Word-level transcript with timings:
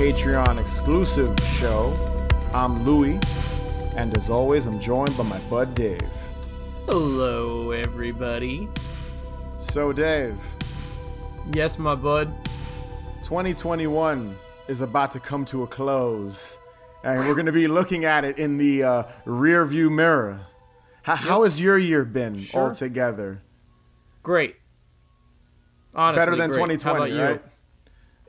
Patreon 0.00 0.58
exclusive 0.58 1.38
show. 1.58 1.92
I'm 2.54 2.74
Louie, 2.86 3.20
and 3.98 4.16
as 4.16 4.30
always, 4.30 4.64
I'm 4.66 4.80
joined 4.80 5.14
by 5.14 5.24
my 5.24 5.38
bud 5.50 5.74
Dave. 5.74 6.00
Hello, 6.86 7.72
everybody. 7.72 8.66
So, 9.58 9.92
Dave, 9.92 10.38
Yes, 11.52 11.78
my 11.78 11.94
bud. 11.94 12.32
2021 13.24 14.34
is 14.68 14.80
about 14.80 15.12
to 15.12 15.20
come 15.20 15.44
to 15.44 15.64
a 15.64 15.66
close, 15.66 16.58
and 17.04 17.18
we're 17.18 17.34
going 17.34 17.44
to 17.44 17.52
be 17.52 17.68
looking 17.68 18.06
at 18.06 18.24
it 18.24 18.38
in 18.38 18.56
the 18.56 18.82
uh, 18.82 19.02
rear 19.26 19.66
view 19.66 19.90
mirror. 19.90 20.46
How, 21.02 21.16
how 21.16 21.42
has 21.42 21.60
your 21.60 21.76
year 21.76 22.06
been 22.06 22.38
Sure. 22.38 22.68
altogether? 22.68 23.42
Great. 24.22 24.56
Honestly, 25.94 26.20
Better 26.24 26.36
than 26.36 26.50
great. 26.52 26.60
How 26.82 26.94
2020, 26.94 26.96
about 26.96 27.10
you? 27.12 27.22
right? 27.22 27.42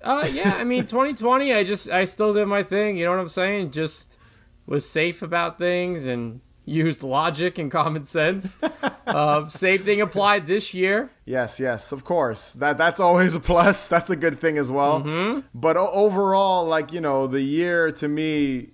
Uh, 0.04 0.28
yeah. 0.32 0.56
I 0.58 0.64
mean, 0.64 0.82
2020. 0.88 1.54
I 1.54 1.64
just, 1.64 1.90
I 1.90 2.06
still 2.06 2.34
did 2.34 2.48
my 2.48 2.64
thing. 2.64 2.98
You 2.98 3.06
know 3.06 3.12
what 3.12 3.20
I'm 3.20 3.28
saying? 3.28 3.72
Just 3.72 4.18
was 4.66 4.90
safe 4.90 5.22
about 5.22 5.58
things 5.58 6.06
and 6.06 6.42
used 6.66 7.04
logic 7.04 7.58
and 7.58 7.72
common 7.72 8.04
sense. 8.04 8.58
uh, 9.08 9.46
same 9.48 9.80
thing 9.80 10.00
applied 10.02 10.46
this 10.46 10.74
year. 10.74 11.10
Yes, 11.26 11.60
yes, 11.60 11.92
of 11.92 12.04
course. 12.04 12.54
That 12.54 12.78
that's 12.78 13.00
always 13.00 13.36
a 13.36 13.40
plus. 13.40 13.90
That's 13.94 14.10
a 14.10 14.16
good 14.16 14.40
thing 14.40 14.58
as 14.58 14.72
well. 14.72 15.02
Mm-hmm. 15.02 15.40
But 15.54 15.76
o- 15.78 15.92
overall, 15.92 16.66
like 16.66 16.94
you 16.94 17.02
know, 17.02 17.28
the 17.28 17.42
year 17.42 17.92
to 17.94 18.08
me, 18.08 18.70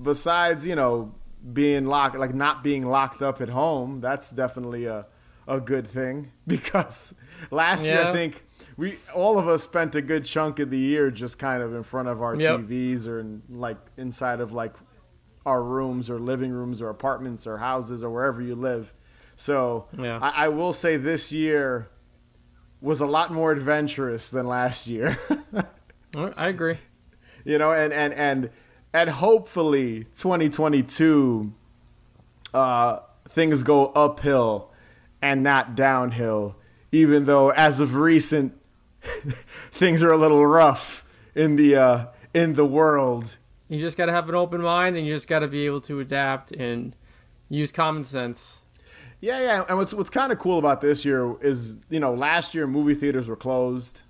besides 0.00 0.66
you 0.66 0.74
know 0.74 1.14
being 1.52 1.86
locked, 1.86 2.16
like 2.16 2.34
not 2.34 2.64
being 2.64 2.86
locked 2.86 3.22
up 3.22 3.40
at 3.40 3.48
home, 3.50 4.00
that's 4.00 4.30
definitely 4.30 4.86
a 4.86 5.06
a 5.46 5.60
good 5.60 5.86
thing 5.86 6.32
because 6.46 7.14
last 7.50 7.84
year 7.84 8.02
I 8.02 8.12
think 8.12 8.44
we 8.78 8.96
all 9.14 9.38
of 9.38 9.46
us 9.48 9.62
spent 9.64 9.94
a 9.94 10.00
good 10.00 10.24
chunk 10.24 10.58
of 10.58 10.70
the 10.70 10.78
year 10.78 11.10
just 11.10 11.38
kind 11.38 11.62
of 11.62 11.74
in 11.74 11.82
front 11.82 12.08
of 12.08 12.22
our 12.22 12.34
Yep. 12.36 12.60
TVs 12.60 13.06
or 13.06 13.20
in, 13.20 13.42
like 13.50 13.76
inside 13.98 14.40
of 14.40 14.52
like 14.52 14.72
our 15.44 15.62
rooms 15.62 16.08
or 16.08 16.18
living 16.18 16.50
rooms 16.52 16.80
or 16.80 16.88
apartments 16.88 17.46
or 17.46 17.58
houses 17.58 18.02
or 18.02 18.08
wherever 18.10 18.40
you 18.40 18.54
live. 18.54 18.94
So 19.36 19.88
Yeah. 19.98 20.18
I, 20.22 20.44
I 20.46 20.48
will 20.48 20.72
say 20.72 20.96
this 20.96 21.30
year 21.32 21.88
was 22.80 23.00
a 23.00 23.06
lot 23.06 23.32
more 23.32 23.50
adventurous 23.52 24.30
than 24.30 24.46
last 24.46 24.86
year. 24.86 25.18
I 26.16 26.48
agree. 26.48 26.76
you 27.44 27.58
know, 27.58 27.72
and 27.72 27.92
and 27.92 28.14
and 28.14 28.50
and 28.94 29.10
hopefully 29.10 30.04
2022 30.14 31.52
uh 32.54 33.00
things 33.28 33.62
go 33.62 33.86
uphill 33.88 34.72
and 35.20 35.42
not 35.42 35.74
downhill 35.74 36.56
even 36.92 37.24
though 37.24 37.50
as 37.50 37.80
of 37.80 37.94
recent 37.94 38.54
things 39.02 40.02
are 40.02 40.12
a 40.12 40.16
little 40.16 40.44
rough 40.46 41.04
in 41.34 41.56
the 41.56 41.76
uh 41.76 42.06
in 42.34 42.54
the 42.54 42.64
world 42.66 43.36
You 43.68 43.78
just 43.78 43.96
got 43.96 44.06
to 44.06 44.12
have 44.12 44.28
an 44.28 44.34
open 44.34 44.60
mind, 44.62 44.96
and 44.96 45.06
you 45.06 45.14
just 45.14 45.28
got 45.28 45.40
to 45.40 45.48
be 45.48 45.66
able 45.66 45.80
to 45.82 46.00
adapt 46.00 46.52
and 46.52 46.96
use 47.48 47.70
common 47.72 48.04
sense. 48.04 48.62
Yeah, 49.20 49.40
yeah. 49.40 49.64
And 49.68 49.76
what's 49.78 49.92
what's 49.94 50.10
kind 50.10 50.32
of 50.32 50.38
cool 50.38 50.58
about 50.58 50.80
this 50.80 51.04
year 51.04 51.36
is, 51.40 51.80
you 51.90 52.00
know, 52.00 52.14
last 52.14 52.54
year 52.54 52.66
movie 52.66 52.94
theaters 52.94 53.28
were 53.28 53.36
closed. 53.36 54.02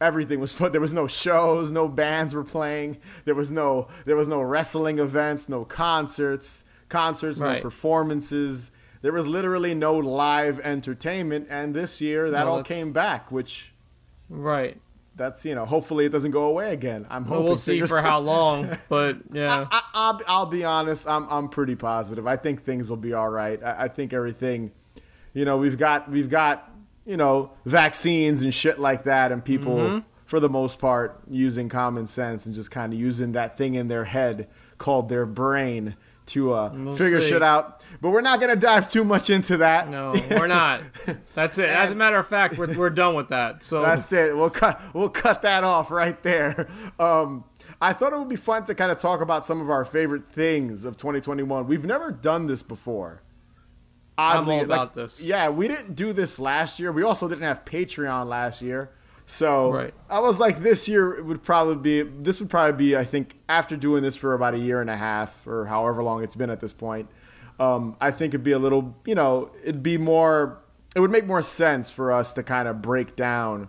Everything 0.00 0.40
was 0.40 0.52
put. 0.52 0.72
There 0.72 0.80
was 0.80 0.94
no 0.94 1.06
shows, 1.06 1.70
no 1.70 1.86
bands 1.88 2.34
were 2.34 2.44
playing. 2.44 2.98
There 3.24 3.34
was 3.34 3.52
no 3.52 3.88
there 4.06 4.16
was 4.16 4.28
no 4.28 4.40
wrestling 4.40 4.98
events, 4.98 5.48
no 5.48 5.64
concerts, 5.64 6.64
concerts, 6.88 7.38
no 7.40 7.60
performances. 7.60 8.70
There 9.02 9.12
was 9.12 9.26
literally 9.26 9.74
no 9.74 9.94
live 9.94 10.60
entertainment. 10.60 11.46
And 11.50 11.74
this 11.74 12.00
year, 12.00 12.30
that 12.30 12.44
No, 12.44 12.50
all 12.52 12.62
came 12.62 12.92
back, 12.92 13.30
which 13.32 13.72
Right. 14.28 14.76
that's 15.16 15.44
you 15.44 15.54
know, 15.54 15.64
hopefully 15.64 16.04
it 16.06 16.10
doesn't 16.12 16.30
go 16.30 16.44
away 16.44 16.72
again. 16.72 17.06
I'm 17.10 17.24
hoping. 17.24 17.44
we'll 17.44 17.56
see 17.56 17.80
for 17.82 18.00
how 18.02 18.18
long, 18.20 18.76
but 18.88 19.18
yeah. 19.32 19.66
I, 19.70 19.82
I'll, 19.94 20.20
I'll 20.28 20.46
be 20.46 20.64
honest. 20.64 21.08
I'm 21.08 21.26
I'm 21.28 21.48
pretty 21.48 21.76
positive. 21.76 22.26
I 22.26 22.36
think 22.36 22.62
things 22.62 22.88
will 22.90 22.96
be 22.96 23.12
all 23.12 23.28
right. 23.28 23.62
I, 23.62 23.84
I 23.84 23.88
think 23.88 24.12
everything, 24.12 24.72
you 25.34 25.44
know, 25.44 25.56
we've 25.58 25.78
got 25.78 26.10
we've 26.10 26.28
got 26.30 26.70
you 27.06 27.16
know 27.16 27.52
vaccines 27.64 28.42
and 28.42 28.52
shit 28.54 28.78
like 28.78 29.04
that, 29.04 29.32
and 29.32 29.44
people 29.44 29.76
Mm-hmm. 29.76 29.98
for 30.26 30.38
the 30.40 30.48
most 30.48 30.78
part 30.78 31.20
using 31.28 31.68
common 31.68 32.06
sense 32.06 32.46
and 32.46 32.54
just 32.54 32.70
kind 32.70 32.92
of 32.92 32.98
using 33.00 33.32
that 33.32 33.56
thing 33.58 33.74
in 33.74 33.88
their 33.88 34.04
head 34.04 34.46
called 34.78 35.08
their 35.08 35.26
brain 35.26 35.96
to 36.30 36.52
uh, 36.52 36.70
We'll 36.74 36.96
figure 36.96 37.20
see. 37.20 37.28
shit 37.30 37.42
out. 37.42 37.84
But 38.00 38.10
we're 38.10 38.20
not 38.20 38.40
gonna 38.40 38.56
dive 38.56 38.88
too 38.90 39.04
much 39.04 39.30
into 39.30 39.58
that. 39.58 39.88
No, 39.88 40.14
we're 40.30 40.46
not. 40.46 40.80
That's 41.34 41.58
it. 41.58 41.68
As 41.68 41.92
a 41.92 41.94
matter 41.94 42.16
of 42.16 42.26
fact, 42.26 42.58
we're, 42.58 42.76
we're 42.76 42.90
done 42.90 43.14
with 43.14 43.28
that. 43.28 43.62
So 43.62 43.82
That's 43.82 44.12
it. 44.12 44.36
We'll 44.36 44.50
cut 44.50 44.80
we'll 44.94 45.08
cut 45.10 45.42
that 45.42 45.64
off 45.64 45.90
right 45.90 46.20
there. 46.22 46.68
Um, 46.98 47.44
I 47.80 47.92
thought 47.92 48.12
it 48.12 48.18
would 48.18 48.28
be 48.28 48.36
fun 48.36 48.64
to 48.64 48.74
kind 48.74 48.90
of 48.90 48.98
talk 48.98 49.20
about 49.20 49.44
some 49.44 49.60
of 49.60 49.70
our 49.70 49.84
favorite 49.84 50.30
things 50.30 50.84
of 50.84 50.96
2021. 50.96 51.66
We've 51.66 51.84
never 51.86 52.10
done 52.10 52.46
this 52.46 52.62
before. 52.62 53.22
I'm 54.18 54.48
all 54.50 54.62
about 54.62 54.92
this. 54.94 55.22
Yeah, 55.22 55.48
we 55.48 55.66
didn't 55.66 55.94
do 55.94 56.12
this 56.12 56.38
last 56.38 56.78
year. 56.78 56.92
We 56.92 57.02
also 57.02 57.26
didn't 57.26 57.44
have 57.44 57.64
Patreon 57.64 58.26
last 58.26 58.60
year. 58.60 58.90
So 59.30 59.70
Right. 59.72 59.94
I 60.08 60.18
was 60.18 60.40
like, 60.40 60.58
this 60.58 60.88
year 60.88 61.14
it 61.14 61.24
would 61.24 61.42
probably 61.44 61.76
be 61.76 62.02
this 62.02 62.40
would 62.40 62.50
probably 62.50 62.76
be 62.84 62.96
I 62.96 63.04
think 63.04 63.36
after 63.48 63.76
doing 63.76 64.02
this 64.02 64.16
for 64.16 64.34
about 64.34 64.54
a 64.54 64.58
year 64.58 64.80
and 64.80 64.90
a 64.90 64.96
half 64.96 65.46
or 65.46 65.66
however 65.66 66.02
long 66.02 66.24
it's 66.24 66.34
been 66.34 66.50
at 66.50 66.58
this 66.60 66.72
point. 66.72 67.08
Um, 67.60 67.96
I 68.00 68.10
think 68.10 68.30
it'd 68.34 68.42
be 68.42 68.52
a 68.52 68.58
little, 68.58 68.96
you 69.04 69.14
know, 69.14 69.50
it'd 69.62 69.82
be 69.82 69.98
more, 69.98 70.58
it 70.96 71.00
would 71.00 71.10
make 71.10 71.26
more 71.26 71.42
sense 71.42 71.90
for 71.90 72.10
us 72.10 72.32
to 72.34 72.42
kind 72.42 72.66
of 72.66 72.80
break 72.82 73.14
down 73.14 73.68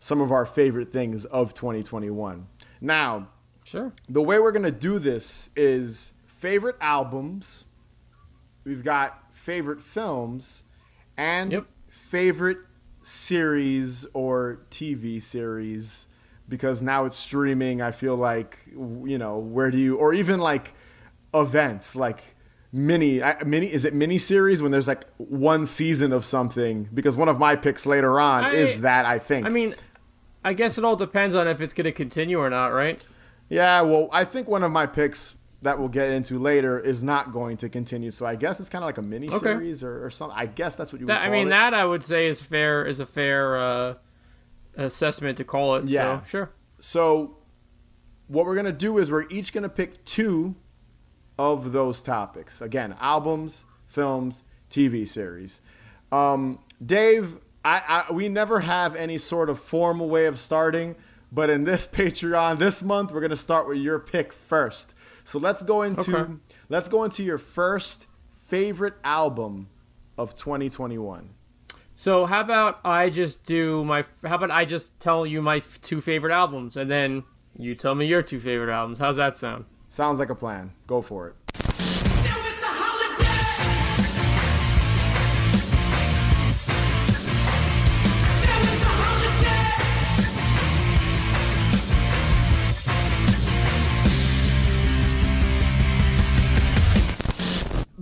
some 0.00 0.20
of 0.20 0.32
our 0.32 0.44
favorite 0.44 0.92
things 0.92 1.24
of 1.26 1.54
2021. 1.54 2.46
Now, 2.80 3.28
sure. 3.64 3.92
the 4.08 4.20
way 4.20 4.38
we're 4.40 4.50
gonna 4.52 4.70
do 4.72 4.98
this 4.98 5.48
is 5.56 6.12
favorite 6.26 6.76
albums. 6.80 7.66
We've 8.64 8.82
got 8.84 9.32
favorite 9.32 9.80
films 9.80 10.64
and 11.16 11.52
Yep. 11.52 11.66
favorite 11.88 12.58
series 13.10 14.06
or 14.14 14.60
TV 14.70 15.20
series 15.20 16.08
because 16.48 16.82
now 16.82 17.04
it's 17.04 17.16
streaming. 17.16 17.82
I 17.82 17.90
feel 17.90 18.16
like 18.16 18.58
you 18.72 19.18
know 19.18 19.38
where 19.38 19.70
do 19.70 19.78
you 19.78 19.96
or 19.96 20.12
even 20.14 20.40
like 20.40 20.74
events 21.34 21.96
like 21.96 22.36
mini 22.72 23.20
mini 23.44 23.66
is 23.66 23.84
it 23.84 23.92
mini 23.94 24.16
series 24.18 24.62
when 24.62 24.70
there's 24.70 24.86
like 24.86 25.04
one 25.16 25.66
season 25.66 26.12
of 26.12 26.24
something 26.24 26.88
because 26.94 27.16
one 27.16 27.28
of 27.28 27.38
my 27.38 27.56
picks 27.56 27.84
later 27.84 28.20
on 28.20 28.44
I- 28.44 28.50
is 28.52 28.80
that 28.82 29.06
I 29.06 29.18
think 29.18 29.44
I 29.46 29.48
mean, 29.48 29.74
I 30.44 30.52
guess 30.52 30.78
it 30.78 30.84
all 30.84 30.96
depends 30.96 31.34
on 31.34 31.48
if 31.48 31.60
it's 31.60 31.74
going 31.74 31.84
to 31.84 31.92
continue 31.92 32.38
or 32.38 32.48
not, 32.48 32.68
right? 32.68 33.02
Yeah, 33.48 33.82
well, 33.82 34.08
I 34.12 34.24
think 34.24 34.48
one 34.48 34.62
of 34.62 34.70
my 34.70 34.86
picks 34.86 35.34
that 35.62 35.78
we'll 35.78 35.88
get 35.88 36.08
into 36.08 36.38
later 36.38 36.78
is 36.80 37.04
not 37.04 37.32
going 37.32 37.56
to 37.58 37.68
continue. 37.68 38.10
So 38.10 38.24
I 38.24 38.34
guess 38.34 38.60
it's 38.60 38.70
kind 38.70 38.82
of 38.82 38.88
like 38.88 38.98
a 38.98 39.02
mini 39.02 39.28
series 39.28 39.82
or, 39.82 40.04
or 40.04 40.10
something. 40.10 40.36
I 40.38 40.46
guess 40.46 40.76
that's 40.76 40.92
what 40.92 41.00
you 41.00 41.06
would 41.06 41.14
That, 41.14 41.22
I 41.22 41.28
mean, 41.28 41.48
it. 41.48 41.50
that 41.50 41.74
I 41.74 41.84
would 41.84 42.02
say 42.02 42.26
is 42.26 42.42
fair. 42.42 42.84
Is 42.86 42.98
a 43.00 43.06
fair 43.06 43.58
uh, 43.58 43.94
assessment 44.76 45.36
to 45.38 45.44
call 45.44 45.76
it. 45.76 45.84
Yeah. 45.84 46.20
So, 46.20 46.26
sure. 46.26 46.50
So 46.78 47.36
what 48.26 48.46
we're 48.46 48.56
gonna 48.56 48.72
do 48.72 48.96
is 48.98 49.10
we're 49.10 49.28
each 49.28 49.52
gonna 49.52 49.68
pick 49.68 50.04
two 50.04 50.54
of 51.38 51.72
those 51.72 52.00
topics. 52.00 52.60
Again, 52.62 52.96
albums, 53.00 53.66
films, 53.86 54.44
TV 54.70 55.06
series. 55.06 55.60
Um, 56.10 56.58
Dave, 56.84 57.38
I, 57.64 58.04
I 58.08 58.12
we 58.12 58.28
never 58.28 58.60
have 58.60 58.96
any 58.96 59.18
sort 59.18 59.50
of 59.50 59.58
formal 59.58 60.08
way 60.08 60.24
of 60.24 60.38
starting, 60.38 60.96
but 61.30 61.50
in 61.50 61.64
this 61.64 61.86
Patreon 61.92 62.58
this 62.58 62.82
month, 62.82 63.12
we're 63.12 63.20
gonna 63.20 63.36
start 63.36 63.68
with 63.68 63.78
your 63.78 63.98
pick 63.98 64.32
first. 64.32 64.94
So 65.30 65.38
let's 65.38 65.62
go 65.62 65.82
into 65.82 66.16
Okay. 66.16 66.32
let's 66.68 66.88
go 66.88 67.04
into 67.04 67.22
your 67.22 67.38
first 67.38 68.08
favorite 68.42 68.94
album 69.04 69.68
of 70.18 70.34
2021. 70.34 71.30
So 71.94 72.26
how 72.26 72.40
about 72.40 72.80
I 72.84 73.10
just 73.10 73.44
do 73.44 73.84
my? 73.84 74.02
How 74.24 74.34
about 74.34 74.50
I 74.50 74.64
just 74.64 74.98
tell 74.98 75.24
you 75.24 75.40
my 75.40 75.60
two 75.60 76.00
favorite 76.00 76.32
albums, 76.32 76.76
and 76.76 76.90
then 76.90 77.22
you 77.56 77.76
tell 77.76 77.94
me 77.94 78.06
your 78.06 78.22
two 78.22 78.40
favorite 78.40 78.72
albums. 78.72 78.98
How's 78.98 79.18
that 79.18 79.38
sound? 79.38 79.66
Sounds 79.86 80.18
like 80.18 80.30
a 80.30 80.34
plan. 80.34 80.72
Go 80.88 81.00
for 81.00 81.28
it. 81.28 81.36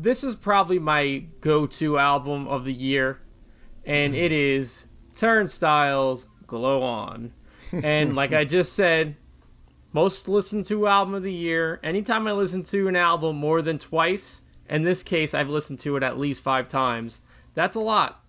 This 0.09 0.25
is 0.25 0.37
probably 0.37 0.79
my 0.79 1.25
go-to 1.43 1.99
album 1.99 2.49
of 2.49 2.65
the 2.65 2.73
year, 2.73 3.21
and 3.85 4.15
it 4.15 4.33
is 4.33 4.87
Turnstiles 5.15 6.29
"Glow 6.47 6.83
On." 6.83 7.35
And 7.71 8.17
like 8.17 8.33
I 8.33 8.47
just 8.47 8.73
said, 8.73 9.17
most 9.93 10.27
listened 10.27 10.65
to 10.65 10.87
album 10.87 11.13
of 11.13 11.25
the 11.25 11.31
year. 11.31 11.79
Anytime 11.83 12.27
I 12.27 12.33
listen 12.33 12.63
to 12.63 12.89
an 12.89 12.97
album 12.97 13.37
more 13.37 13.61
than 13.61 13.79
twice, 13.79 14.45
in 14.67 14.83
this 14.83 15.03
case, 15.03 15.35
I've 15.35 15.51
listened 15.51 15.81
to 15.81 15.97
it 15.97 16.03
at 16.03 16.19
least 16.19 16.43
five 16.43 16.69
times. 16.69 17.21
That's 17.53 17.77
a 17.77 17.81
lot. 17.81 18.25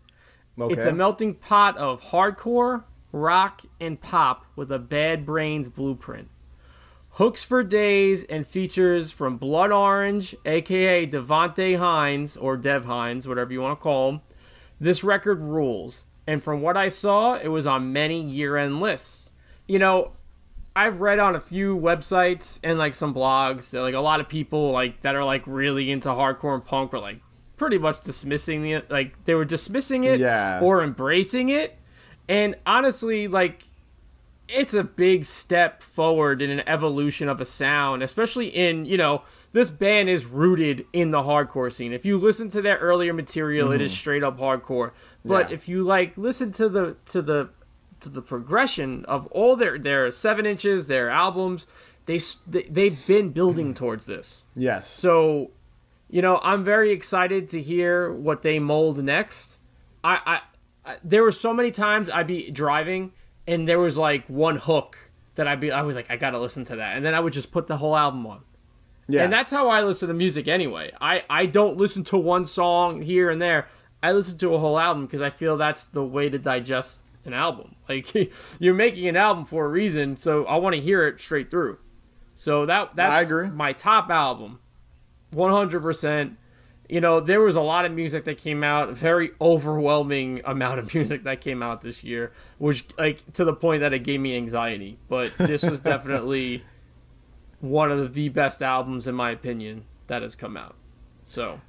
Okay. 0.59 0.73
It's 0.73 0.85
a 0.85 0.91
melting 0.91 1.35
pot 1.35 1.77
of 1.77 2.01
hardcore, 2.01 2.83
rock, 3.13 3.61
and 3.79 4.01
pop 4.01 4.45
with 4.57 4.69
a 4.69 4.79
Bad 4.79 5.25
Brains 5.25 5.69
blueprint. 5.69 6.27
Hooks 7.19 7.43
for 7.43 7.63
days 7.63 8.23
and 8.23 8.47
features 8.47 9.11
from 9.11 9.35
Blood 9.35 9.73
Orange, 9.73 10.33
aka 10.45 11.05
Devonte 11.05 11.77
Hynes 11.77 12.37
or 12.41 12.55
Dev 12.55 12.85
Hynes, 12.85 13.27
whatever 13.27 13.51
you 13.51 13.59
want 13.59 13.77
to 13.77 13.83
call 13.83 14.09
him. 14.09 14.21
This 14.79 15.03
record 15.03 15.41
rules, 15.41 16.05
and 16.25 16.41
from 16.41 16.61
what 16.61 16.77
I 16.77 16.87
saw, 16.87 17.33
it 17.33 17.49
was 17.49 17.67
on 17.67 17.91
many 17.91 18.21
year-end 18.21 18.79
lists. 18.79 19.31
You 19.67 19.79
know, 19.79 20.13
I've 20.73 21.01
read 21.01 21.19
on 21.19 21.35
a 21.35 21.41
few 21.41 21.77
websites 21.77 22.61
and 22.63 22.79
like 22.79 22.95
some 22.95 23.13
blogs 23.13 23.71
that 23.71 23.81
like 23.81 23.95
a 23.95 23.99
lot 23.99 24.21
of 24.21 24.29
people 24.29 24.71
like 24.71 25.01
that 25.01 25.13
are 25.17 25.25
like 25.25 25.43
really 25.45 25.91
into 25.91 26.07
hardcore 26.07 26.53
and 26.53 26.63
punk 26.63 26.93
were 26.93 26.99
like 26.99 27.19
pretty 27.57 27.79
much 27.79 27.99
dismissing 27.99 28.65
it 28.69 28.89
like 28.89 29.25
they 29.25 29.35
were 29.35 29.43
dismissing 29.43 30.05
it 30.05 30.21
Yeah. 30.21 30.61
or 30.61 30.81
embracing 30.81 31.49
it. 31.49 31.77
And 32.29 32.55
honestly, 32.65 33.27
like 33.27 33.61
it's 34.51 34.73
a 34.73 34.83
big 34.83 35.25
step 35.25 35.83
forward 35.83 36.41
in 36.41 36.49
an 36.49 36.63
evolution 36.67 37.29
of 37.29 37.39
a 37.39 37.45
sound, 37.45 38.01
especially 38.01 38.47
in, 38.47 38.85
you 38.85 38.97
know, 38.97 39.21
this 39.51 39.69
band 39.69 40.09
is 40.09 40.25
rooted 40.25 40.85
in 40.91 41.11
the 41.11 41.21
hardcore 41.21 41.71
scene. 41.71 41.93
If 41.93 42.05
you 42.05 42.17
listen 42.17 42.49
to 42.49 42.61
their 42.61 42.77
earlier 42.77 43.13
material, 43.13 43.71
it 43.71 43.81
is 43.81 43.91
mm-hmm. 43.91 43.97
straight 43.97 44.23
up 44.23 44.39
hardcore. 44.39 44.91
But 45.23 45.49
Yeah. 45.49 45.55
if 45.55 45.69
you 45.69 45.83
like 45.83 46.17
listen 46.17 46.51
to 46.53 46.69
the 46.69 46.95
to 47.05 47.21
the 47.21 47.49
to 47.99 48.09
the 48.09 48.21
progression 48.21 49.05
of 49.05 49.27
all 49.27 49.55
their 49.55 49.77
their 49.77 50.09
7 50.09 50.45
inches, 50.45 50.87
their 50.87 51.09
albums, 51.09 51.67
they 52.05 52.19
they've 52.47 53.05
been 53.07 53.29
building 53.29 53.73
mm. 53.73 53.75
towards 53.75 54.05
this. 54.05 54.45
Yes. 54.55 54.87
So, 54.87 55.51
you 56.09 56.21
know, 56.21 56.39
I'm 56.41 56.63
very 56.63 56.91
excited 56.91 57.49
to 57.49 57.61
hear 57.61 58.11
what 58.11 58.41
they 58.41 58.57
mold 58.57 59.03
next. 59.03 59.57
I, 60.03 60.19
I, 60.25 60.91
I 60.91 60.95
there 61.03 61.21
were 61.21 61.31
so 61.31 61.53
many 61.53 61.71
times 61.71 62.09
I'd 62.09 62.27
be 62.27 62.49
driving 62.49 63.11
and 63.49 63.67
there 63.67 63.79
was 63.79 63.97
like 63.97 64.25
one 64.27 64.57
hook 64.57 64.97
that 65.35 65.47
I'd 65.47 65.59
be 65.59 65.71
I 65.71 65.81
was 65.81 65.95
like 65.95 66.09
I 66.11 66.15
gotta 66.17 66.39
listen 66.39 66.65
to 66.65 66.77
that, 66.77 66.95
and 66.95 67.05
then 67.05 67.13
I 67.13 67.19
would 67.19 67.33
just 67.33 67.51
put 67.51 67.67
the 67.67 67.77
whole 67.77 67.95
album 67.95 68.25
on. 68.27 68.41
yeah. 69.07 69.23
And 69.23 69.33
that's 69.33 69.51
how 69.51 69.67
I 69.69 69.83
listen 69.83 70.07
to 70.07 70.13
music 70.13 70.47
anyway. 70.47 70.91
I 71.01 71.23
I 71.29 71.45
don't 71.45 71.77
listen 71.77 72.03
to 72.05 72.17
one 72.17 72.45
song 72.45 73.01
here 73.01 73.29
and 73.29 73.41
there. 73.41 73.67
I 74.01 74.11
listen 74.13 74.37
to 74.39 74.53
a 74.53 74.59
whole 74.59 74.79
album 74.79 75.05
because 75.05 75.21
I 75.21 75.29
feel 75.29 75.57
that's 75.57 75.85
the 75.85 76.03
way 76.05 76.29
to 76.29 76.39
digest 76.39 77.01
an 77.25 77.33
album. 77.33 77.75
Like 77.89 78.13
you're 78.59 78.75
making 78.75 79.07
an 79.07 79.15
album 79.17 79.45
for 79.45 79.65
a 79.65 79.67
reason, 79.67 80.15
so 80.15 80.45
I 80.45 80.57
want 80.57 80.75
to 80.75 80.81
hear 80.81 81.07
it 81.07 81.19
straight 81.19 81.49
through. 81.49 81.79
So 82.35 82.67
that 82.67 82.95
that's 82.95 83.31
my 83.49 83.73
top 83.73 84.11
album. 84.11 84.59
100%. 85.33 86.35
You 86.89 86.99
know, 87.01 87.19
there 87.19 87.39
was 87.41 87.55
a 87.55 87.61
lot 87.61 87.85
of 87.85 87.91
music 87.91 88.25
that 88.25 88.39
came 88.39 88.63
out, 88.63 88.89
very 88.93 89.29
overwhelming 89.39 90.41
amount 90.43 90.79
of 90.79 90.93
music 90.95 91.23
that 91.23 91.39
came 91.39 91.61
out 91.61 91.81
this 91.81 92.03
year, 92.03 92.31
which 92.57 92.83
like 92.97 93.31
to 93.33 93.45
the 93.45 93.53
point 93.53 93.81
that 93.81 93.93
it 93.93 93.99
gave 93.99 94.19
me 94.19 94.35
anxiety. 94.35 94.97
But 95.07 95.37
this 95.37 95.63
was 95.63 95.79
definitely 95.93 96.63
one 97.61 97.91
of 97.91 98.13
the 98.13 98.29
best 98.29 98.63
albums 98.63 99.07
in 99.07 99.15
my 99.15 99.31
opinion 99.31 99.85
that 100.07 100.21
has 100.23 100.35
come 100.35 100.57
out. 100.57 100.75
So, 101.23 101.61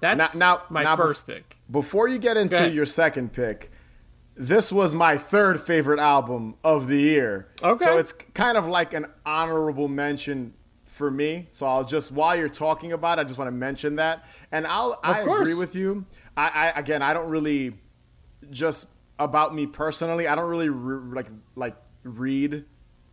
that's 0.00 0.34
Now- 0.34 0.38
now- 0.56 0.62
my 0.70 0.82
now 0.84 0.94
bef- 0.94 0.98
first 0.98 1.26
pick. 1.26 1.56
Before 1.70 2.08
you 2.08 2.18
get 2.18 2.36
into 2.36 2.68
your 2.70 2.86
second 2.86 3.32
pick, 3.32 3.70
this 4.34 4.72
was 4.72 4.94
my 4.94 5.18
third 5.18 5.60
favorite 5.60 6.00
album 6.00 6.54
of 6.64 6.86
the 6.88 6.98
year. 6.98 7.48
Okay. 7.62 7.84
So 7.84 7.98
it's 7.98 8.12
kind 8.12 8.56
of 8.56 8.66
like 8.66 8.94
an 8.94 9.06
honorable 9.26 9.88
mention 9.88 10.54
for 10.92 11.10
me. 11.10 11.48
So 11.50 11.66
I'll 11.66 11.84
just 11.84 12.12
while 12.12 12.36
you're 12.36 12.48
talking 12.48 12.92
about, 12.92 13.18
it, 13.18 13.22
I 13.22 13.24
just 13.24 13.38
want 13.38 13.48
to 13.48 13.52
mention 13.52 13.96
that. 13.96 14.26
And 14.52 14.66
I'll 14.66 15.00
I 15.02 15.22
course. 15.24 15.40
agree 15.40 15.58
with 15.58 15.74
you. 15.74 16.04
I, 16.36 16.50
I 16.74 16.78
again, 16.78 17.02
I 17.02 17.14
don't 17.14 17.28
really 17.28 17.74
just 18.50 18.90
about 19.18 19.54
me 19.54 19.66
personally. 19.66 20.28
I 20.28 20.34
don't 20.34 20.48
really 20.48 20.68
re- 20.68 21.14
like 21.14 21.28
like 21.56 21.76
read 22.04 22.66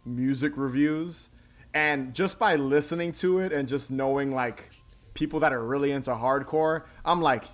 music 0.05 0.53
reviews, 0.55 1.29
and 1.73 2.13
just 2.13 2.37
by 2.37 2.55
listening 2.55 3.13
to 3.13 3.39
it 3.39 3.53
and 3.53 3.67
just 3.67 3.89
knowing 3.89 4.33
like 4.33 4.71
people 5.13 5.39
that 5.39 5.53
are 5.53 5.63
really 5.63 5.91
into 5.91 6.11
hardcore, 6.11 6.83
I'm 7.05 7.21
like, 7.21 7.45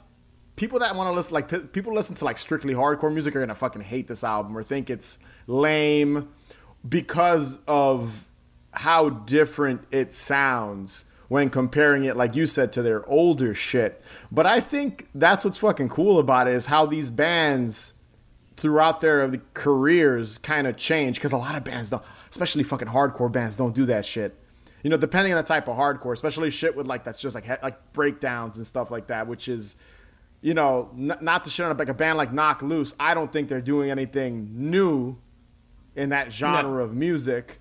people 0.55 0.79
that 0.79 0.95
want 0.95 1.07
to 1.07 1.11
listen 1.11 1.35
like 1.35 1.49
p- 1.49 1.59
people 1.59 1.93
listen 1.93 2.15
to 2.15 2.25
like 2.25 2.39
strictly 2.39 2.73
hardcore 2.73 3.13
music 3.13 3.35
are 3.35 3.41
gonna 3.41 3.53
fucking 3.53 3.83
hate 3.83 4.07
this 4.07 4.23
album 4.23 4.57
or 4.57 4.63
think 4.63 4.89
it's 4.89 5.19
lame 5.45 6.29
because 6.87 7.59
of 7.67 8.24
how 8.77 9.09
different 9.09 9.83
it 9.91 10.13
sounds 10.13 11.05
when 11.27 11.49
comparing 11.49 12.03
it 12.03 12.15
like 12.15 12.35
you 12.35 12.45
said 12.45 12.71
to 12.71 12.81
their 12.81 13.07
older 13.09 13.53
shit. 13.53 14.01
But 14.31 14.45
i 14.45 14.59
think 14.59 15.07
that's 15.15 15.43
what's 15.43 15.57
fucking 15.57 15.89
cool 15.89 16.19
about 16.19 16.47
it 16.47 16.53
is 16.53 16.67
how 16.67 16.85
these 16.85 17.09
bands 17.09 17.93
throughout 18.57 19.01
their 19.01 19.29
careers 19.53 20.37
kind 20.37 20.65
of 20.65 20.77
change 20.77 21.17
because 21.17 21.33
a 21.33 21.37
lot 21.37 21.55
of 21.55 21.63
bands 21.63 21.89
don't 21.89 22.03
especially 22.29 22.63
fucking 22.63 22.87
hardcore 22.87 23.31
bands 23.31 23.55
don't 23.55 23.75
do 23.75 23.85
that 23.85 24.05
shit. 24.05 24.39
You 24.83 24.89
know 24.89 24.97
depending 24.97 25.33
on 25.33 25.37
the 25.37 25.47
type 25.47 25.67
of 25.67 25.75
hardcore 25.77 26.13
especially 26.13 26.51
shit 26.51 26.75
with 26.75 26.87
like 26.87 27.03
that's 27.03 27.19
just 27.19 27.35
like 27.35 27.47
like 27.63 27.91
breakdowns 27.93 28.57
and 28.57 28.67
stuff 28.67 28.91
like 28.91 29.07
that 29.07 29.27
which 29.27 29.47
is 29.47 29.75
you 30.41 30.53
know 30.53 30.91
n- 30.95 31.17
not 31.21 31.43
to 31.45 31.49
shit 31.49 31.65
on 31.65 31.75
like 31.75 31.89
a 31.89 31.93
band 31.93 32.17
like 32.17 32.31
Knocked 32.31 32.61
Loose 32.61 32.93
i 32.99 33.13
don't 33.13 33.33
think 33.33 33.49
they're 33.49 33.61
doing 33.61 33.89
anything 33.89 34.49
new 34.53 35.17
in 35.95 36.09
that 36.09 36.31
genre 36.31 36.83
of 36.83 36.93
music 36.93 37.59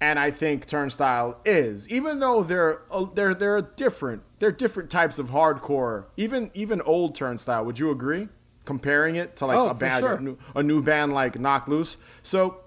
and 0.00 0.18
I 0.18 0.30
think 0.30 0.66
Turnstile 0.66 1.40
is, 1.44 1.88
even 1.90 2.20
though 2.20 2.42
they're 2.42 2.82
uh, 2.90 3.06
they're 3.14 3.34
they're 3.34 3.60
different. 3.62 4.22
They're 4.38 4.52
different 4.52 4.90
types 4.90 5.18
of 5.18 5.30
hardcore. 5.30 6.04
Even 6.16 6.50
even 6.54 6.80
old 6.82 7.14
Turnstile. 7.14 7.64
Would 7.64 7.78
you 7.78 7.90
agree? 7.90 8.28
Comparing 8.64 9.16
it 9.16 9.34
to 9.36 9.46
like 9.46 9.58
Oh, 9.58 9.68
a 9.70 9.74
band, 9.74 10.00
sure. 10.00 10.12
a, 10.14 10.20
new, 10.20 10.38
a 10.54 10.62
new 10.62 10.82
band 10.82 11.12
like 11.14 11.38
Knocked 11.38 11.68
Loose. 11.68 11.96
So 12.22 12.60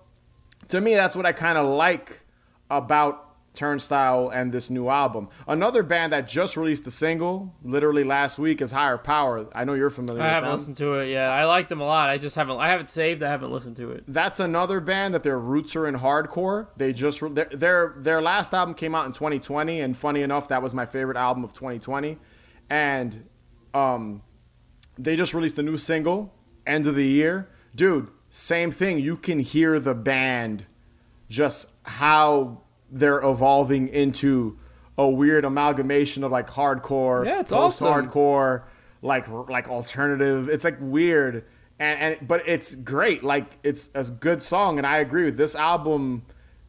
to 0.70 0.82
me, 0.82 0.96
that's 0.96 1.16
what 1.16 1.26
I 1.26 1.32
kind 1.32 1.58
of 1.58 1.68
like 1.68 2.24
about 2.70 3.31
Turnstile 3.54 4.30
and 4.30 4.52
this 4.52 4.70
new 4.70 4.88
album. 4.88 5.28
Another 5.48 5.84
band 5.84 6.14
that 6.14 6.28
just 6.28 6.56
released 6.56 6.88
a 6.88 6.92
single, 6.92 7.54
literally 7.64 8.04
last 8.04 8.40
week, 8.40 8.62
is 8.62 8.72
Higher 8.72 8.98
Power. 8.98 9.48
I 9.54 9.66
know 9.66 9.74
you're 9.74 9.90
familiar 9.90 10.22
I 10.22 10.26
with 10.26 10.32
haven't 10.34 10.48
them. 10.50 10.58
listened 10.58 10.78
to 10.78 10.94
it 10.96 11.10
yet. 11.10 11.30
I 11.30 11.46
like 11.46 11.68
them 11.68 11.82
a 11.82 11.86
lot. 11.86 12.10
I 12.10 12.18
just 12.18 12.36
haven't 12.36 12.58
I 12.60 12.70
haven't 12.70 12.90
saved, 12.90 13.22
I 13.24 13.30
haven't 13.30 13.52
listened 13.52 13.76
to 13.78 13.92
it. 13.92 14.04
that's 14.08 14.40
another 14.40 14.80
band 14.80 15.14
that 15.14 15.24
their 15.24 15.38
roots 15.40 15.76
are 15.76 15.86
in 15.88 15.96
hardcore. 15.96 16.68
They 16.78 16.94
just 16.94 17.20
their 17.36 17.46
their, 17.52 17.94
their 17.98 18.22
last 18.22 18.54
album 18.54 18.74
came 18.74 18.96
out 18.96 19.06
in 19.06 19.12
2020, 19.12 19.82
and 19.82 19.98
funny 19.98 20.22
enough, 20.22 20.48
that 20.48 20.62
was 20.62 20.74
my 20.74 20.86
favorite 20.86 21.18
album 21.18 21.44
of 21.44 21.54
2020. 21.54 22.18
And 22.70 23.28
um, 23.74 24.24
they 24.98 25.16
just 25.16 25.34
released 25.34 25.58
a 25.60 25.64
new 25.64 25.78
single, 25.78 26.34
end 26.66 26.88
of 26.88 26.96
the 26.96 27.06
year, 27.06 27.50
dude. 27.76 28.10
Same 28.30 28.72
thing. 28.72 29.00
You 29.00 29.18
can 29.18 29.40
hear 29.40 29.78
the 29.78 29.94
band, 29.94 30.66
just 31.30 31.74
how 31.86 32.62
they're 32.92 33.20
evolving 33.24 33.88
into 33.88 34.58
a 34.98 35.08
weird 35.10 35.46
amalgamation 35.46 36.24
of 36.24 36.32
like 36.32 36.50
hardcore, 36.50 37.26
Yeah, 37.26 37.40
it's 37.40 37.52
awesome. 37.52 37.88
post-hardcore, 37.88 38.64
like 39.02 39.28
like 39.50 39.70
alternative. 39.70 40.50
It's 40.50 40.64
like 40.66 40.78
weird, 40.80 41.46
and 41.80 42.00
and 42.20 42.28
but 42.28 42.48
it's 42.48 42.76
great. 42.76 43.24
Like 43.24 43.58
it's 43.64 43.90
a 43.96 44.04
good 44.04 44.44
song, 44.44 44.78
and 44.78 44.86
I 44.86 44.98
agree 44.98 45.24
with 45.26 45.38
this 45.38 45.56
album 45.56 46.24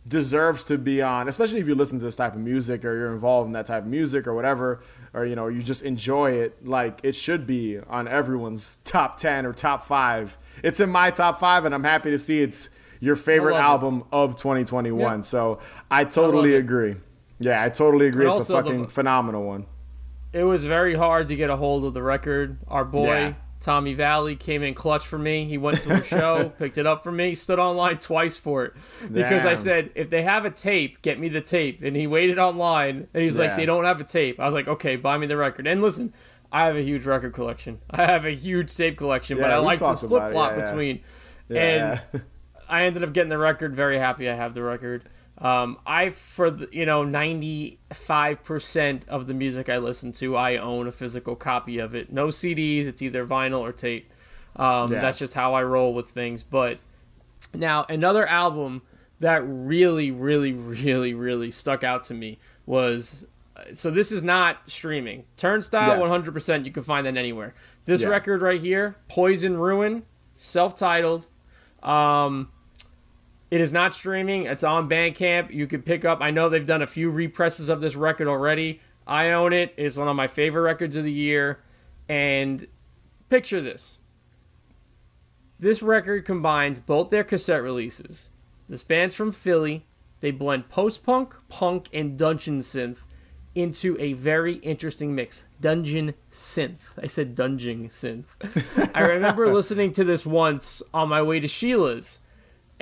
deserves 0.06 0.64
to 0.64 0.76
be 0.78 1.00
on, 1.00 1.28
especially 1.28 1.60
if 1.60 1.68
you 1.68 1.76
listen 1.76 1.98
to 1.98 2.04
this 2.04 2.16
type 2.16 2.34
of 2.34 2.40
music 2.40 2.84
or 2.84 2.92
you're 2.96 3.12
involved 3.12 3.46
in 3.46 3.52
that 3.52 3.66
type 3.66 3.82
of 3.84 3.88
music 3.88 4.26
or 4.26 4.34
whatever, 4.34 4.80
or 5.12 5.24
you 5.24 5.36
know 5.36 5.48
you 5.48 5.62
just 5.62 5.84
enjoy 5.84 6.30
it. 6.32 6.64
Like 6.66 7.00
it 7.02 7.14
should 7.14 7.46
be 7.46 7.78
on 7.80 8.08
everyone's 8.08 8.78
top 8.84 9.16
ten 9.16 9.44
or 9.46 9.52
top 9.52 9.84
five. 9.84 10.38
It's 10.64 10.80
in 10.80 10.90
my 10.90 11.10
top 11.10 11.38
five, 11.38 11.64
and 11.64 11.74
I'm 11.74 11.84
happy 11.84 12.10
to 12.10 12.18
see 12.18 12.40
it's 12.40 12.70
your 13.02 13.16
favorite 13.16 13.52
love 13.52 13.60
it. 13.60 13.64
album 13.64 14.04
of 14.12 14.36
2021. 14.36 14.98
Yeah. 15.18 15.20
So 15.22 15.58
I 15.90 16.04
totally 16.04 16.54
it. 16.54 16.58
agree. 16.60 16.96
Yeah, 17.38 17.62
I 17.62 17.68
totally 17.68 18.06
agree. 18.06 18.26
And 18.26 18.36
It's 18.36 18.48
a 18.48 18.52
also 18.54 18.56
the- 18.56 18.62
fucking 18.68 18.86
phenomenal 18.86 19.44
one. 19.44 19.66
It 20.32 20.44
was 20.44 20.64
very 20.64 20.94
hard 20.94 21.28
to 21.28 21.36
get 21.36 21.50
a 21.50 21.56
hold 21.56 21.84
of 21.84 21.92
the 21.92 22.02
record. 22.02 22.56
Our 22.68 22.84
boy 22.86 23.06
Yeah. 23.06 23.32
Tommy 23.60 23.92
Valley 23.94 24.34
came 24.34 24.62
in 24.62 24.74
clutch 24.74 25.06
for 25.06 25.18
me. 25.18 25.44
He 25.44 25.58
went 25.58 25.80
to 25.82 25.92
a 25.92 26.02
show, 26.14 26.48
picked 26.58 26.78
it 26.78 26.86
up 26.86 27.02
for 27.02 27.12
me, 27.12 27.34
stood 27.34 27.58
online 27.58 27.98
twice 27.98 28.38
for 28.38 28.64
it 28.64 28.72
because 29.12 29.44
I 29.44 29.54
said, 29.54 29.90
"If 29.94 30.08
they 30.10 30.22
have 30.22 30.44
a 30.44 30.50
tape, 30.50 31.02
get 31.02 31.20
me 31.20 31.28
the 31.28 31.40
tape." 31.42 31.82
And 31.82 31.94
he 31.94 32.06
waited 32.06 32.38
online, 32.38 33.08
and 33.12 33.22
he's 33.22 33.36
Yeah. 33.36 33.44
like, 33.48 33.56
"They 33.56 33.66
don't 33.66 33.84
have 33.84 34.00
a 34.00 34.04
tape." 34.04 34.40
I 34.40 34.46
was 34.46 34.54
like, 34.54 34.66
"Okay, 34.68 34.96
buy 34.96 35.18
me 35.18 35.26
the 35.26 35.36
record." 35.36 35.66
And 35.66 35.82
listen, 35.82 36.12
I 36.50 36.64
have 36.66 36.76
a 36.76 36.82
huge 36.82 37.04
record 37.06 37.34
collection. 37.34 37.78
I 37.90 38.04
have 38.06 38.24
a 38.24 38.32
huge 38.32 38.74
tape 38.74 38.96
collection, 38.96 39.38
but 39.38 39.50
I 39.50 39.58
like 39.58 39.78
to 39.80 39.94
flip 39.96 40.30
flop 40.32 40.52
Yeah, 40.52 40.56
yeah. 40.58 40.64
between. 40.64 41.00
Yeah. 41.48 42.00
And 42.12 42.22
I 42.72 42.84
ended 42.84 43.02
up 43.04 43.12
getting 43.12 43.28
the 43.28 43.38
record. 43.38 43.76
Very 43.76 43.98
happy 43.98 44.28
I 44.28 44.34
have 44.34 44.54
the 44.54 44.62
record. 44.62 45.04
Um, 45.38 45.78
I 45.86 46.10
for 46.10 46.50
the, 46.50 46.68
you 46.72 46.86
know 46.86 47.04
ninety 47.04 47.78
five 47.92 48.42
percent 48.44 49.08
of 49.08 49.26
the 49.26 49.34
music 49.34 49.68
I 49.68 49.78
listen 49.78 50.12
to, 50.12 50.36
I 50.36 50.56
own 50.56 50.86
a 50.86 50.92
physical 50.92 51.36
copy 51.36 51.78
of 51.78 51.94
it. 51.94 52.12
No 52.12 52.28
CDs. 52.28 52.86
It's 52.86 53.02
either 53.02 53.26
vinyl 53.26 53.60
or 53.60 53.72
tape. 53.72 54.10
Um, 54.56 54.92
Yeah. 54.92 55.00
That's 55.00 55.18
just 55.18 55.34
how 55.34 55.54
I 55.54 55.62
roll 55.62 55.94
with 55.94 56.08
things. 56.08 56.42
But 56.42 56.78
now 57.54 57.84
another 57.88 58.26
album 58.26 58.82
that 59.20 59.42
really, 59.46 60.10
really, 60.10 60.52
really, 60.52 61.14
really 61.14 61.50
stuck 61.50 61.84
out 61.84 62.04
to 62.06 62.14
me 62.14 62.38
was. 62.66 63.26
So 63.74 63.90
this 63.90 64.10
is 64.10 64.24
not 64.24 64.68
streaming. 64.68 65.24
Turnstile, 65.36 66.00
one 66.00 66.08
hundred 66.08 66.32
percent. 66.34 66.66
You 66.66 66.72
can 66.72 66.82
find 66.82 67.06
that 67.06 67.16
anywhere. 67.16 67.54
This 67.84 68.02
Yeah. 68.02 68.08
record 68.08 68.42
right 68.42 68.60
here, 68.60 68.96
Poison 69.08 69.56
Ruin, 69.56 70.02
self-titled. 70.34 71.26
Um, 71.82 72.48
It 73.52 73.60
is 73.60 73.70
not 73.70 73.92
streaming. 73.92 74.46
It's 74.46 74.64
on 74.64 74.88
Bandcamp. 74.88 75.52
You 75.52 75.66
can 75.66 75.82
pick 75.82 76.06
up. 76.06 76.22
I 76.22 76.30
know 76.30 76.48
they've 76.48 76.64
done 76.64 76.80
a 76.80 76.86
few 76.86 77.10
represses 77.10 77.68
of 77.68 77.82
this 77.82 77.94
record 77.94 78.26
already. 78.26 78.80
I 79.06 79.30
own 79.30 79.52
it. 79.52 79.74
It's 79.76 79.98
one 79.98 80.08
of 80.08 80.16
my 80.16 80.26
favorite 80.26 80.62
records 80.62 80.96
of 80.96 81.04
the 81.04 81.12
year. 81.12 81.60
And 82.08 82.66
picture 83.28 83.60
this. 83.60 84.00
This 85.60 85.82
record 85.82 86.24
combines 86.24 86.80
both 86.80 87.10
their 87.10 87.24
cassette 87.24 87.62
releases. 87.62 88.30
This 88.68 88.82
band's 88.82 89.14
from 89.14 89.32
Philly. 89.32 89.84
They 90.20 90.30
blend 90.30 90.70
post-punk, 90.70 91.34
punk, 91.50 91.90
and 91.92 92.16
dungeon 92.16 92.60
synth 92.60 93.02
into 93.54 93.98
a 94.00 94.14
very 94.14 94.54
interesting 94.54 95.14
mix. 95.14 95.44
Dungeon 95.60 96.14
synth. 96.30 96.98
I 96.98 97.06
said 97.06 97.34
dungeon 97.34 97.88
synth. 97.90 98.92
I 98.94 99.02
remember 99.02 99.52
listening 99.52 99.92
to 99.92 100.04
this 100.04 100.24
once 100.24 100.82
on 100.94 101.10
my 101.10 101.20
way 101.20 101.38
to 101.38 101.48
Sheila's, 101.48 102.20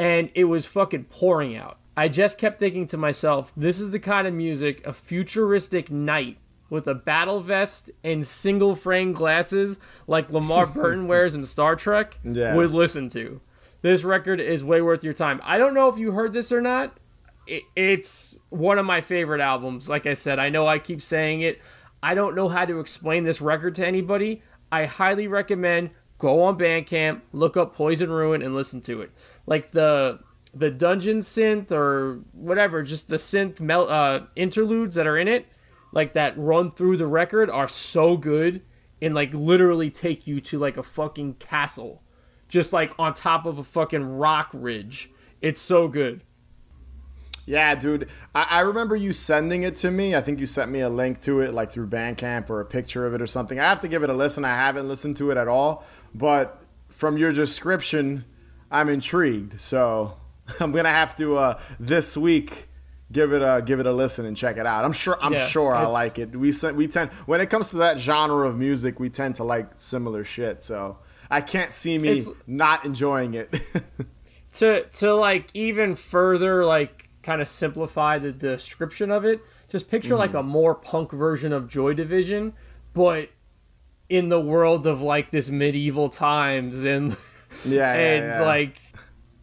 and 0.01 0.31
it 0.35 0.45
was 0.45 0.67
fucking 0.67 1.05
pouring 1.05 1.57
out. 1.57 1.79
I 1.97 2.09
just 2.09 2.39
kept 2.39 2.59
thinking 2.59 2.87
to 2.89 2.97
myself, 2.97 3.53
this 3.57 3.79
is 3.81 3.91
the 3.93 3.99
kind 4.01 4.27
of 4.27 4.33
music 4.35 4.85
a 4.87 4.93
futuristic 4.93 5.91
knight 5.91 6.39
with 6.71 6.87
a 6.87 6.95
battle 6.95 7.41
vest 7.41 7.91
and 8.03 8.27
single 8.27 8.75
frame 8.75 9.13
glasses 9.13 9.79
like 10.07 10.29
LeVar 10.29 10.73
Burton 10.75 11.07
wears 11.07 11.35
in 11.35 11.45
Star 11.45 11.77
Trek 11.77 12.19
Yeah. 12.25 12.55
would 12.55 12.71
listen 12.73 13.09
to. 13.11 13.41
This 13.83 14.05
record 14.05 14.41
is 14.41 14.63
way 14.65 14.81
worth 14.81 15.05
your 15.05 15.13
time. 15.15 15.41
I 15.45 15.59
don't 15.59 15.75
know 15.75 15.89
if 15.89 15.99
you 15.99 16.13
heard 16.13 16.33
this 16.33 16.53
or 16.53 16.61
not. 16.61 16.97
It, 17.47 17.65
it's 17.75 18.39
one 18.51 18.79
of 18.79 18.87
my 18.87 19.01
favorite 19.01 19.41
albums. 19.41 19.89
Like 19.89 20.07
I 20.07 20.15
said, 20.15 20.39
I 20.39 20.49
know 20.49 20.67
I 20.67 20.79
keep 20.79 21.01
saying 21.03 21.41
it. 21.41 21.61
I 22.03 22.15
don't 22.15 22.35
know 22.37 22.49
how 22.49 22.65
to 22.65 22.79
explain 22.81 23.25
this 23.25 23.41
record 23.43 23.75
to 23.77 23.87
anybody. 23.87 24.43
I 24.73 24.85
highly 24.87 25.27
recommend 25.29 25.91
go 26.21 26.43
on 26.45 26.57
Bandcamp, 26.57 27.23
look 27.33 27.57
up 27.57 27.75
Poison 27.75 28.11
Ruin, 28.11 28.43
and 28.43 28.55
listen 28.55 28.81
to 28.83 29.03
it. 29.03 29.11
Like 29.47 29.73
the 29.73 30.21
the 30.55 30.71
dungeon 30.71 31.19
synth 31.19 31.73
or 31.73 32.21
whatever, 32.33 32.83
just 32.83 33.09
the 33.09 33.17
synth 33.17 33.61
mel- 33.61 33.91
uh, 33.91 34.27
interludes 34.37 34.95
that 34.97 35.07
are 35.07 35.19
in 35.19 35.29
it, 35.29 35.49
like 35.93 36.13
that 36.13 36.37
run 36.37 36.71
through 36.71 36.97
the 36.97 37.07
record, 37.07 37.51
are 37.51 37.69
so 37.69 38.17
good 38.17 38.63
and 39.03 39.15
like 39.15 39.33
literally 39.33 39.91
take 39.91 40.27
you 40.27 40.41
to 40.41 40.59
like 40.59 40.77
a 40.77 40.83
fucking 40.83 41.35
castle, 41.35 42.03
just 42.49 42.73
like 42.73 42.93
on 42.99 43.15
top 43.15 43.47
of 43.47 43.59
a 43.59 43.65
fucking 43.65 44.05
rock 44.05 44.51
ridge. 44.53 45.11
It's 45.41 45.61
so 45.61 45.89
good. 45.89 46.23
Yeah, 47.51 47.75
dude. 47.75 48.09
I, 48.33 48.47
I 48.49 48.61
remember 48.61 48.95
you 48.95 49.13
sending 49.13 49.65
it 49.65 49.75
to 49.77 49.91
me. 49.91 50.15
I 50.15 50.21
think 50.21 50.39
you 50.39 50.47
sent 50.47 50.71
me 50.71 50.81
a 50.81 50.89
link 50.89 51.21
to 51.23 51.41
it, 51.41 51.53
like 51.53 51.73
through 51.73 51.89
Bandcamp 51.89 52.49
or 52.49 52.61
a 52.61 52.65
picture 52.65 53.07
of 53.07 53.13
it 53.13 53.21
or 53.21 53.27
something. 53.27 53.59
I 53.59 53.69
have 53.69 53.81
to 53.81 53.89
give 53.89 54.05
it 54.05 54.09
a 54.09 54.13
listen. 54.15 54.45
I 54.45 54.55
haven't 54.55 54.87
listened 54.87 55.17
to 55.17 55.33
it 55.33 55.37
at 55.37 55.49
all, 55.49 55.85
but 56.15 56.63
from 56.89 57.19
your 57.19 57.33
description, 57.33 58.25
I'm 58.71 58.89
intrigued. 58.89 59.61
So 59.61 60.15
I'm 60.61 60.71
gonna 60.71 60.91
have 60.91 61.17
to 61.17 61.39
uh, 61.39 61.61
this 61.81 62.17
week 62.17 62.69
give 63.11 63.33
it 63.33 63.43
a 63.43 63.61
give 63.67 63.81
it 63.81 63.87
a 63.87 63.93
listen 63.93 64.27
and 64.27 64.37
check 64.37 64.57
it 64.57 64.65
out. 64.65 64.85
I'm 64.85 64.93
sure 64.93 65.19
I'm 65.21 65.33
Yeah, 65.33 65.49
sure 65.49 65.75
I 65.75 65.87
like 65.87 66.21
it. 66.21 66.37
We 66.37 66.53
we 66.75 66.87
tend 66.87 67.11
when 67.27 67.41
it 67.41 67.51
comes 67.51 67.71
to 67.71 67.79
that 67.79 67.99
genre 67.99 68.49
of 68.49 68.57
music, 68.57 69.01
we 69.01 69.11
tend 69.11 69.35
to 69.37 69.45
like 69.45 69.73
similar 69.75 70.23
shit. 70.23 70.63
So 70.63 70.99
I 71.29 71.41
can't 71.41 71.73
see 71.73 71.99
me 71.99 72.23
not 72.47 72.85
enjoying 72.85 73.35
it. 73.35 73.61
to 74.55 74.85
to 74.85 75.15
like 75.15 75.49
even 75.53 75.97
further 75.97 76.65
like 76.65 77.00
kind 77.23 77.41
of 77.41 77.49
simplify 77.49 78.19
the 78.19 78.33
description 78.33 79.11
of 79.11 79.25
it. 79.25 79.41
Just 79.69 79.91
picture 79.91 80.17
like 80.17 80.31
mm-hmm. 80.31 80.39
a 80.39 80.43
more 80.43 80.75
punk 80.75 81.13
version 81.13 81.53
of 81.53 81.69
joy 81.69 81.95
division 81.95 82.55
but 82.93 83.31
in 84.09 84.29
the 84.29 84.41
world 84.41 84.87
of 84.87 85.01
like 85.01 85.31
this 85.31 85.49
medieval 85.49 86.09
times 86.09 86.85
and 86.85 87.11
yeah, 87.65 87.95
yeah, 87.95 87.95
and 87.95 88.25
yeah. 88.25 88.43
like 88.43 88.81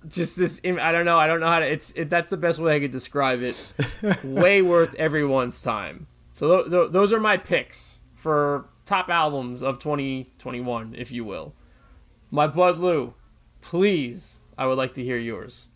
just 0.07 0.37
this 0.37 0.61
i 0.63 0.91
don't 0.91 1.05
know 1.05 1.17
i 1.17 1.27
don't 1.27 1.39
know 1.39 1.47
how 1.47 1.59
to 1.59 1.65
it's 1.65 1.91
it, 1.91 2.09
that's 2.09 2.29
the 2.29 2.37
best 2.37 2.59
way 2.59 2.75
i 2.75 2.79
could 2.79 2.91
describe 2.91 3.41
it. 3.41 3.73
Way 4.23 4.61
worth 4.61 4.93
everyone's 4.95 5.61
time. 5.61 6.07
So 6.31 6.61
th- 6.61 6.71
th- 6.71 6.91
those 6.91 7.11
are 7.11 7.19
my 7.19 7.37
picks 7.37 7.99
for 8.13 8.69
top 8.85 9.09
albums 9.09 9.63
of 9.63 9.79
2021 9.79 10.95
if 10.97 11.11
you 11.11 11.25
will. 11.25 11.53
My 12.29 12.47
bud 12.47 12.77
lou 12.77 13.13
please 13.61 14.39
i 14.57 14.65
would 14.65 14.77
like 14.77 14.93
to 14.93 15.03
hear 15.03 15.17
yours 15.17 15.69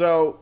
So 0.00 0.40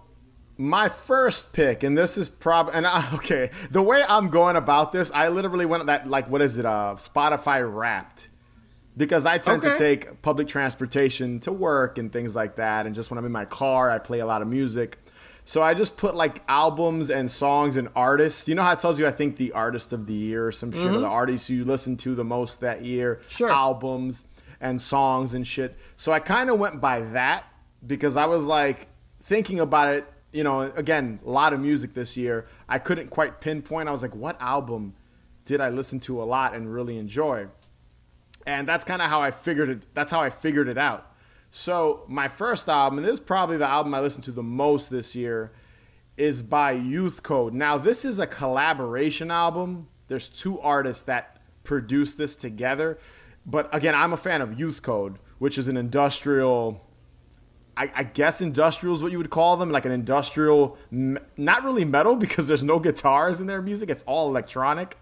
my 0.57 0.89
first 0.89 1.53
pick, 1.53 1.83
and 1.83 1.99
this 1.99 2.17
is 2.17 2.29
probably, 2.29 2.75
and 2.75 2.87
I, 2.87 3.09
okay, 3.15 3.51
the 3.73 3.83
way 3.83 4.05
I'm 4.09 4.29
going 4.29 4.55
about 4.55 4.93
this, 4.93 5.11
I 5.13 5.27
literally 5.31 5.67
went 5.67 5.85
that 5.87 6.09
like 6.09 6.31
what 6.31 6.43
is 6.43 6.59
it, 6.59 6.65
uh, 6.65 6.95
Spotify 6.97 7.61
Wrapped, 7.69 8.29
because 8.97 9.27
I 9.27 9.39
tend 9.39 9.63
to 9.63 9.75
take 9.75 10.23
public 10.23 10.47
transportation 10.47 11.41
to 11.41 11.51
work 11.51 11.99
and 11.99 12.13
things 12.13 12.37
like 12.37 12.55
that, 12.55 12.87
and 12.87 12.95
just 12.95 13.11
when 13.11 13.19
I'm 13.19 13.25
in 13.25 13.33
my 13.33 13.47
car, 13.47 13.91
I 13.91 13.99
play 13.99 14.21
a 14.21 14.27
lot 14.27 14.43
of 14.43 14.47
music. 14.49 14.99
So 15.45 15.61
I 15.61 15.75
just 15.75 15.97
put 15.97 16.15
like 16.15 16.41
albums 16.47 17.11
and 17.11 17.29
songs 17.29 17.77
and 17.77 17.89
artists. 17.97 18.47
You 18.47 18.55
know 18.55 18.63
how 18.63 18.75
it 18.75 18.79
tells 18.79 19.01
you, 19.01 19.09
I 19.09 19.11
think, 19.11 19.39
the 19.39 19.51
artist 19.55 19.93
of 19.93 20.07
the 20.07 20.15
year 20.15 20.47
or 20.47 20.53
some 20.53 20.71
shit, 20.71 20.87
or 20.87 21.01
the 21.01 21.07
artists 21.09 21.51
you 21.51 21.65
listen 21.65 21.97
to 21.97 22.15
the 22.15 22.25
most 22.25 22.61
that 22.61 22.85
year, 22.85 23.17
Mm-hmm. 23.17 23.29
Sure. 23.29 23.51
albums 23.51 24.29
and 24.61 24.81
songs 24.81 25.35
and 25.35 25.45
shit. 25.45 25.77
So 25.97 26.13
I 26.13 26.21
kind 26.21 26.49
of 26.49 26.61
went 26.61 26.81
by 26.81 27.01
that 27.01 27.45
because 27.85 28.17
I 28.17 28.27
was 28.27 28.47
like 28.47 28.87
thinking 29.29 29.61
about 29.61 29.89
it. 29.89 30.07
You 30.33 30.45
know, 30.45 30.61
again, 30.61 31.21
a 31.25 31.31
lot 31.31 31.53
of 31.53 31.61
music 31.61 31.95
this 31.95 32.17
year. 32.17 32.47
I 32.69 32.79
couldn't 32.79 33.09
quite 33.09 33.41
pinpoint. 33.41 33.89
I 33.89 33.93
was 33.93 34.03
like, 34.03 34.15
what 34.15 34.41
album 34.41 34.95
did 35.45 35.61
I 35.61 35.69
listen 35.69 36.01
to 36.01 36.23
a 36.23 36.25
lot 36.25 36.55
and 36.55 36.73
really 36.73 36.99
enjoy? 36.99 37.47
And 38.47 38.67
that's 38.67 38.85
kind 38.85 39.03
of 39.03 39.09
how 39.09 39.21
I 39.21 39.31
figured 39.31 39.69
it. 39.69 39.95
That's 39.95 40.11
how 40.11 40.21
I 40.21 40.31
figured 40.31 40.69
it 40.69 40.79
out. 40.79 41.13
So 41.51 42.05
my 42.09 42.29
first 42.29 42.69
album, 42.69 42.99
and 42.99 43.07
this 43.07 43.15
is 43.15 43.21
probably 43.21 43.57
the 43.57 43.67
album 43.67 43.95
I 43.95 44.01
listened 44.01 44.25
to 44.25 44.33
the 44.33 44.43
most 44.43 44.91
this 44.91 45.15
year, 45.15 45.53
is 46.17 46.43
by 46.43 46.73
Youth 46.73 47.23
Code. 47.23 47.55
Now 47.55 47.79
this 47.79 48.05
is 48.05 48.19
a 48.19 48.27
collaboration 48.27 49.31
album. 49.31 49.89
There's 50.09 50.29
two 50.29 50.59
artists 50.61 51.05
that 51.05 51.41
produced 51.65 52.19
this 52.19 52.37
together. 52.37 52.99
But 53.47 53.75
again, 53.75 53.95
I'm 53.95 54.13
a 54.13 54.19
fan 54.19 54.43
of 54.43 54.59
Youth 54.59 54.83
Code, 54.83 55.19
which 55.39 55.57
is 55.57 55.69
an 55.69 55.77
industrial. 55.77 56.85
I, 57.79 57.91
I 57.95 58.03
guess 58.05 58.41
industrial 58.41 58.95
is 58.95 59.03
what 59.03 59.13
you 59.13 59.19
would 59.19 59.31
call 59.31 59.57
them, 59.57 59.71
like 59.71 59.85
an 59.87 59.93
industrial, 59.93 60.77
not 60.91 61.63
really 61.65 61.85
metal 61.85 62.17
because 62.25 62.49
there's 62.49 62.65
no 62.65 62.79
guitars 62.79 63.41
in 63.41 63.47
their 63.47 63.63
music. 63.63 63.89
It's 63.89 64.03
all 64.03 64.29
electronic 64.29 64.97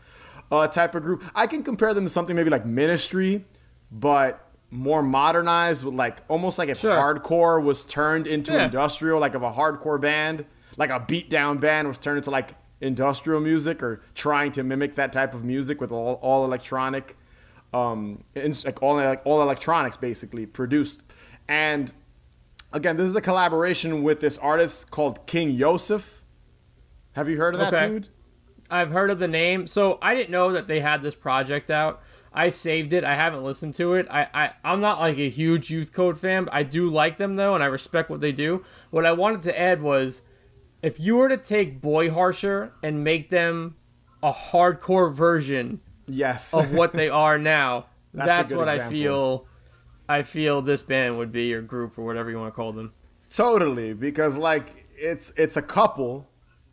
uh, 0.52 0.68
type 0.68 0.94
of 0.94 1.02
group. 1.02 1.24
I 1.34 1.46
can 1.46 1.62
compare 1.62 1.94
them 1.94 2.04
to 2.04 2.10
something 2.10 2.36
maybe 2.36 2.50
like 2.50 2.66
Ministry, 2.66 3.44
but 3.90 4.42
more 4.70 5.02
modernized 5.02 5.84
with 5.84 5.94
like 5.94 6.18
almost 6.28 6.58
like 6.58 6.68
if 6.68 6.78
Sure. 6.78 6.96
hardcore 6.96 7.62
was 7.62 7.84
turned 7.84 8.26
into 8.26 8.52
Yeah. 8.52 8.64
industrial, 8.66 9.20
like 9.20 9.34
if 9.34 9.42
a 9.42 9.52
hardcore 9.52 10.00
band, 10.00 10.44
like 10.76 10.90
a 10.90 11.00
beatdown 11.00 11.58
band 11.60 11.88
was 11.88 11.98
turned 11.98 12.18
into 12.18 12.30
like 12.30 12.54
industrial 12.80 13.40
music 13.40 13.82
or 13.82 14.02
trying 14.14 14.52
to 14.52 14.62
mimic 14.62 14.94
that 14.96 15.12
type 15.12 15.32
of 15.34 15.44
music 15.44 15.80
with 15.80 15.90
all, 15.90 16.14
all 16.20 16.44
electronic, 16.44 17.16
um, 17.72 18.22
like 18.34 18.82
all 18.82 18.96
like 18.96 19.22
all 19.24 19.40
electronics 19.40 19.96
basically 19.96 20.44
produced. 20.46 21.00
And 21.48 21.92
again, 22.72 22.96
this 22.96 23.08
is 23.08 23.16
a 23.16 23.20
collaboration 23.20 24.02
with 24.02 24.20
this 24.20 24.38
artist 24.38 24.90
called 24.90 25.26
King 25.26 25.50
Yosef. 25.50 26.22
Have 27.12 27.28
you 27.28 27.36
heard 27.38 27.54
of 27.54 27.60
that 27.60 27.74
Okay. 27.74 27.88
dude? 27.88 28.08
I've 28.68 28.90
heard 28.90 29.10
of 29.10 29.18
the 29.18 29.28
name, 29.28 29.66
so 29.66 29.98
I 30.02 30.14
didn't 30.14 30.30
know 30.30 30.52
that 30.52 30.66
they 30.66 30.80
had 30.80 31.00
this 31.02 31.14
project 31.14 31.70
out. 31.70 32.02
I 32.32 32.48
saved 32.50 32.92
it. 32.92 33.04
I 33.04 33.14
haven't 33.14 33.44
listened 33.44 33.74
to 33.76 33.94
it. 33.94 34.06
I, 34.10 34.28
I 34.34 34.50
I'm 34.64 34.80
not 34.80 34.98
like 35.00 35.16
a 35.16 35.28
huge 35.30 35.70
Youth 35.70 35.92
Code 35.92 36.18
fan. 36.18 36.48
I 36.52 36.64
do 36.64 36.90
like 36.90 37.16
them 37.16 37.34
though, 37.36 37.54
and 37.54 37.62
I 37.62 37.66
respect 37.68 38.10
what 38.10 38.20
they 38.20 38.32
do. 38.32 38.62
What 38.90 39.06
I 39.06 39.12
wanted 39.12 39.42
to 39.42 39.58
add 39.58 39.80
was, 39.80 40.22
if 40.82 41.00
you 41.00 41.16
were 41.16 41.28
to 41.30 41.36
take 41.38 41.80
Boy 41.80 42.10
Harsher 42.10 42.72
and 42.82 43.02
make 43.04 43.30
them 43.30 43.76
a 44.22 44.32
hardcore 44.32 45.12
version 45.14 45.80
Yes. 46.06 46.52
of 46.52 46.72
what 46.74 46.92
they 46.92 47.08
are 47.08 47.38
now, 47.38 47.86
That's 48.12 48.28
that's, 48.28 48.52
what 48.52 48.68
I 48.68 48.88
feel. 48.90 49.46
I 50.08 50.22
feel 50.22 50.62
this 50.62 50.82
band 50.82 51.18
would 51.18 51.32
be, 51.32 51.46
your 51.46 51.62
group, 51.62 51.98
or 51.98 52.04
whatever 52.04 52.30
you 52.30 52.38
want 52.38 52.52
to 52.52 52.56
call 52.56 52.72
them. 52.72 52.92
Totally, 53.30 53.92
because 53.92 54.36
like 54.38 54.86
it's 54.96 55.32
it's 55.36 55.56
a 55.56 55.62
couple. 55.62 56.28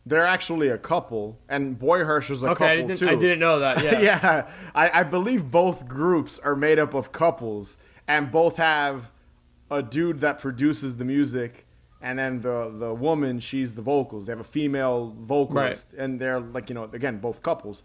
They're 0.06 0.26
actually 0.26 0.68
a 0.68 0.78
couple, 0.78 1.40
and 1.48 1.80
Boy 1.80 2.04
Harsher's 2.04 2.44
a 2.44 2.50
Okay, 2.52 2.66
I 2.66 2.76
couple 2.76 2.88
didn't, 2.90 3.00
too. 3.00 3.10
I 3.10 3.16
didn't 3.16 3.40
know 3.40 3.60
that. 3.60 3.82
Yeah. 3.84 4.00
yeah, 4.02 4.52
I, 4.76 5.00
I 5.00 5.04
believe 5.04 5.50
both 5.50 5.88
groups 5.88 6.38
are 6.40 6.56
made 6.58 6.78
up 6.78 6.94
of 6.94 7.12
couples, 7.14 7.78
and 8.08 8.30
both 8.30 8.58
have 8.58 9.12
a 9.72 9.82
dude 9.82 10.20
that 10.20 10.40
produces 10.40 10.98
the 10.98 11.06
music, 11.06 11.66
and 12.02 12.20
then 12.20 12.42
the 12.42 12.70
the 12.78 12.94
woman 12.94 13.40
she's 13.40 13.74
the 13.76 13.82
vocals. 13.82 14.26
They 14.28 14.32
have 14.34 14.42
a 14.42 14.44
female 14.44 15.16
vocalist, 15.18 15.94
and 15.94 16.20
they're 16.20 16.40
like 16.42 16.70
you 16.70 16.76
know 16.76 16.84
again 16.84 17.20
both 17.20 17.42
couples, 17.42 17.82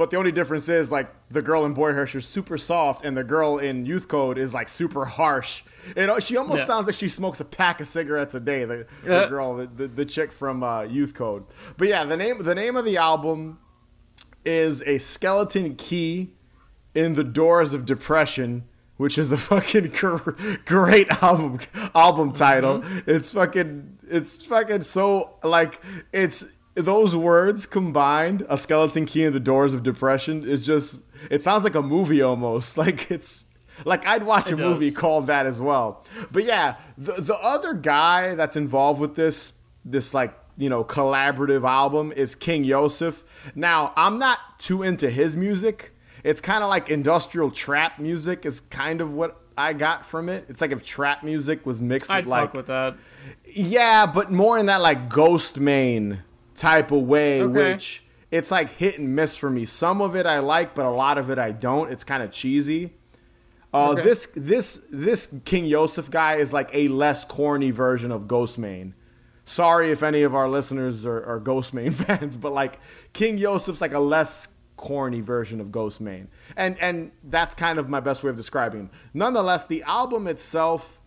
But 0.00 0.08
the 0.10 0.16
only 0.16 0.32
difference 0.32 0.70
is 0.70 0.90
like 0.90 1.10
the 1.28 1.42
girl 1.42 1.66
in 1.66 1.74
Boy 1.74 1.92
Hush 1.92 2.14
is 2.14 2.24
super 2.24 2.56
soft, 2.56 3.04
and 3.04 3.14
the 3.14 3.22
girl 3.22 3.58
in 3.58 3.84
Youth 3.84 4.08
Code 4.08 4.38
is 4.38 4.54
like 4.54 4.70
super 4.70 5.04
harsh. 5.04 5.62
You 5.94 6.06
know, 6.06 6.18
she 6.18 6.38
almost 6.38 6.60
Yeah. 6.60 6.64
sounds 6.64 6.86
like 6.86 6.94
she 6.94 7.06
smokes 7.06 7.38
a 7.38 7.44
pack 7.44 7.82
of 7.82 7.86
cigarettes 7.86 8.34
a 8.34 8.40
day. 8.40 8.64
The, 8.64 8.86
the 9.02 9.26
girl, 9.28 9.56
the, 9.56 9.66
the, 9.66 9.88
the 9.88 10.06
chick 10.06 10.32
from 10.32 10.62
uh, 10.62 10.84
Youth 10.84 11.12
Code. 11.12 11.44
But 11.76 11.88
yeah, 11.88 12.04
the 12.04 12.16
name 12.16 12.42
the 12.42 12.54
name 12.54 12.76
of 12.76 12.86
the 12.86 12.96
album 12.96 13.58
is 14.42 14.80
a 14.84 14.96
skeleton 14.96 15.74
key 15.76 16.30
in 16.94 17.12
the 17.12 17.22
doors 17.22 17.74
of 17.74 17.84
depression 17.84 18.64
which 18.96 19.18
is 19.18 19.32
a 19.32 19.36
fucking 19.50 19.88
gr- 19.90 20.30
great 20.64 21.08
album 21.22 21.58
album 21.94 22.32
title 22.32 22.82
it's 23.06 23.32
fucking 23.32 23.98
it's 24.08 24.42
fucking 24.46 24.80
so 24.80 25.34
like 25.44 25.78
it's 26.10 26.46
those 26.82 27.14
words 27.16 27.66
combined 27.66 28.44
a 28.48 28.56
skeleton 28.56 29.06
key 29.06 29.24
in 29.24 29.32
the 29.32 29.40
doors 29.40 29.72
of 29.72 29.82
depression 29.82 30.44
is 30.44 30.64
just 30.64 31.04
it 31.30 31.42
sounds 31.42 31.64
like 31.64 31.74
a 31.74 31.82
movie 31.82 32.22
almost 32.22 32.78
like 32.84 33.10
it's 33.10 33.44
like 33.84 34.06
I'd 34.06 34.24
watch 34.24 34.50
a 34.50 34.54
It 34.54 34.58
movie 34.58 34.90
called 34.90 35.26
that 35.26 35.46
as 35.46 35.60
well. 35.62 36.04
But 36.30 36.44
yeah, 36.44 36.76
the 36.98 37.12
the 37.20 37.38
other 37.40 37.74
guy 37.74 38.34
that's 38.34 38.56
involved 38.56 39.00
with 39.00 39.16
this 39.16 39.54
this 39.84 40.14
like 40.14 40.34
you 40.56 40.68
know 40.68 40.84
collaborative 40.84 41.68
album 41.68 42.12
is 42.12 42.34
King 42.34 42.64
Yosef. 42.64 43.22
Now 43.54 43.92
I'm 43.96 44.18
not 44.18 44.38
too 44.58 44.82
into 44.82 45.10
his 45.10 45.36
music. 45.36 45.92
It's 46.22 46.40
kind 46.40 46.62
of 46.62 46.68
like 46.68 46.90
industrial 46.90 47.50
trap 47.50 47.98
music 47.98 48.44
is 48.44 48.60
kind 48.60 49.00
of 49.00 49.14
what 49.14 49.40
I 49.56 49.72
got 49.72 50.04
from 50.04 50.28
it. 50.28 50.44
It's 50.48 50.60
like 50.60 50.72
if 50.72 50.84
trap 50.84 51.22
music 51.22 51.64
was 51.64 51.80
mixed 51.80 52.10
I'd 52.10 52.24
with 52.24 52.28
like 52.28 52.54
with 52.54 52.66
that. 52.66 52.96
yeah, 53.46 54.06
but 54.06 54.30
more 54.30 54.58
in 54.58 54.66
that 54.66 54.82
like 54.82 55.08
Ghostemane 55.08 56.20
type 56.60 56.90
of 56.92 57.02
way, 57.02 57.42
Okay. 57.42 57.72
which 57.72 58.04
it's 58.30 58.50
like 58.50 58.68
hit 58.76 58.98
and 58.98 59.16
miss 59.16 59.34
for 59.34 59.48
me. 59.50 59.64
Some 59.64 60.00
of 60.02 60.14
it 60.14 60.26
I 60.26 60.38
like, 60.40 60.74
but 60.74 60.84
a 60.84 60.90
lot 60.90 61.16
of 61.18 61.30
it 61.30 61.38
I 61.38 61.52
don't. 61.52 61.90
It's 61.90 62.04
kind 62.04 62.22
of 62.22 62.30
cheesy. 62.30 62.92
Uh, 63.72 63.90
Okay. 63.92 64.02
This 64.02 64.28
this 64.36 64.86
this 64.90 65.34
King 65.44 65.64
Yosef 65.64 66.10
guy 66.10 66.36
is 66.36 66.52
like 66.52 66.70
a 66.74 66.88
less 66.88 67.24
corny 67.24 67.70
version 67.70 68.12
of 68.12 68.24
Ghostemane. 68.24 68.92
Sorry 69.44 69.90
if 69.90 70.02
any 70.02 70.22
of 70.22 70.34
our 70.34 70.48
listeners 70.48 71.06
are, 71.06 71.24
are 71.24 71.40
Ghostemane 71.40 71.94
fans, 72.06 72.36
but 72.36 72.52
like 72.52 72.78
King 73.12 73.38
Yosef's 73.38 73.80
like 73.80 73.92
a 73.94 73.98
less 74.00 74.48
corny 74.76 75.20
version 75.20 75.60
of 75.60 75.68
Ghostemane, 75.68 76.28
and 76.56 76.78
and 76.78 77.12
that's 77.24 77.54
kind 77.54 77.78
of 77.78 77.88
my 77.88 78.00
best 78.00 78.22
way 78.22 78.30
of 78.30 78.36
describing 78.36 78.80
him. 78.80 78.90
Nonetheless, 79.14 79.66
the 79.66 79.82
album 79.84 80.26
itself 80.26 81.00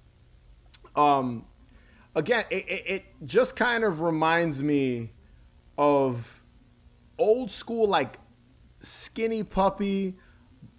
um 0.95 1.45
again 2.15 2.43
it, 2.51 2.65
it, 2.67 2.83
it 2.85 3.03
just 3.25 3.55
kind 3.55 3.83
of 3.83 4.01
reminds 4.01 4.61
me 4.61 5.11
of 5.77 6.41
old 7.17 7.51
school 7.51 7.87
like 7.87 8.17
skinny 8.79 9.43
puppy 9.43 10.15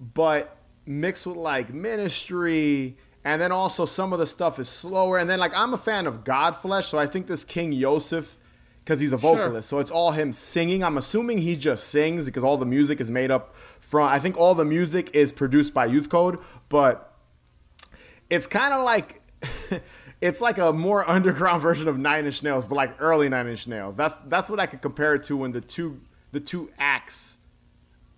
but 0.01 0.57
mixed 0.87 1.27
with 1.27 1.37
like 1.37 1.73
ministry 1.73 2.97
and 3.25 3.41
then 3.41 3.51
also 3.53 3.87
some 3.87 4.13
of 4.13 4.19
the 4.19 4.27
stuff 4.27 4.59
is 4.59 4.69
slower 4.69 5.19
and 5.19 5.29
then 5.31 5.39
like 5.39 5.57
i'm 5.57 5.73
a 5.73 5.79
fan 5.79 6.07
of 6.07 6.25
godflesh 6.25 6.85
so 6.85 6.99
i 6.99 7.07
think 7.07 7.27
this 7.27 7.45
king 7.45 7.73
yosef 7.73 8.37
because 8.81 9.01
he's 9.01 9.13
a 9.15 9.19
Sure. 9.19 9.37
vocalist 9.37 9.69
so 9.69 9.79
it's 9.79 9.91
all 9.91 10.13
him 10.13 10.33
singing 10.33 10.85
i'm 10.85 10.99
assuming 10.99 11.39
he 11.39 11.57
just 11.57 11.89
sings 11.89 12.27
because 12.27 12.45
all 12.45 12.59
the 12.59 12.67
music 12.67 13.01
is 13.01 13.11
made 13.11 13.31
up 13.31 13.55
from 13.81 14.07
i 14.09 14.19
think 14.19 14.37
all 14.37 14.55
the 14.55 14.65
music 14.65 15.09
is 15.15 15.33
produced 15.33 15.73
by 15.73 15.87
youth 15.87 16.09
code 16.11 16.39
but 16.69 17.15
it's 18.29 18.47
kind 18.47 18.75
of 18.75 18.85
like 18.85 19.23
it's 20.25 20.41
like 20.41 20.57
a 20.59 20.73
more 20.73 21.09
underground 21.17 21.61
version 21.63 21.87
of 21.87 21.99
Nine 21.99 22.25
Inch 22.25 22.43
Nails, 22.43 22.67
but 22.67 22.77
like 22.77 22.97
early 22.99 23.29
Nine 23.29 23.47
Inch 23.47 23.67
Nails. 23.69 23.97
That's 23.97 24.17
that's 24.27 24.49
what 24.51 24.59
I 24.59 24.67
could 24.67 24.81
compare 24.81 25.15
it 25.15 25.23
to 25.25 25.37
when 25.37 25.53
the 25.53 25.61
two 25.61 26.01
the 26.33 26.41
two 26.41 26.71
acts 26.79 27.39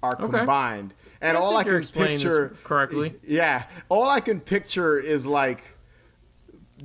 are 0.03 0.15
Okay. 0.21 0.39
combined. 0.39 0.95
And 1.21 1.37
I 1.37 1.41
all 1.41 1.57
I 1.57 1.65
can 1.65 1.83
picture 1.85 2.55
correctly. 2.63 3.15
Yeah, 3.27 3.65
all 3.89 4.09
I 4.09 4.21
can 4.21 4.41
picture 4.41 4.99
is 4.99 5.27
like 5.27 5.63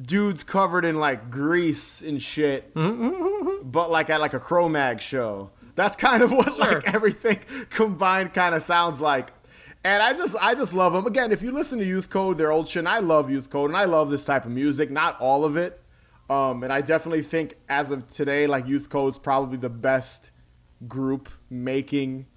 dudes 0.01 0.43
covered 0.43 0.85
in 0.85 0.99
like 0.99 1.29
grease 1.29 2.01
and 2.01 2.21
shit, 2.21 2.73
mm-hmm, 2.73 3.03
mm-hmm, 3.03 3.47
mm-hmm. 3.49 3.69
but 3.69 3.91
like 3.91 4.09
at 4.09 4.21
like 4.21 4.33
a 4.33 4.39
Cro-Mag 4.39 5.01
show. 5.01 5.51
That's 5.75 5.95
kind 5.95 6.23
of 6.23 6.31
what 6.37 6.53
Sure. 6.53 6.65
like 6.65 6.93
everything 6.93 7.39
combined 7.69 8.33
kind 8.33 8.55
of 8.55 8.63
sounds 8.63 8.99
like. 9.01 9.31
And 9.83 10.03
I 10.03 10.13
just 10.13 10.35
I 10.39 10.53
just 10.53 10.73
love 10.73 10.93
them. 10.93 11.07
Again, 11.07 11.31
if 11.31 11.41
you 11.41 11.51
listen 11.51 11.79
to 11.79 11.85
Youth 11.85 12.09
Code, 12.09 12.37
their 12.37 12.51
old 12.51 12.67
shit, 12.67 12.81
and 12.81 12.89
I 12.89 12.99
love 12.99 13.31
Youth 13.31 13.49
Code 13.49 13.69
and 13.69 13.77
I 13.77 13.85
love 13.85 14.11
this 14.11 14.25
type 14.25 14.45
of 14.45 14.51
music, 14.51 14.91
not 14.91 15.19
all 15.19 15.43
of 15.43 15.55
it. 15.55 15.81
Um, 16.29 16.63
and 16.63 16.71
I 16.71 16.81
definitely 16.81 17.23
think 17.23 17.55
as 17.67 17.91
of 17.91 18.07
today, 18.07 18.47
like 18.47 18.67
Youth 18.67 18.89
Code's 18.89 19.17
probably 19.17 19.57
the 19.57 19.69
best 19.69 20.31
group 20.87 21.29
making 21.49 22.27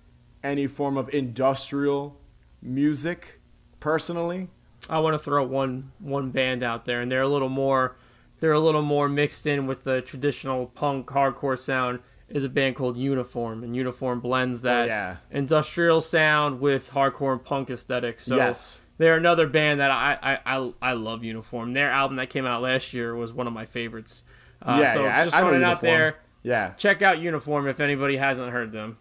any 0.42 0.66
form 0.66 0.96
of 0.96 1.12
industrial 1.14 2.20
music, 2.60 3.40
personally. 3.78 4.48
I 4.88 4.98
want 4.98 5.14
to 5.14 5.18
throw 5.18 5.44
one 5.44 5.92
one 5.98 6.30
band 6.30 6.62
out 6.62 6.86
there, 6.86 7.00
and 7.00 7.10
they're 7.10 7.22
a 7.22 7.28
little 7.28 7.48
more 7.48 7.96
they're 8.40 8.52
a 8.52 8.60
little 8.60 8.82
more 8.82 9.08
mixed 9.08 9.46
in 9.46 9.66
with 9.66 9.84
the 9.84 10.02
traditional 10.02 10.66
punk 10.66 11.06
hardcore 11.06 11.58
sound. 11.58 12.00
Is 12.28 12.42
a 12.42 12.48
band 12.48 12.74
called 12.76 12.96
Uniform, 12.96 13.62
and 13.62 13.76
Uniform 13.76 14.20
blends 14.20 14.62
that 14.62 14.84
Oh, 14.84 14.86
yeah. 14.86 15.16
industrial 15.30 16.00
sound 16.00 16.58
with 16.60 16.90
hardcore 16.92 17.32
and 17.32 17.44
punk 17.44 17.70
aesthetic. 17.70 18.18
So 18.18 18.36
Yes. 18.36 18.80
they're 18.96 19.16
another 19.16 19.46
band 19.46 19.80
that 19.80 19.90
I, 19.90 20.18
I 20.22 20.56
I 20.56 20.72
I 20.80 20.92
love. 20.94 21.22
Uniform. 21.22 21.74
Their 21.74 21.90
album 21.90 22.16
that 22.16 22.30
came 22.30 22.46
out 22.46 22.62
last 22.62 22.94
year 22.94 23.14
was 23.14 23.32
one 23.32 23.46
of 23.46 23.52
my 23.52 23.66
favorites. 23.66 24.24
Uh, 24.62 24.78
yeah, 24.80 24.94
so 24.94 25.04
yeah. 25.04 25.24
just 25.24 25.36
throwing 25.36 25.56
it 25.56 25.62
out 25.64 25.82
Uniform. 25.82 25.86
there. 25.92 26.16
Yeah. 26.42 26.70
Check 26.78 27.02
out 27.02 27.18
Uniform 27.18 27.68
if 27.68 27.80
anybody 27.80 28.16
hasn't 28.16 28.50
heard 28.50 28.72
them. 28.72 28.96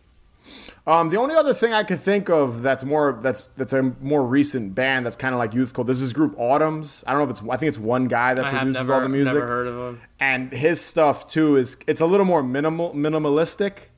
Um, 0.86 1.10
the 1.10 1.18
only 1.18 1.36
other 1.36 1.54
thing 1.54 1.72
I 1.74 1.84
could 1.84 2.00
think 2.02 2.30
of 2.30 2.62
that's 2.62 2.84
more 2.84 3.18
that's 3.22 3.42
that's 3.56 3.72
a 3.74 3.82
more 4.02 4.26
recent 4.26 4.76
band 4.76 5.06
that's 5.06 5.16
kind 5.16 5.34
of 5.34 5.40
like 5.40 5.54
youth 5.54 5.74
code. 5.74 5.88
This 5.88 6.02
is 6.02 6.12
group 6.12 6.36
Autumns. 6.38 7.04
I 7.08 7.12
don't 7.12 7.20
know 7.20 7.24
if 7.26 7.30
it's 7.30 7.42
I 7.50 7.56
think 7.58 7.70
it's 7.70 7.80
one 7.80 8.08
guy 8.10 8.34
that 8.34 8.44
I 8.46 8.50
have 8.52 8.60
produces 8.62 8.82
never 8.88 8.94
all 8.94 9.02
the 9.02 9.10
music. 9.10 9.34
never 9.36 9.48
heard 9.48 9.68
of 9.68 9.76
them. 9.76 10.02
and 10.20 10.52
his 10.52 10.82
stuff 10.82 11.28
too 11.30 11.56
is 11.56 11.78
it's 11.88 12.02
a 12.02 12.06
little 12.06 12.26
more 12.26 12.44
minimal 12.44 12.94
minimalistic. 12.94 13.90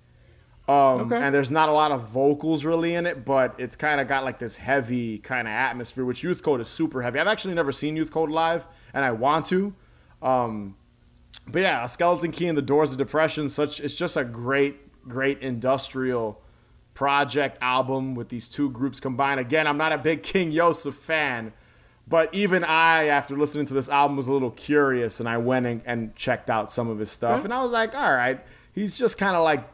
Um, 0.68 1.02
Okay. 1.02 1.18
and 1.22 1.34
there's 1.34 1.52
not 1.52 1.70
a 1.70 1.72
lot 1.72 1.92
of 1.92 2.08
vocals 2.10 2.66
really 2.66 2.96
in 2.96 3.06
it, 3.06 3.24
but 3.24 3.54
it's 3.60 3.76
kind 3.76 4.02
of 4.02 4.08
got 4.08 4.24
like 4.24 4.40
this 4.40 4.56
heavy 4.58 5.20
kind 5.20 5.48
of 5.48 5.52
atmosphere, 5.54 6.04
which 6.06 6.24
Youth 6.24 6.42
Code 6.42 6.60
is 6.62 6.68
super 6.68 7.02
heavy. 7.04 7.20
I've 7.20 7.28
actually 7.28 7.54
never 7.54 7.72
seen 7.72 7.96
Youth 7.96 8.10
Code 8.12 8.32
live, 8.32 8.66
and 8.94 9.06
I 9.06 9.12
want 9.12 9.46
to. 9.48 9.76
Um, 10.24 10.76
but 11.48 11.62
yeah, 11.62 11.86
a 11.86 11.90
Skeleton 11.90 12.32
Key 12.32 12.48
and 12.48 12.58
the 12.58 12.64
Doors 12.64 12.92
of 12.92 12.98
Depression, 12.98 13.48
such 13.50 13.80
it's 13.80 13.96
just 13.96 14.18
a 14.18 14.24
great, 14.24 14.85
great 15.08 15.42
industrial 15.42 16.42
project 16.94 17.58
album 17.62 18.16
with 18.16 18.30
these 18.30 18.48
two 18.48 18.70
groups 18.70 19.00
combined. 19.00 19.40
Again, 19.40 19.68
I'm 19.68 19.78
not 19.78 19.92
a 19.92 19.98
big 19.98 20.24
King 20.34 20.52
Yosef 20.52 20.96
fan, 20.96 21.54
but 22.08 22.34
even 22.34 22.64
I, 22.64 23.08
after 23.08 23.38
listening 23.38 23.66
to 23.68 23.74
this 23.74 23.90
album, 23.90 24.18
was 24.18 24.28
a 24.28 24.34
little 24.34 24.52
curious, 24.52 25.20
and 25.20 25.28
I 25.28 25.38
went 25.38 25.66
and, 25.66 25.82
and 25.86 26.16
checked 26.16 26.50
out 26.50 26.72
some 26.72 26.90
of 26.90 27.00
his 27.00 27.12
stuff, 27.12 27.44
and 27.44 27.54
I 27.54 27.62
was 27.62 27.72
like, 27.72 27.96
all 27.96 28.14
right, 28.14 28.40
he's 28.74 28.98
just 28.98 29.18
kind 29.18 29.36
of 29.36 29.44
like, 29.44 29.68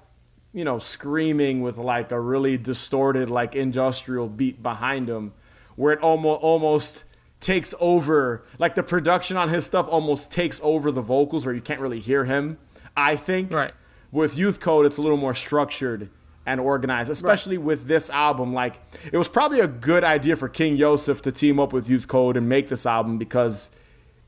you 0.54 0.64
know, 0.66 0.80
screaming 0.80 1.62
with 1.62 1.78
like 1.78 2.12
a 2.12 2.20
really 2.20 2.58
distorted, 2.58 3.30
like 3.30 3.56
industrial 3.56 4.28
beat 4.28 4.62
behind 4.64 5.10
him, 5.10 5.34
where 5.76 5.94
it 5.94 6.00
almost 6.00 6.42
almost 6.42 7.04
takes 7.40 7.74
over, 7.80 8.44
like 8.60 8.76
the 8.76 8.84
production 8.84 9.36
on 9.36 9.50
his 9.50 9.66
stuff 9.66 9.88
almost 9.90 10.32
takes 10.32 10.60
over 10.64 10.92
the 10.92 11.02
vocals, 11.02 11.46
where 11.46 11.56
you 11.56 11.62
can't 11.62 11.80
really 11.80 12.00
hear 12.00 12.26
him. 12.26 12.58
I 12.96 13.16
think 13.16 13.52
Right. 13.52 13.74
With 14.12 14.38
Youth 14.38 14.60
Code, 14.60 14.86
it's 14.86 14.98
a 14.98 15.02
little 15.02 15.18
more 15.18 15.34
structured 15.34 16.10
and 16.46 16.60
organized, 16.60 17.10
especially 17.12 17.58
with 17.58 17.86
this 17.88 18.10
album. 18.10 18.54
Like, 18.54 18.82
it 19.12 19.18
was 19.18 19.28
probably 19.28 19.60
a 19.60 19.68
good 19.68 20.04
idea 20.04 20.36
for 20.36 20.50
King 20.50 20.76
Yosef 20.76 21.22
to 21.24 21.32
team 21.32 21.60
up 21.60 21.72
with 21.72 21.90
Youth 21.90 22.08
Code 22.08 22.36
and 22.36 22.50
make 22.50 22.68
this 22.68 22.86
album 22.86 23.18
because 23.18 23.76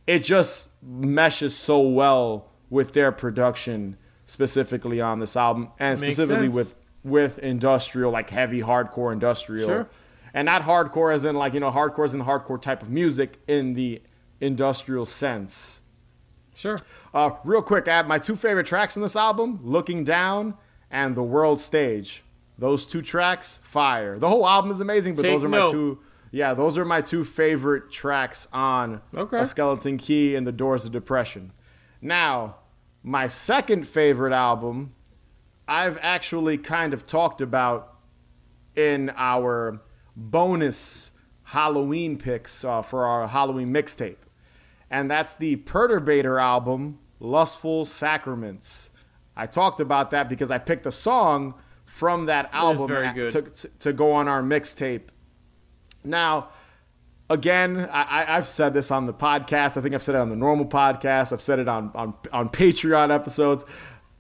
it 0.06 0.24
just 0.24 0.72
meshes 0.84 1.56
so 1.58 1.82
well 1.82 2.50
with 2.70 2.94
their 2.94 3.12
production, 3.12 3.98
specifically 4.26 5.02
on 5.02 5.20
this 5.20 5.36
album, 5.36 5.70
and 5.80 6.00
Makes 6.00 6.16
specifically 6.16 6.48
sense. 6.48 6.54
with 6.56 6.76
with 7.04 7.38
industrial, 7.40 8.12
like 8.12 8.30
heavy 8.30 8.62
hardcore 8.62 9.12
industrial, 9.12 9.68
Sure. 9.68 9.90
and 10.34 10.46
not 10.46 10.62
hardcore 10.62 11.14
as 11.14 11.26
in 11.26 11.36
like 11.36 11.54
you 11.54 11.60
know 11.60 11.70
hardcore 11.72 12.06
as 12.06 12.14
in 12.14 12.22
hardcore 12.24 12.62
type 12.62 12.82
of 12.82 12.90
music 12.90 13.40
in 13.48 13.74
the 13.74 14.02
industrial 14.40 15.06
sense. 15.06 15.82
Sure. 16.56 16.78
Uh, 17.14 17.32
real 17.44 17.62
quick, 17.62 17.88
I 17.88 17.98
have 17.98 18.08
my 18.08 18.20
two 18.20 18.36
favorite 18.36 18.66
tracks 18.68 18.96
in 18.96 19.02
this 19.02 19.16
album: 19.16 19.60
"Looking 19.64 20.04
Down" 20.04 20.56
and 20.92 21.16
"The 21.16 21.24
World 21.24 21.60
Stage." 21.60 22.24
Those 22.58 22.86
two 22.86 23.02
tracks, 23.02 23.60
fire. 23.64 24.20
The 24.20 24.30
whole 24.30 24.48
album 24.48 24.72
is 24.72 24.80
amazing, 24.80 25.16
but 25.16 25.24
Take 25.24 25.32
those 25.32 25.44
are 25.44 25.50
my 25.50 25.70
two. 25.72 26.00
Yeah, 26.32 26.54
those 26.54 26.78
are 26.78 26.86
my 26.86 27.02
two 27.02 27.24
favorite 27.24 27.92
tracks 27.92 28.48
on 28.54 29.02
Okay. 29.16 29.38
"A 29.38 29.46
Skeleton 29.46 29.98
Key" 29.98 30.36
and 30.36 30.46
"The 30.46 30.52
Doors 30.52 30.86
of 30.86 30.92
Depression." 30.92 31.52
Now, 32.02 32.58
my 33.02 33.28
second 33.28 33.88
favorite 33.88 34.34
album, 34.34 34.94
I've 35.68 35.98
actually 36.02 36.58
kind 36.58 36.94
of 36.94 37.08
talked 37.08 37.42
about 37.42 37.96
in 38.76 39.12
our 39.16 39.82
bonus 40.16 41.12
Halloween 41.48 42.18
picks 42.18 42.64
uh, 42.64 42.82
for 42.82 43.06
our 43.06 43.28
Halloween 43.28 43.74
mixtape 43.74 44.18
and 44.94 45.10
that's 45.10 45.36
the 45.36 45.58
Perturbator 45.58 46.40
album, 46.40 47.00
Lustful 47.20 47.86
Sacraments. 47.86 48.92
I 49.36 49.48
talked 49.48 49.80
about 49.80 50.12
that 50.12 50.30
because 50.30 50.52
I 50.52 50.60
picked 50.60 50.86
a 50.86 50.92
song 50.92 51.56
from 51.84 52.28
that 52.28 52.50
album. 52.54 52.88
To, 52.88 53.42
to, 53.42 53.68
to 53.80 53.92
go 53.94 54.12
on 54.14 54.28
our 54.28 54.44
mixtape. 54.44 55.10
Now, 56.04 56.50
again, 57.30 57.90
I, 57.92 58.26
I've 58.28 58.46
said 58.48 58.74
this 58.74 58.92
on 58.92 59.08
the 59.08 59.14
podcast. 59.14 59.78
I 59.78 59.82
think 59.82 59.96
I've 59.96 60.04
said 60.04 60.14
it 60.14 60.22
on 60.22 60.30
the 60.30 60.36
normal 60.36 60.68
podcast. 60.68 61.34
I've 61.34 61.42
said 61.42 61.58
it 61.58 61.68
on, 61.68 61.92
on, 61.96 62.14
on 62.32 62.50
Patreon 62.50 63.10
episodes. 63.14 63.66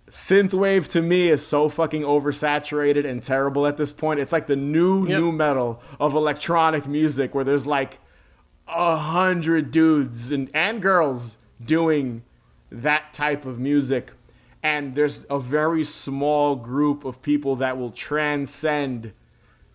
Synthwave 0.10 0.88
to 0.90 1.02
me 1.02 1.30
is 1.30 1.46
so 1.46 1.70
fucking 1.70 2.02
oversaturated 2.02 3.06
and 3.06 3.22
terrible 3.22 3.68
at 3.68 3.78
this 3.78 3.94
point. 3.94 4.20
It's 4.20 4.32
like 4.32 4.48
the 4.48 4.56
new 4.56 5.08
Yep. 5.08 5.20
nu 5.20 5.32
metal 5.32 5.82
of 6.00 6.16
electronic 6.16 6.88
music 6.88 7.36
where 7.36 7.44
there's 7.44 7.68
like 7.68 8.00
a 8.68 8.98
hundred 8.98 9.72
dudes 9.72 10.32
and, 10.32 10.50
and 10.54 10.82
girls 10.82 11.38
doing 11.64 12.24
that 12.72 13.14
type 13.14 13.46
of 13.46 13.60
music. 13.60 14.12
And 14.62 14.96
there's 14.96 15.26
a 15.30 15.40
very 15.40 15.84
small 15.84 16.56
group 16.56 17.04
of 17.04 17.22
people 17.22 17.56
that 17.58 17.78
will 17.78 17.92
transcend 17.92 19.14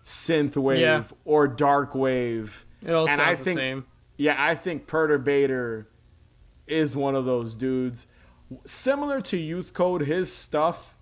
synthwave 0.03 0.79
Yeah. 0.79 1.03
or 1.25 1.47
dark 1.47 1.93
wave. 1.93 2.65
It 2.83 2.91
all 2.91 3.07
and 3.07 3.17
sounds 3.17 3.21
I 3.21 3.35
the 3.35 3.43
think, 3.43 3.57
same. 3.59 3.85
Yeah, 4.17 4.35
I 4.37 4.55
think 4.55 4.87
Perturbator 4.87 5.85
is 6.67 6.95
one 6.95 7.15
of 7.15 7.25
those 7.25 7.55
dudes. 7.55 8.07
Similar 8.65 9.21
to 9.21 9.37
Youth 9.37 9.73
Code, 9.73 10.01
his 10.01 10.33
stuff 10.33 10.95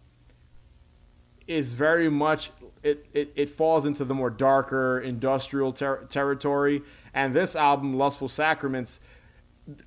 is 1.47 1.73
very 1.73 2.09
much 2.09 2.51
it, 2.83 3.05
it, 3.13 3.31
it 3.35 3.49
falls 3.49 3.85
into 3.85 4.05
the 4.05 4.13
more 4.13 4.29
darker 4.29 4.99
industrial 4.99 5.71
ter- 5.73 6.03
territory. 6.05 6.81
And 7.17 7.33
this 7.33 7.55
album, 7.55 7.97
Lustful 7.97 8.27
Sacraments, 8.27 8.99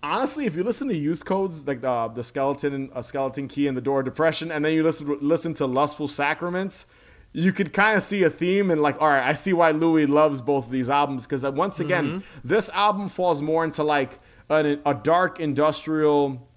honestly, 0.03 0.47
if 0.47 0.57
you 0.57 0.65
listen 0.65 0.89
to 0.89 0.97
Youth 0.97 1.25
Codes, 1.25 1.65
like 1.65 1.81
the 1.81 2.09
the 2.09 2.25
skeleton, 2.25 2.91
a 2.93 3.05
skeleton 3.05 3.47
key 3.47 3.69
in 3.69 3.77
the 3.77 3.81
door 3.81 4.01
of 4.01 4.05
depression, 4.05 4.51
and 4.51 4.65
then 4.65 4.73
you 4.73 4.83
listen 4.83 5.17
listen 5.21 5.55
to 5.55 5.67
Lustful 5.67 6.09
Sacraments, 6.09 6.87
you 7.33 7.53
could 7.53 7.73
kind 7.73 7.97
of 7.97 8.03
see 8.03 8.25
a 8.25 8.31
theme 8.31 8.69
and 8.69 8.81
like, 8.81 9.01
all 9.01 9.07
right, 9.07 9.23
I 9.23 9.35
see 9.35 9.53
why 9.53 9.71
Louis 9.71 10.07
loves 10.07 10.41
both 10.41 10.67
of 10.67 10.73
these 10.73 10.91
albums 10.91 11.25
because 11.25 11.45
uh, 11.45 11.53
once 11.53 11.79
again, 11.79 12.19
mm-hmm. 12.19 12.39
this 12.43 12.69
album 12.71 13.09
falls 13.09 13.41
more 13.41 13.63
into 13.63 13.85
like 13.85 14.19
an, 14.49 14.81
a 14.85 14.93
dark 14.93 15.39
industrial 15.39 16.49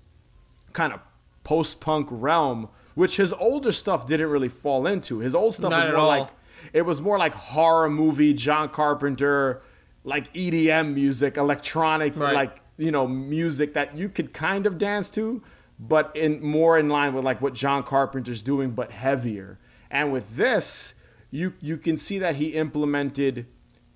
kind 0.73 0.91
of 0.91 1.01
post 1.43 1.81
punk 1.81 2.07
realm, 2.09 2.67
which 2.95 3.17
his 3.17 3.31
older 3.33 3.71
stuff 3.71 4.07
didn't 4.07 4.29
really 4.29 4.49
fall 4.49 4.87
into. 4.87 5.19
His 5.19 5.35
old 5.35 5.53
stuff 5.53 5.69
Not 5.69 5.85
was 5.85 5.95
more 5.95 6.07
like 6.07 6.29
it 6.73 6.81
was 6.81 6.99
more 6.99 7.19
like 7.19 7.35
horror 7.35 7.91
movie, 7.91 8.33
John 8.33 8.69
Carpenter, 8.69 9.61
like 10.03 10.31
EDM 10.33 10.93
music, 10.93 11.37
electronic, 11.37 12.15
Right. 12.17 12.33
like 12.33 12.59
you 12.77 12.91
know, 12.91 13.07
music 13.07 13.73
that 13.73 13.95
you 13.95 14.09
could 14.09 14.33
kind 14.33 14.65
of 14.65 14.77
dance 14.79 15.11
to, 15.11 15.43
but 15.79 16.11
in 16.15 16.43
more 16.43 16.77
in 16.77 16.89
line 16.89 17.13
with 17.13 17.23
like 17.23 17.39
what 17.41 17.53
John 17.53 17.83
Carpenter's 17.83 18.41
doing, 18.41 18.71
but 18.71 18.91
heavier. 18.91 19.59
And 19.91 20.11
with 20.11 20.35
this, 20.37 20.95
you 21.29 21.53
you 21.61 21.77
can 21.77 21.97
see 21.97 22.17
that 22.19 22.35
he 22.37 22.49
implemented 22.49 23.45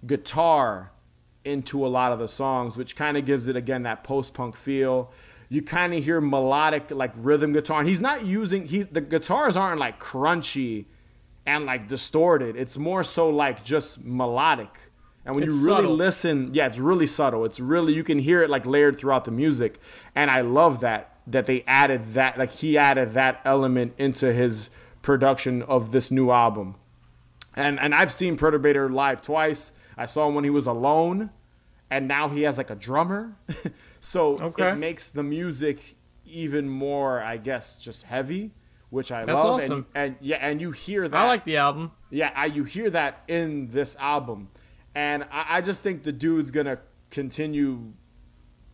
guitar 0.06 0.92
into 1.44 1.86
a 1.86 1.90
lot 1.90 2.12
of 2.12 2.20
the 2.20 2.28
songs, 2.28 2.78
which 2.78 2.96
kind 2.96 3.18
of 3.18 3.26
gives 3.26 3.48
it 3.48 3.56
again 3.56 3.84
that 3.84 4.04
post 4.04 4.34
punk 4.34 4.56
feel. 4.56 5.12
You 5.50 5.62
kind 5.62 5.94
of 5.94 6.04
hear 6.04 6.20
melodic 6.20 6.92
like 6.92 7.14
rhythm 7.16 7.54
guitar, 7.54 7.80
and 7.80 7.88
he's 7.88 8.02
not 8.02 8.26
using 8.26 8.68
he's 8.68 8.88
the 8.88 9.02
guitars 9.02 9.56
aren't 9.56 9.80
like 9.80 10.00
crunchy 10.00 10.86
and 11.46 11.66
like 11.66 11.88
distorted. 11.88 12.56
It's 12.56 12.78
more 12.78 13.04
so 13.04 13.30
like 13.30 13.64
just 13.64 14.04
melodic. 14.06 14.87
And 15.28 15.36
when 15.36 15.44
It's 15.44 15.56
you 15.58 15.66
really 15.68 15.82
subtle. 15.84 15.96
listen, 15.96 16.50
yeah, 16.54 16.66
it's 16.68 16.80
really 16.80 17.06
subtle. 17.06 17.46
It's 17.46 17.60
really 17.60 17.94
you 17.94 18.04
can 18.04 18.18
hear 18.18 18.42
it 18.42 18.50
like 18.50 18.66
layered 18.66 18.98
throughout 18.98 19.26
the 19.26 19.32
music, 19.32 19.80
and 20.16 20.32
I 20.32 20.42
love 20.42 20.80
that 20.80 21.14
that 21.28 21.46
they 21.46 21.62
added 21.68 22.14
that 22.14 22.38
like 22.40 22.50
he 22.52 22.78
added 22.78 23.14
that 23.14 23.42
element 23.44 23.94
into 24.00 24.32
his 24.34 24.70
production 25.02 25.62
of 25.64 25.92
this 25.92 26.10
new 26.12 26.32
album. 26.32 26.76
And 27.56 27.80
and 27.80 27.94
I've 27.94 28.14
seen 28.14 28.38
Perturbator 28.38 28.92
live 28.92 29.22
twice. 29.22 29.74
I 29.98 30.06
saw 30.06 30.28
him 30.30 30.36
when 30.36 30.44
he 30.46 30.50
was 30.50 30.66
alone, 30.66 31.32
and 31.92 32.08
now 32.08 32.30
he 32.30 32.44
has 32.44 32.58
like 32.58 32.70
a 32.70 32.76
drummer. 32.76 33.36
so 34.00 34.38
Okay. 34.40 34.70
it 34.72 34.76
makes 34.78 35.12
the 35.12 35.24
music 35.24 35.96
even 36.26 36.70
more, 36.70 37.20
I 37.22 37.38
guess, 37.38 37.78
just 37.80 38.04
heavy, 38.06 38.52
which 38.90 39.12
I 39.12 39.26
That's 39.26 39.44
love. 39.44 39.62
awesome. 39.62 39.86
And, 39.96 40.16
and 40.16 40.16
yeah, 40.22 40.38
and 40.38 40.62
you 40.62 40.72
hear 40.72 41.08
that. 41.08 41.18
I 41.18 41.28
like 41.28 41.44
the 41.46 41.58
album. 41.58 41.92
Yeah, 42.10 42.32
I, 42.36 42.46
you 42.46 42.64
hear 42.64 42.90
that 42.92 43.24
in 43.28 43.72
this 43.72 43.96
album, 43.98 44.50
and 44.98 45.26
I, 45.32 45.58
I 45.58 45.62
just 45.62 45.84
think 45.84 46.02
the 46.02 46.12
dude's 46.12 46.50
gonna 46.50 46.80
continue 47.12 47.94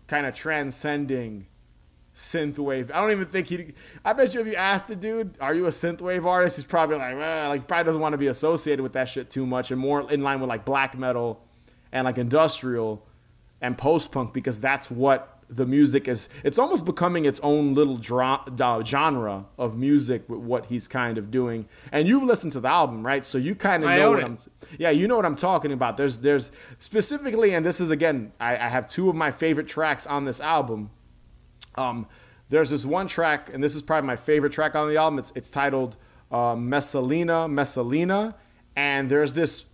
kind 0.08 0.26
of 0.26 0.34
transcending 0.34 1.48
synthwave. 2.16 2.92
I 2.92 3.02
don't 3.02 3.12
even 3.12 3.26
think 3.26 3.48
he. 3.48 3.74
I 4.06 4.14
bet 4.14 4.34
you 4.34 4.40
if 4.40 4.48
you 4.48 4.56
asked 4.56 4.88
the 4.88 4.96
dude, 4.96 5.36
"Are 5.42 5.54
you 5.54 5.66
a 5.66 5.70
synthwave 5.70 6.26
artist?" 6.26 6.56
He's 6.56 6.64
probably 6.66 6.96
like, 6.96 7.18
well, 7.18 7.50
like 7.50 7.68
probably 7.68 7.84
doesn't 7.84 8.00
want 8.00 8.14
to 8.14 8.18
be 8.18 8.28
associated 8.28 8.82
with 8.82 8.94
that 8.94 9.10
shit 9.10 9.30
too 9.30 9.46
much, 9.46 9.70
and 9.70 9.82
more 9.82 10.10
in 10.10 10.24
line 10.24 10.40
with 10.40 10.48
like 10.48 10.64
black 10.64 10.98
metal 10.98 11.44
and 11.92 12.06
like 12.06 12.18
industrial 12.18 13.06
and 13.60 13.78
post 13.78 14.14
punk 14.14 14.34
because 14.34 14.62
that's 14.62 14.90
what 14.90 15.33
the 15.50 15.66
music 15.66 16.08
is. 16.08 16.30
It's 16.44 16.58
almost 16.58 16.86
becoming 16.86 17.26
its 17.26 17.40
own 17.42 17.74
little 17.74 17.98
dra- 17.98 18.44
genre 18.86 19.46
of 19.58 19.78
music 19.78 20.28
with 20.28 20.40
what 20.40 20.68
he's 20.68 20.88
kind 20.88 21.18
of 21.18 21.32
doing. 21.32 21.68
And 21.92 22.08
you've 22.08 22.24
listened 22.24 22.54
to 22.54 22.60
the 22.60 22.70
album, 22.70 23.06
right? 23.06 23.24
So 23.24 23.38
you 23.38 23.56
kind 23.56 23.84
of 23.84 23.90
know 23.90 24.12
what 24.12 24.20
it. 24.20 24.26
I'm. 24.26 24.38
Yeah, 24.78 24.90
you 24.90 25.08
know 25.08 25.16
what 25.16 25.26
I'm 25.26 25.36
talking 25.36 25.72
about. 25.72 25.98
There's 25.98 26.20
there's 26.20 26.52
specifically, 26.80 27.54
and 27.54 27.66
this 27.66 27.80
is 27.80 27.90
again, 27.90 28.34
I, 28.40 28.54
I 28.58 28.68
have 28.70 28.88
two 28.88 29.10
of 29.10 29.16
my 29.16 29.32
favorite 29.32 29.68
tracks 29.68 30.08
on 30.08 30.26
this 30.26 30.40
album. 30.42 30.90
Um, 31.76 32.08
there's 32.50 32.70
this 32.70 32.86
one 32.86 33.08
track, 33.08 33.52
and 33.54 33.64
this 33.64 33.76
is 33.76 33.82
probably 33.82 34.08
my 34.08 34.16
favorite 34.16 34.54
track 34.54 34.76
on 34.76 34.88
the 34.88 34.98
album. 34.98 35.20
It's 35.20 35.32
it's 35.36 35.50
titled 35.50 35.98
uh, 36.32 36.56
Messalina, 36.56 37.48
Messalina, 37.48 38.36
and 38.76 39.10
there's 39.10 39.34
this 39.34 39.66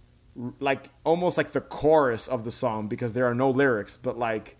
like 0.59 0.89
almost 1.03 1.37
like 1.37 1.51
the 1.51 1.61
chorus 1.61 2.27
of 2.27 2.43
the 2.45 2.51
song 2.51 2.87
because 2.87 3.13
there 3.13 3.25
are 3.25 3.35
no 3.35 3.49
lyrics, 3.49 3.97
but 3.97 4.17
like 4.17 4.57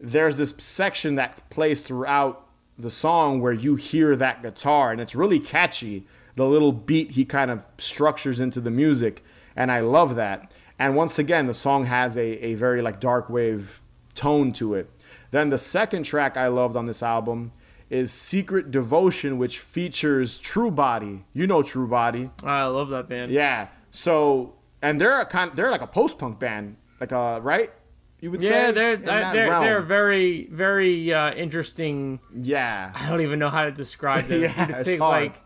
there's 0.00 0.36
this 0.36 0.54
section 0.58 1.16
that 1.16 1.48
plays 1.50 1.82
throughout 1.82 2.46
the 2.78 2.90
song 2.90 3.40
where 3.40 3.52
you 3.52 3.76
hear 3.76 4.14
that 4.16 4.42
guitar, 4.42 4.92
and 4.92 5.00
it's 5.00 5.14
really 5.14 5.40
catchy. 5.40 6.06
The 6.36 6.46
little 6.46 6.72
beat 6.72 7.12
he 7.12 7.24
kind 7.24 7.50
of 7.50 7.66
structures 7.78 8.38
into 8.38 8.60
the 8.60 8.70
music, 8.70 9.24
and 9.56 9.72
I 9.72 9.80
love 9.80 10.14
that. 10.14 10.52
And 10.78 10.94
once 10.94 11.18
again, 11.18 11.48
the 11.48 11.54
song 11.54 11.86
has 11.86 12.16
a, 12.16 12.44
a 12.44 12.54
very 12.54 12.80
like 12.80 13.00
dark 13.00 13.28
wave 13.28 13.82
tone 14.14 14.52
to 14.54 14.74
it. 14.74 14.88
Then 15.32 15.50
the 15.50 15.58
second 15.58 16.04
track 16.04 16.36
I 16.36 16.46
loved 16.46 16.76
on 16.76 16.86
this 16.86 17.02
album 17.02 17.52
is 17.90 18.12
Secret 18.12 18.70
Devotion, 18.70 19.38
which 19.38 19.58
features 19.58 20.38
True 20.38 20.70
Body. 20.70 21.24
You 21.32 21.46
know 21.46 21.62
True 21.62 21.88
Body. 21.88 22.30
Ah, 22.44 22.60
I 22.60 22.64
love 22.66 22.90
that 22.90 23.08
band. 23.08 23.32
Yeah. 23.32 23.68
So 23.90 24.54
and 24.80 25.00
they're 25.00 25.20
a 25.20 25.26
kind 25.26 25.50
they're 25.54 25.70
like 25.70 25.80
a 25.82 25.86
post 25.86 26.18
punk 26.18 26.38
band. 26.38 26.76
Like 27.00 27.12
a 27.12 27.40
right? 27.40 27.70
You 28.20 28.30
would 28.32 28.42
say 28.42 28.66
Yeah, 28.66 28.70
they're 28.72 28.94
in 28.94 29.02
they're 29.02 29.32
they're, 29.32 29.48
realm. 29.50 29.64
they're 29.64 29.80
very 29.82 30.46
very 30.50 31.12
uh, 31.12 31.32
interesting. 31.34 32.18
Yeah. 32.34 32.92
I 32.94 33.08
don't 33.08 33.20
even 33.20 33.38
know 33.38 33.48
how 33.48 33.64
to 33.64 33.70
describe 33.72 34.24
them. 34.26 34.42
if 34.42 34.56
you 34.56 34.56
Yeah, 34.56 34.66
were 34.66 34.72
to 34.72 34.76
it's 34.76 34.84
take 34.84 34.98
hard. 35.00 35.22
like 35.22 35.40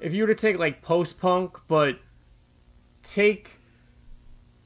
if 0.00 0.12
you 0.14 0.22
were 0.24 0.34
to 0.34 0.34
take 0.34 0.58
like 0.58 0.82
post 0.82 1.20
punk, 1.20 1.58
but 1.68 1.98
take 3.02 3.50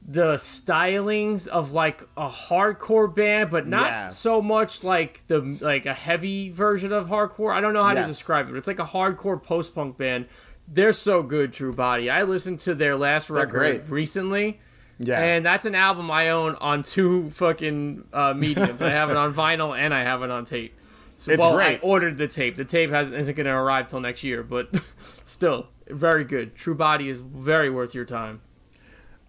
the 0.09 0.35
stylings 0.35 1.47
of 1.47 1.73
like 1.73 2.01
a 2.15 2.29
hardcore 2.29 3.13
band, 3.13 3.49
but 3.49 3.67
not 3.67 3.87
Yeah. 3.87 4.07
so 4.07 4.41
much 4.41 4.83
like 4.83 5.25
the 5.27 5.39
like 5.61 5.85
a 5.85 5.93
heavy 5.93 6.49
version 6.49 6.93
of 6.93 7.07
hardcore. 7.07 7.53
I 7.53 7.59
don't 7.61 7.73
know 7.73 7.83
how 7.83 7.93
Yes. 7.93 8.05
to 8.05 8.11
describe 8.11 8.49
it. 8.49 8.55
It's 8.55 8.67
like 8.67 8.79
a 8.79 8.85
hardcore 8.85 9.41
post 9.41 9.75
punk 9.75 9.97
band. 9.97 10.27
They're 10.67 10.93
so 10.93 11.23
good, 11.23 11.53
True 11.53 11.73
Body. 11.73 12.09
I 12.09 12.23
listened 12.23 12.59
to 12.61 12.75
their 12.75 12.95
last 12.95 13.29
record 13.29 13.49
great. 13.51 13.89
recently. 13.89 14.59
Yeah. 14.99 15.21
And 15.21 15.45
that's 15.45 15.65
an 15.65 15.75
album 15.75 16.09
I 16.09 16.29
own 16.29 16.55
on 16.55 16.83
two 16.83 17.29
fucking 17.29 18.05
uh, 18.13 18.33
mediums. 18.33 18.81
I 18.81 18.89
have 18.89 19.09
it 19.09 19.17
on 19.17 19.33
vinyl 19.33 19.77
and 19.77 19.93
I 19.93 20.03
have 20.03 20.23
it 20.23 20.31
on 20.31 20.45
tape. 20.45 20.73
So, 21.17 21.31
It's 21.31 21.39
well, 21.39 21.55
great. 21.55 21.79
I 21.79 21.79
ordered 21.83 22.17
the 22.17 22.27
tape. 22.27 22.55
The 22.55 22.65
tape 22.65 22.89
has 22.91 23.11
isn't 23.11 23.35
going 23.35 23.45
to 23.45 23.51
arrive 23.51 23.87
till 23.87 23.99
next 23.99 24.23
year, 24.23 24.43
but 24.43 24.69
still 24.99 25.67
very 25.87 26.23
good. 26.23 26.55
True 26.55 26.75
Body 26.75 27.09
is 27.09 27.19
very 27.19 27.69
worth 27.69 27.93
your 27.95 28.05
time. 28.05 28.41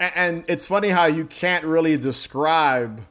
A- 0.01 0.17
and 0.19 0.45
it's 0.49 0.67
funny 0.67 0.89
how 0.89 1.07
you 1.07 1.25
can't 1.25 1.65
really 1.65 1.97
describe 1.97 3.03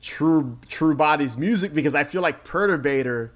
true 0.00 0.58
true 0.68 0.94
body's 0.96 1.38
music 1.38 1.72
because 1.74 1.94
I 1.94 2.04
feel 2.04 2.22
like 2.22 2.44
Perturbator 2.44 3.30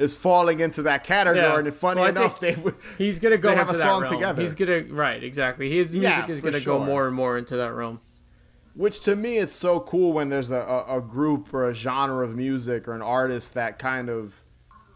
is 0.00 0.16
falling 0.16 0.58
into 0.60 0.82
that 0.82 1.04
category. 1.04 1.44
Yeah. 1.44 1.58
And 1.58 1.72
funny 1.74 2.00
Well, 2.00 2.10
enough, 2.10 2.40
they. 2.40 2.56
He's 2.98 3.20
gonna 3.20 3.36
go 3.38 3.50
have 3.54 3.68
into 3.68 3.74
a 3.74 3.76
that 3.76 3.82
song 3.82 4.02
realm. 4.02 4.12
together. 4.14 4.42
He's 4.42 4.54
gonna 4.54 4.82
right 4.90 5.22
exactly. 5.22 5.70
His 5.70 5.92
music 5.92 6.02
Yeah, 6.26 6.28
is 6.28 6.40
gonna 6.40 6.60
go 6.60 6.78
more 6.84 7.06
and 7.06 7.14
more 7.14 7.36
into 7.38 7.56
that 7.56 7.72
realm. 7.74 8.00
Which 8.74 9.02
to 9.02 9.14
me, 9.14 9.36
it's 9.36 9.52
so 9.52 9.78
cool 9.80 10.12
when 10.12 10.30
there's 10.30 10.50
a, 10.50 10.60
a, 10.60 10.98
a 10.98 11.00
group 11.00 11.52
or 11.52 11.68
a 11.68 11.74
genre 11.74 12.24
of 12.24 12.34
music 12.34 12.88
or 12.88 12.94
an 12.94 13.02
artist 13.02 13.54
that 13.54 13.78
kind 13.78 14.08
of 14.08 14.42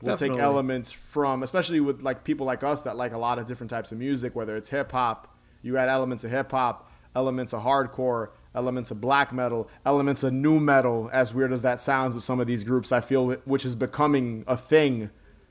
will 0.01 0.09
Definitely. 0.17 0.37
take 0.37 0.43
elements 0.45 0.91
from, 0.93 1.43
especially 1.43 1.81
with 1.81 2.01
like 2.03 2.25
people 2.25 2.47
like 2.47 2.63
us 2.65 2.83
that 2.83 2.97
like 2.97 3.13
a 3.13 3.19
lot 3.19 3.39
of 3.39 3.47
different 3.47 3.71
types 3.71 3.93
of 3.93 3.99
music, 3.99 4.35
whether 4.35 4.57
it's 4.57 4.71
hip 4.71 4.93
hop, 4.93 5.37
you 5.61 5.77
add 5.77 5.89
elements 5.89 6.25
of 6.25 6.31
hip 6.31 6.51
hop, 6.53 6.91
elements 7.15 7.53
of 7.53 7.63
hardcore, 7.63 8.29
elements 8.55 8.91
of 8.91 9.01
black 9.01 9.33
metal, 9.33 9.69
elements 9.85 10.23
of 10.23 10.33
nu 10.33 10.61
metal. 10.61 11.11
As 11.13 11.35
weird 11.35 11.53
as 11.53 11.63
that 11.63 11.81
sounds 11.81 12.15
with 12.15 12.25
some 12.25 12.41
of 12.41 12.47
these 12.47 12.65
groups, 12.65 12.93
I 12.93 13.01
feel 13.01 13.33
which 13.45 13.65
is 13.65 13.75
becoming 13.77 14.45
a 14.47 14.57
thing 14.57 15.11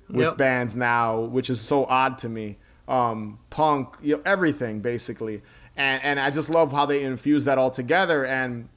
with 0.09 0.25
Yep. 0.25 0.37
bands 0.37 0.75
now, 0.75 1.19
which 1.19 1.49
is 1.49 1.59
so 1.61 1.85
odd 1.85 2.17
to 2.19 2.29
me. 2.29 2.57
um, 2.85 3.39
punk, 3.49 3.95
you 4.01 4.17
know, 4.17 4.21
everything 4.25 4.81
basically. 4.81 5.41
And 5.77 6.03
and 6.03 6.19
I 6.19 6.29
just 6.29 6.49
love 6.49 6.73
how 6.73 6.85
they 6.85 7.01
infuse 7.03 7.45
that 7.45 7.57
all 7.57 7.71
together. 7.71 8.25
And 8.25 8.67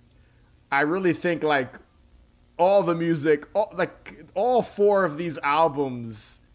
I 0.71 0.83
really 0.83 1.13
think 1.13 1.43
like 1.43 1.81
all 2.57 2.85
the 2.85 2.95
music, 2.95 3.49
all, 3.53 3.73
like 3.77 4.25
all 4.35 4.63
four 4.63 5.05
of 5.05 5.19
these 5.19 5.39
albums 5.39 6.46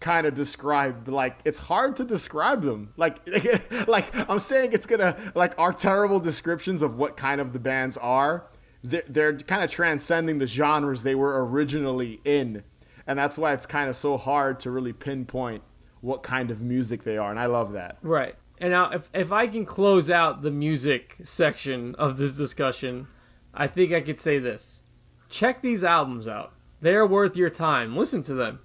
kind 0.00 0.26
of 0.26 0.34
describe 0.34 1.06
like 1.08 1.38
it's 1.44 1.58
hard 1.58 1.94
to 1.94 2.04
describe 2.04 2.62
them 2.62 2.92
like 2.96 3.18
like 3.86 4.06
i'm 4.30 4.38
saying 4.38 4.70
it's 4.72 4.86
gonna 4.86 5.14
like 5.34 5.56
our 5.58 5.72
terrible 5.72 6.18
descriptions 6.18 6.80
of 6.80 6.96
what 6.96 7.16
kind 7.16 7.40
of 7.40 7.52
the 7.52 7.58
bands 7.58 7.96
are 7.98 8.46
they're, 8.82 9.04
they're 9.06 9.36
kind 9.36 9.62
of 9.62 9.70
transcending 9.70 10.38
the 10.38 10.46
genres 10.46 11.02
they 11.02 11.14
were 11.14 11.44
originally 11.44 12.18
in 12.24 12.64
and 13.06 13.18
that's 13.18 13.36
why 13.36 13.52
it's 13.52 13.66
kind 13.66 13.90
of 13.90 13.96
so 13.96 14.16
hard 14.16 14.58
to 14.58 14.70
really 14.70 14.92
pinpoint 14.92 15.62
what 16.00 16.22
kind 16.22 16.50
of 16.50 16.62
music 16.62 17.02
they 17.02 17.18
are 17.18 17.30
and 17.30 17.38
i 17.38 17.44
love 17.46 17.72
that 17.72 17.98
Right. 18.02 18.34
And 18.60 18.72
now, 18.72 18.90
if, 18.90 19.08
if 19.14 19.32
I 19.32 19.46
can 19.46 19.64
close 19.64 20.10
out 20.10 20.42
the 20.42 20.50
music 20.50 21.16
section 21.22 21.94
of 21.94 22.18
this 22.18 22.36
discussion, 22.36 23.08
I 23.54 23.66
think 23.66 23.92
I 23.92 24.02
could 24.02 24.18
say 24.18 24.38
this. 24.38 24.82
Check 25.30 25.62
these 25.62 25.82
albums 25.82 26.28
out. 26.28 26.52
They're 26.80 27.06
worth 27.06 27.36
your 27.36 27.48
time. 27.48 27.96
Listen 27.96 28.22
to 28.24 28.34
them. 28.34 28.60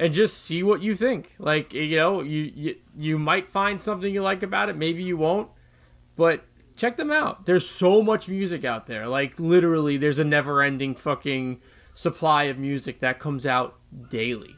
And 0.00 0.14
just 0.14 0.42
see 0.42 0.62
what 0.62 0.80
you 0.80 0.94
think. 0.94 1.34
Like, 1.38 1.74
you 1.74 1.98
know, 1.98 2.22
you, 2.22 2.50
you, 2.56 2.76
you 2.96 3.18
might 3.18 3.46
find 3.46 3.78
something 3.78 4.12
you 4.12 4.22
like 4.22 4.42
about 4.42 4.70
it. 4.70 4.76
Maybe 4.76 5.02
you 5.02 5.18
won't. 5.18 5.50
But 6.16 6.42
check 6.74 6.96
them 6.96 7.12
out. 7.12 7.44
There's 7.44 7.68
so 7.68 8.00
much 8.00 8.26
music 8.26 8.64
out 8.64 8.86
there. 8.86 9.06
Like, 9.06 9.38
literally, 9.38 9.98
there's 9.98 10.18
a 10.18 10.24
never 10.24 10.62
ending 10.62 10.94
fucking 10.94 11.60
supply 11.92 12.44
of 12.44 12.56
music 12.56 13.00
that 13.00 13.18
comes 13.18 13.44
out 13.44 13.78
daily. 14.08 14.56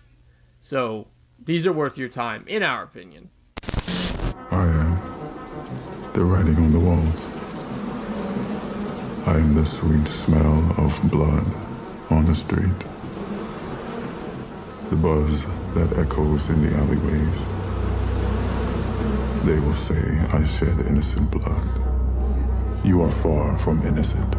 So, 0.61 1.09
these 1.45 1.67
are 1.67 1.73
worth 1.73 1.99
your 1.99 2.09
time, 2.09 2.45
in 2.47 2.63
our 2.63 2.85
opinion. 2.85 3.31
I 4.53 4.65
am 4.65 6.13
the 6.13 6.23
writing 6.23 6.55
on 6.55 6.73
the 6.73 6.79
walls. 6.79 7.27
I 9.27 9.39
am 9.39 9.57
the 9.57 9.65
sweet 9.65 10.07
smell 10.07 10.73
of 10.79 11.01
blood 11.11 11.45
on 12.11 12.27
the 12.27 12.35
street. 12.37 12.92
The 14.93 14.99
buzz 14.99 15.47
that 15.73 15.99
echoes 15.99 16.51
in 16.51 16.61
the 16.61 16.77
alleyways. 16.77 17.47
They 19.47 19.59
will 19.59 19.73
say 19.73 20.21
I 20.35 20.45
shed 20.45 20.87
innocent 20.87 21.31
blood. 21.31 21.67
You 22.85 23.01
are 23.01 23.11
far 23.11 23.57
from 23.57 23.81
innocent, 23.87 24.31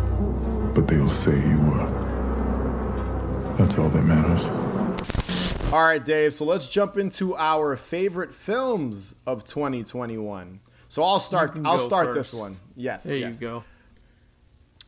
but 0.76 0.88
they'll 0.88 1.10
say 1.10 1.36
you 1.50 1.60
were. 1.60 1.89
That's 3.58 3.80
all 3.80 3.89
that 3.89 4.04
matters. 4.04 4.50
All 5.74 5.82
right, 5.82 6.06
Dave. 6.06 6.36
So 6.36 6.46
let's 6.46 6.70
jump 6.70 6.98
into 6.98 7.36
our 7.36 7.76
favorite 7.76 8.32
films 8.32 9.16
of 9.26 9.44
2021. 9.46 10.60
So 10.88 11.02
I'll 11.02 11.20
start. 11.20 11.54
I'll 11.66 11.80
go 11.80 11.88
start 11.88 12.13
this 12.13 12.32
one. 12.32 12.54
Yes. 12.76 13.06
There 13.06 13.18
yes. 13.18 13.42
you 13.42 13.48
go. 13.48 13.63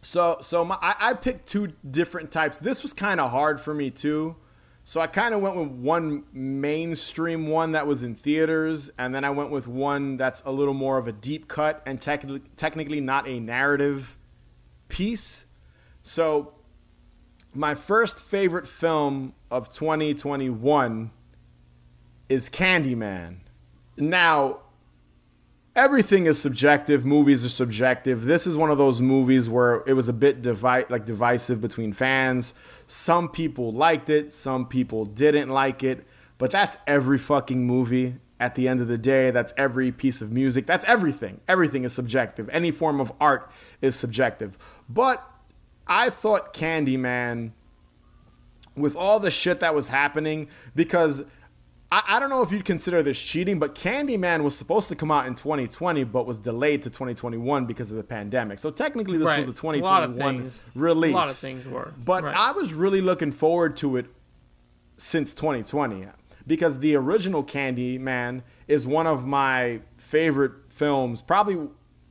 So 0.03 0.37
so 0.41 0.63
my, 0.63 0.77
I, 0.79 0.95
I 0.99 1.13
picked 1.15 1.47
two 1.47 1.73
different 1.89 2.29
types. 2.29 2.59
This 2.59 2.83
was 2.83 2.93
kind 2.93 3.19
of 3.19 3.31
hard 3.31 3.59
for 3.59 3.73
me 3.73 3.89
too. 3.89 4.35
So 4.87 5.01
I 5.01 5.07
kind 5.07 5.33
of 5.33 5.41
went 5.41 5.55
with 5.55 5.69
one 5.69 6.25
mainstream 6.31 7.47
one 7.47 7.71
that 7.71 7.87
was 7.87 8.03
in 8.03 8.13
theaters, 8.13 8.91
and 8.99 9.15
then 9.15 9.25
I 9.25 9.31
went 9.31 9.49
with 9.49 9.67
one 9.67 10.15
that's 10.15 10.43
a 10.45 10.51
little 10.51 10.75
more 10.75 10.99
of 10.99 11.07
a 11.07 11.11
deep 11.11 11.47
cut 11.47 11.81
and 11.87 11.99
technically 11.99 12.43
technically 12.55 13.01
not 13.01 13.27
a 13.27 13.39
narrative 13.39 14.15
piece. 14.87 15.47
So 16.03 16.53
my 17.51 17.73
first 17.73 18.23
favorite 18.23 18.67
film 18.67 19.33
of 19.49 19.73
2021 19.73 21.09
is 22.29 22.47
Candyman. 22.47 23.37
Now, 23.97 24.59
everything 25.75 26.27
is 26.27 26.39
subjective. 26.39 27.05
Movies 27.05 27.43
are 27.43 27.49
subjective. 27.49 28.25
This 28.25 28.45
is 28.45 28.55
one 28.55 28.69
of 28.69 28.77
those 28.77 29.01
movies 29.01 29.49
where 29.49 29.83
it 29.87 29.93
was 29.93 30.07
a 30.07 30.13
bit 30.13 30.41
divi- 30.41 30.85
like 30.89 31.05
divisive 31.05 31.59
between 31.59 31.91
fans. 31.91 32.53
Some 32.87 33.29
people 33.29 33.71
liked 33.71 34.09
it, 34.09 34.31
some 34.31 34.67
people 34.67 35.05
didn't 35.05 35.49
like 35.49 35.83
it, 35.83 36.05
but 36.37 36.51
that's 36.51 36.77
every 36.85 37.17
fucking 37.17 37.65
movie. 37.65 38.15
At 38.37 38.55
the 38.55 38.67
end 38.67 38.81
of 38.81 38.89
the 38.89 38.97
day, 38.97 39.31
that's 39.31 39.53
every 39.55 39.93
piece 39.93 40.21
of 40.21 40.29
music. 40.29 40.65
That's 40.65 40.83
everything. 40.85 41.39
Everything 41.47 41.85
is 41.85 41.93
subjective. 41.93 42.49
Any 42.51 42.69
form 42.69 42.99
of 42.99 43.13
art 43.19 43.49
is 43.81 43.95
subjective. 43.95 44.57
But 44.89 45.25
I 45.87 46.09
thought 46.09 46.53
Candyman 46.53 47.51
with 48.75 48.95
all 48.95 49.19
the 49.21 49.31
shit 49.31 49.61
that 49.61 49.73
was 49.73 49.87
happening 49.87 50.49
because 50.75 51.25
I, 51.95 52.17
I 52.17 52.19
don't 52.19 52.29
know 52.29 52.41
if 52.41 52.51
you'd 52.51 52.65
consider 52.65 53.01
this 53.01 53.21
cheating, 53.21 53.57
but 53.57 53.73
Candyman 53.73 54.43
was 54.43 54.57
supposed 54.57 54.89
to 54.89 54.95
come 54.95 55.11
out 55.11 55.27
in 55.27 55.33
2020, 55.35 56.03
but 56.03 56.25
was 56.25 56.39
delayed 56.39 56.81
to 56.81 56.89
2021 56.89 57.65
because 57.65 57.89
of 57.89 57.95
the 57.95 58.03
pandemic. 58.03 58.59
So 58.59 58.69
technically, 58.69 59.17
this 59.17 59.29
Right. 59.29 59.37
was 59.37 59.47
a 59.47 59.51
A 59.51 59.79
lot 59.79 60.03
of 60.03 60.09
2021 60.15 60.37
things- 60.39 60.65
release. 60.75 61.13
a 61.13 61.15
lot 61.15 61.29
of 61.29 61.35
things 61.35 61.67
were, 61.67 61.93
But 62.03 62.23
right. 62.25 62.35
I 62.35 62.51
was 62.51 62.73
really 62.73 62.99
looking 62.99 63.31
forward 63.31 63.77
to 63.77 63.95
it 63.95 64.07
since 64.97 65.33
2020 65.33 66.07
because 66.45 66.79
the 66.79 66.95
original 66.95 67.43
Candyman 67.45 68.41
is 68.67 68.85
one 68.85 69.07
of 69.07 69.25
my 69.25 69.79
favorite 69.97 70.51
films, 70.69 71.21
probably 71.21 71.69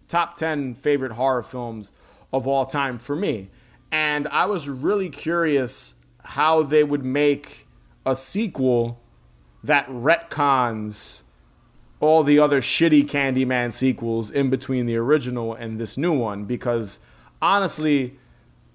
top 0.09 0.35
10 0.35 0.75
favorite 0.75 1.12
horror 1.12 1.42
films 1.42 1.92
of 2.33 2.47
all 2.47 2.64
time 2.64 2.99
for 2.99 3.14
me. 3.16 3.51
And 3.92 4.29
I 4.29 4.47
was 4.47 4.66
really 4.68 5.11
curious 5.11 6.03
how 6.25 6.62
they 6.62 6.85
would 6.85 7.05
make 7.05 7.66
a 8.07 8.14
sequel 8.16 9.01
that 9.64 9.88
retcons 9.88 11.22
all 11.98 12.22
the 12.22 12.38
other 12.38 12.61
shitty 12.61 13.03
Candyman 13.05 13.72
sequels 13.72 14.31
in 14.31 14.50
between 14.50 14.85
the 14.85 14.94
original 14.94 15.55
and 15.55 15.81
this 15.81 15.96
new 15.96 16.12
one 16.12 16.44
because 16.44 16.98
honestly, 17.40 18.18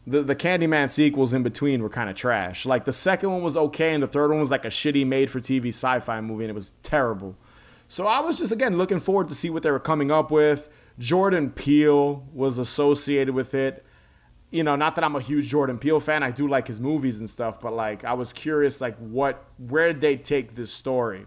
the, 0.08 0.24
the 0.24 0.36
Candyman 0.36 0.90
sequels 0.90 1.32
in 1.32 1.44
between 1.44 1.84
were 1.84 1.90
kind 1.90 2.10
of 2.10 2.16
trash. 2.16 2.66
Like 2.66 2.86
the 2.86 2.92
second 2.92 3.32
one 3.32 3.44
was 3.44 3.56
okay, 3.56 3.94
and 3.94 4.02
the 4.02 4.08
third 4.08 4.32
one 4.32 4.40
was 4.40 4.50
like 4.50 4.66
a 4.66 4.70
shitty 4.70 5.06
made 5.06 5.30
for 5.30 5.40
TV 5.40 5.68
sci 5.68 6.00
fi 6.00 6.20
movie, 6.22 6.46
and 6.46 6.50
it 6.50 6.56
was 6.56 6.72
terrible. 6.82 7.36
So 7.88 8.08
I 8.08 8.20
was 8.20 8.40
just 8.40 8.52
again 8.52 8.78
looking 8.78 9.00
forward 9.00 9.30
to 9.30 9.36
see 9.36 9.52
what 9.52 9.62
they 9.62 9.72
were 9.72 9.80
coming 9.80 10.10
up 10.10 10.32
with. 10.32 10.70
Jordan 10.98 11.52
Peele 11.52 12.26
was 12.34 12.58
associated 12.58 13.36
with 13.36 13.54
it. 13.54 13.86
You 14.52 14.64
know, 14.64 14.76
not 14.76 14.96
that 14.96 15.04
I'm 15.04 15.16
a 15.16 15.22
huge 15.22 15.48
Jordan 15.48 15.78
Peele 15.78 16.00
fan. 16.00 16.24
I 16.24 16.32
do 16.32 16.48
like 16.48 16.68
his 16.68 16.80
movies 16.80 17.20
and 17.20 17.30
stuff, 17.30 17.62
but 17.62 17.74
like 17.74 18.04
I 18.04 18.14
was 18.14 18.34
curious, 18.34 18.82
like 18.82 18.98
what, 18.98 19.46
where 19.58 19.94
did 19.94 20.02
they 20.02 20.18
take 20.18 20.56
this 20.56 20.72
story? 20.72 21.26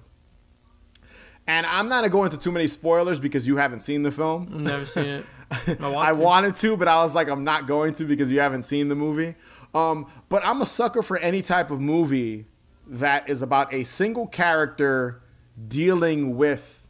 And 1.47 1.67
I'm 1.67 1.89
not 1.89 2.01
gonna 2.01 2.09
go 2.09 2.25
into 2.25 2.39
too 2.39 2.53
many 2.53 2.67
spoilers 2.67 3.21
because 3.21 3.47
you 3.47 3.57
haven't 3.57 3.81
seen 3.81 4.03
the 4.03 4.11
film. 4.11 4.49
I've 4.53 4.61
never 4.61 4.87
seen 4.87 5.07
it. 5.07 5.27
I, 5.81 5.89
want 5.89 5.97
I 5.97 6.13
wanted 6.13 6.57
to, 6.57 6.77
but 6.77 6.89
I 6.89 7.03
was 7.03 7.15
like, 7.15 7.29
I'm 7.29 7.45
not 7.45 7.67
going 7.67 7.93
to 7.95 8.05
because 8.05 8.31
you 8.31 8.41
haven't 8.41 8.63
seen 8.63 8.89
the 8.89 8.95
movie. 8.95 9.35
Um, 9.75 10.07
but 10.29 10.45
I'm 10.45 10.61
a 10.63 10.67
sucker 10.67 11.03
for 11.03 11.19
any 11.19 11.43
type 11.43 11.71
of 11.71 11.81
movie 11.81 12.47
that 12.87 13.29
is 13.29 13.43
about 13.43 13.73
a 13.73 13.85
single 13.85 14.27
character 14.27 15.23
dealing 15.69 16.37
with 16.37 16.87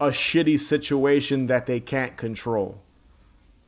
a 0.00 0.08
shitty 0.08 0.58
situation 0.58 1.46
that 1.46 1.66
they 1.66 1.80
can't 1.80 2.16
control, 2.16 2.82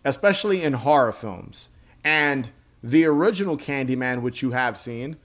especially 0.05 0.63
in 0.63 0.73
horror 0.75 1.13
films. 1.13 1.71
And 2.05 2.51
the 2.83 3.05
original 3.05 3.57
Candyman, 3.57 4.23
which 4.23 4.43
you 4.43 4.51
have 4.53 4.79
seen, 4.79 5.17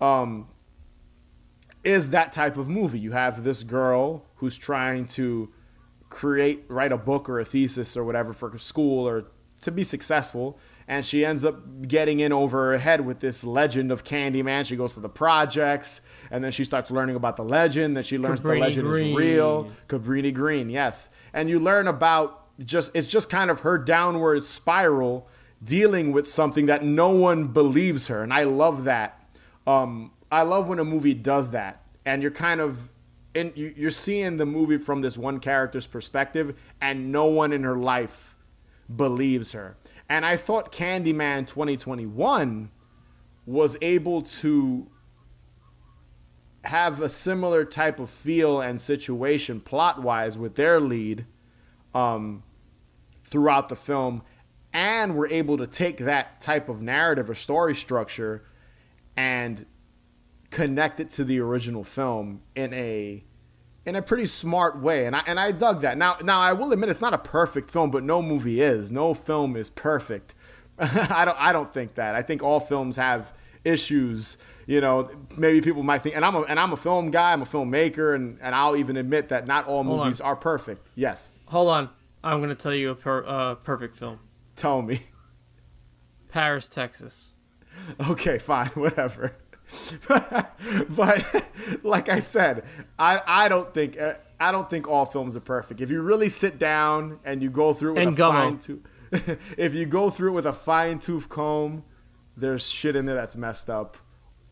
um, 0.00 0.48
is 1.84 2.10
that 2.10 2.32
type 2.32 2.56
of 2.56 2.68
movie. 2.68 2.98
You 2.98 3.12
have 3.12 3.44
this 3.44 3.62
girl 3.62 4.24
who's 4.36 4.56
trying 4.56 5.06
to 5.06 5.52
create, 6.08 6.64
write 6.68 6.92
a 6.92 6.98
book 6.98 7.28
or 7.28 7.40
a 7.40 7.44
thesis 7.44 7.96
or 7.96 8.04
whatever 8.04 8.32
for 8.32 8.56
school 8.58 9.08
or 9.08 9.24
to 9.62 9.70
be 9.70 9.82
successful. 9.82 10.58
And 10.86 11.04
she 11.06 11.24
ends 11.24 11.44
up 11.44 11.86
getting 11.88 12.20
in 12.20 12.32
over 12.32 12.72
her 12.72 12.78
head 12.78 13.06
with 13.06 13.20
this 13.20 13.44
legend 13.44 13.90
of 13.90 14.04
Candyman. 14.04 14.66
She 14.66 14.76
goes 14.76 14.94
to 14.94 15.00
the 15.00 15.08
projects 15.08 16.00
and 16.30 16.44
then 16.44 16.52
she 16.52 16.64
starts 16.64 16.90
learning 16.90 17.16
about 17.16 17.36
the 17.36 17.44
legend. 17.44 17.96
Then 17.96 18.04
she 18.04 18.18
learns 18.18 18.42
the 18.42 18.54
legend 18.54 18.88
Green. 18.88 19.10
is 19.10 19.16
real. 19.16 19.70
Cabrini 19.88 20.34
Green, 20.34 20.70
yes. 20.70 21.08
And 21.32 21.48
you 21.48 21.58
learn 21.58 21.88
about 21.88 22.40
just, 22.64 22.94
it's 22.94 23.06
just 23.06 23.30
kind 23.30 23.50
of 23.50 23.60
her 23.60 23.78
downward 23.78 24.44
spiral 24.44 25.28
dealing 25.62 26.12
with 26.12 26.28
something 26.28 26.66
that 26.66 26.82
no 26.84 27.10
one 27.10 27.48
believes 27.48 28.08
her. 28.08 28.22
And 28.22 28.32
I 28.32 28.44
love 28.44 28.84
that. 28.84 29.18
Um, 29.66 30.12
I 30.30 30.42
love 30.42 30.66
when 30.68 30.78
a 30.78 30.84
movie 30.84 31.14
does 31.14 31.50
that. 31.52 31.82
And 32.04 32.22
you're 32.22 32.30
kind 32.32 32.60
of, 32.60 32.90
and 33.34 33.52
you- 33.54 33.72
you're 33.76 33.90
seeing 33.90 34.36
the 34.38 34.46
movie 34.46 34.78
from 34.78 35.02
this 35.02 35.16
one 35.16 35.38
character's 35.38 35.86
perspective, 35.86 36.58
and 36.80 37.12
no 37.12 37.26
one 37.26 37.52
in 37.52 37.62
her 37.62 37.76
life 37.76 38.34
believes 38.94 39.52
her. 39.52 39.76
And 40.08 40.26
I 40.26 40.36
thought 40.36 40.72
Candyman 40.72 41.46
2021 41.46 42.70
was 43.46 43.76
able 43.80 44.22
to 44.22 44.88
have 46.64 47.00
a 47.00 47.08
similar 47.08 47.64
type 47.64 47.98
of 47.98 48.08
feel 48.08 48.60
and 48.60 48.80
situation 48.80 49.60
plot 49.60 50.00
wise 50.02 50.38
with 50.38 50.54
their 50.54 50.80
lead 50.80 51.26
um, 51.94 52.42
throughout 53.24 53.68
the 53.68 53.76
film, 53.76 54.22
and 54.72 55.16
were 55.16 55.28
able 55.28 55.56
to 55.58 55.66
take 55.66 55.98
that 55.98 56.40
type 56.40 56.68
of 56.68 56.80
narrative 56.82 57.28
or 57.28 57.34
story 57.34 57.74
structure 57.74 58.44
and 59.16 59.66
connect 60.50 61.00
it 61.00 61.08
to 61.10 61.24
the 61.24 61.40
original 61.40 61.84
film 61.84 62.42
in 62.54 62.72
a 62.74 63.24
in 63.84 63.96
a 63.96 64.02
pretty 64.02 64.26
smart 64.26 64.80
way, 64.80 65.06
and 65.06 65.16
I 65.16 65.22
and 65.26 65.40
I 65.40 65.50
dug 65.52 65.80
that. 65.82 65.98
Now, 65.98 66.16
now 66.22 66.38
I 66.40 66.52
will 66.52 66.72
admit 66.72 66.88
it's 66.88 67.00
not 67.00 67.14
a 67.14 67.18
perfect 67.18 67.68
film, 67.70 67.90
but 67.90 68.04
no 68.04 68.22
movie 68.22 68.60
is. 68.60 68.92
No 68.92 69.12
film 69.12 69.56
is 69.56 69.70
perfect. 69.70 70.34
I 70.78 71.24
don't 71.24 71.36
I 71.40 71.52
don't 71.52 71.72
think 71.72 71.94
that. 71.94 72.14
I 72.14 72.22
think 72.22 72.42
all 72.42 72.60
films 72.60 72.96
have 72.96 73.32
issues. 73.64 74.38
You 74.66 74.80
know, 74.80 75.10
maybe 75.36 75.60
people 75.60 75.82
might 75.82 76.02
think, 76.02 76.14
and 76.14 76.24
I'm 76.24 76.36
a 76.36 76.42
and 76.42 76.60
I'm 76.60 76.72
a 76.72 76.76
film 76.76 77.10
guy. 77.10 77.32
I'm 77.32 77.42
a 77.42 77.46
filmmaker, 77.46 78.14
and 78.14 78.38
and 78.40 78.54
I'll 78.54 78.76
even 78.76 78.96
admit 78.96 79.28
that 79.30 79.46
not 79.48 79.66
all 79.66 79.82
Hold 79.82 79.98
on. 80.00 80.06
movies 80.06 80.20
are 80.20 80.36
perfect. 80.36 80.86
Yes, 80.94 81.32
Hold 81.46 81.68
on. 81.68 81.90
I'm 82.24 82.38
going 82.38 82.50
to 82.50 82.54
tell 82.54 82.72
you 82.72 82.90
a 82.90 82.94
per, 82.94 83.24
uh, 83.26 83.56
perfect 83.56 83.96
film. 83.96 84.20
Tell 84.56 84.82
me. 84.82 85.00
Paris, 86.28 86.66
Texas. 86.68 87.32
Okay, 88.08 88.38
fine, 88.38 88.66
whatever. 88.74 89.36
but 90.08 91.50
like 91.82 92.08
I 92.08 92.18
said, 92.18 92.64
I 92.98 93.20
I 93.26 93.48
don't 93.48 93.72
think 93.72 93.98
uh, 94.00 94.14
I 94.38 94.52
don't 94.52 94.68
think 94.68 94.88
all 94.88 95.06
films 95.06 95.36
are 95.36 95.40
perfect. 95.40 95.80
If 95.80 95.90
you 95.90 96.02
really 96.02 96.28
sit 96.28 96.58
down 96.58 97.20
and 97.24 97.42
you 97.42 97.48
go 97.48 97.72
through 97.72 97.92
it 97.92 97.94
with 97.94 98.08
And 98.08 98.18
a 98.18 98.32
fine 98.32 98.58
tooth, 98.58 98.86
if 99.58 99.74
you 99.74 99.86
go 99.86 100.10
through 100.10 100.30
it 100.30 100.34
with 100.34 100.46
a 100.46 100.52
fine 100.52 100.98
tooth 100.98 101.28
comb, 101.28 101.84
there's 102.36 102.68
shit 102.68 102.96
in 102.96 103.06
there 103.06 103.14
that's 103.14 103.36
messed 103.36 103.70
up. 103.70 103.96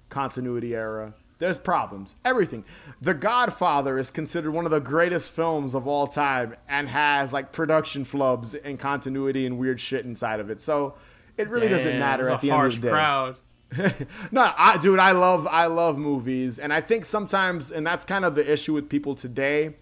Continuity 0.09 0.75
error. 0.75 1.15
There's 1.41 1.57
problems. 1.57 2.17
Everything. 2.23 2.65
The 3.01 3.15
Godfather 3.15 3.99
is 3.99 4.11
considered 4.11 4.53
one 4.53 4.67
of 4.67 4.71
the 4.71 4.79
greatest 4.79 5.31
films 5.31 5.75
of 5.75 5.87
all 5.87 6.07
time 6.07 6.55
and 6.69 6.89
has 6.91 7.33
like 7.33 7.51
production 7.51 8.05
flubs 8.05 8.55
and 8.63 8.79
continuity 8.79 9.47
and 9.47 9.59
weird 9.59 9.81
shit 9.81 10.05
inside 10.05 10.39
of 10.39 10.51
it. 10.51 10.61
So 10.61 10.95
it 11.39 11.49
really 11.49 11.69
doesn't 11.69 11.99
matter 11.99 12.29
at 12.29 12.43
the 12.43 12.51
end 12.51 12.67
of 12.67 12.75
the 12.75 12.81
day. 12.83 12.91
crowd. 12.91 13.37
no, 14.31 14.53
I, 14.57 14.77
dude, 14.79 14.99
I 14.99 15.13
love 15.13 15.47
I 15.47 15.67
love 15.67 15.97
movies, 15.97 16.59
and 16.59 16.73
I 16.73 16.81
think 16.81 17.05
sometimes, 17.05 17.71
and 17.71 17.87
that's 17.87 18.05
kind 18.05 18.25
of 18.25 18.35
the 18.35 18.53
issue 18.53 18.75
with 18.75 18.89
people 18.89 19.15
today. 19.15 19.77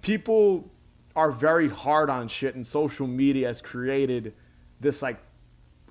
People 0.00 0.72
are 1.14 1.30
very 1.30 1.68
hard 1.68 2.08
on 2.08 2.28
shit, 2.28 2.54
and 2.54 2.66
social 2.66 3.06
media 3.06 3.48
has 3.48 3.60
created 3.60 4.34
this 4.80 5.02
like 5.02 5.18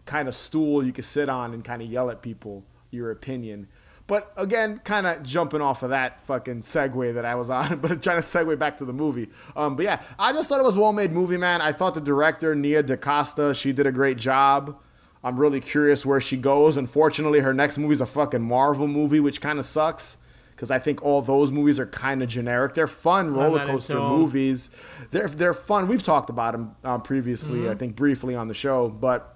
kind 0.06 0.28
of 0.28 0.36
stool 0.36 0.84
you 0.84 0.92
can 0.92 1.04
sit 1.04 1.30
on 1.30 1.54
and 1.54 1.64
kind 1.64 1.82
of 1.84 1.90
yell 1.90 2.10
at 2.10 2.22
people 2.22 2.66
your 2.90 3.12
opinion. 3.12 3.68
But 4.08 4.32
again, 4.38 4.80
kind 4.84 5.08
of 5.08 5.24
jumping 5.24 5.62
off 5.62 5.82
of 5.82 5.90
that 5.90 6.22
fucking 6.22 6.62
segue 6.62 7.16
that 7.16 7.26
I 7.26 7.34
was 7.36 7.50
on, 7.50 7.80
but 7.82 8.04
trying 8.04 8.22
to 8.22 8.26
segue 8.28 8.58
back 8.60 8.78
to 8.78 8.86
the 8.86 8.94
movie. 8.94 9.30
Um, 9.56 9.76
but 9.76 9.86
yeah, 9.86 10.02
I 10.20 10.32
just 10.32 10.48
thought 10.48 10.60
it 10.60 10.66
was 10.66 10.76
a 10.78 10.80
well-made 10.80 11.12
movie, 11.12 11.38
man. 11.38 11.62
I 11.62 11.72
thought 11.72 11.96
the 11.96 12.02
director 12.02 12.54
Nia 12.54 12.84
DaCosta, 12.84 13.56
she 13.56 13.74
did 13.74 13.88
a 13.88 13.92
great 13.92 14.18
job. 14.18 14.80
I'm 15.24 15.40
really 15.40 15.60
curious 15.60 16.06
where 16.06 16.22
she 16.22 16.38
goes. 16.38 16.78
Unfortunately, 16.78 17.40
her 17.40 17.52
next 17.54 17.80
movie 17.80 17.94
is 17.94 18.02
a 18.02 18.06
fucking 18.06 18.44
Marvel 18.44 18.88
movie, 18.88 19.20
which 19.20 19.42
kind 19.42 19.58
of 19.58 19.66
sucks 19.66 20.18
because 20.52 20.70
I 20.70 20.78
think 20.78 21.02
all 21.04 21.22
those 21.24 21.52
movies 21.52 21.80
are 21.80 21.88
kind 21.88 22.22
of 22.22 22.30
generic. 22.30 22.76
They're 22.76 22.88
fun 22.88 23.32
roller 23.32 23.66
coaster 23.66 24.00
movies. 24.00 24.70
They're 25.10 25.28
they're 25.28 25.56
fun. 25.56 25.88
We've 25.88 26.04
talked 26.04 26.30
about 26.30 26.52
them 26.54 26.76
um, 26.84 27.02
previously, 27.02 27.62
Mm-hmm. 27.62 27.72
I 27.72 27.76
think 27.76 27.96
briefly 27.96 28.36
on 28.36 28.48
the 28.48 28.54
show, 28.54 28.88
but 28.88 29.36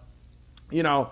you 0.70 0.84
know, 0.84 1.10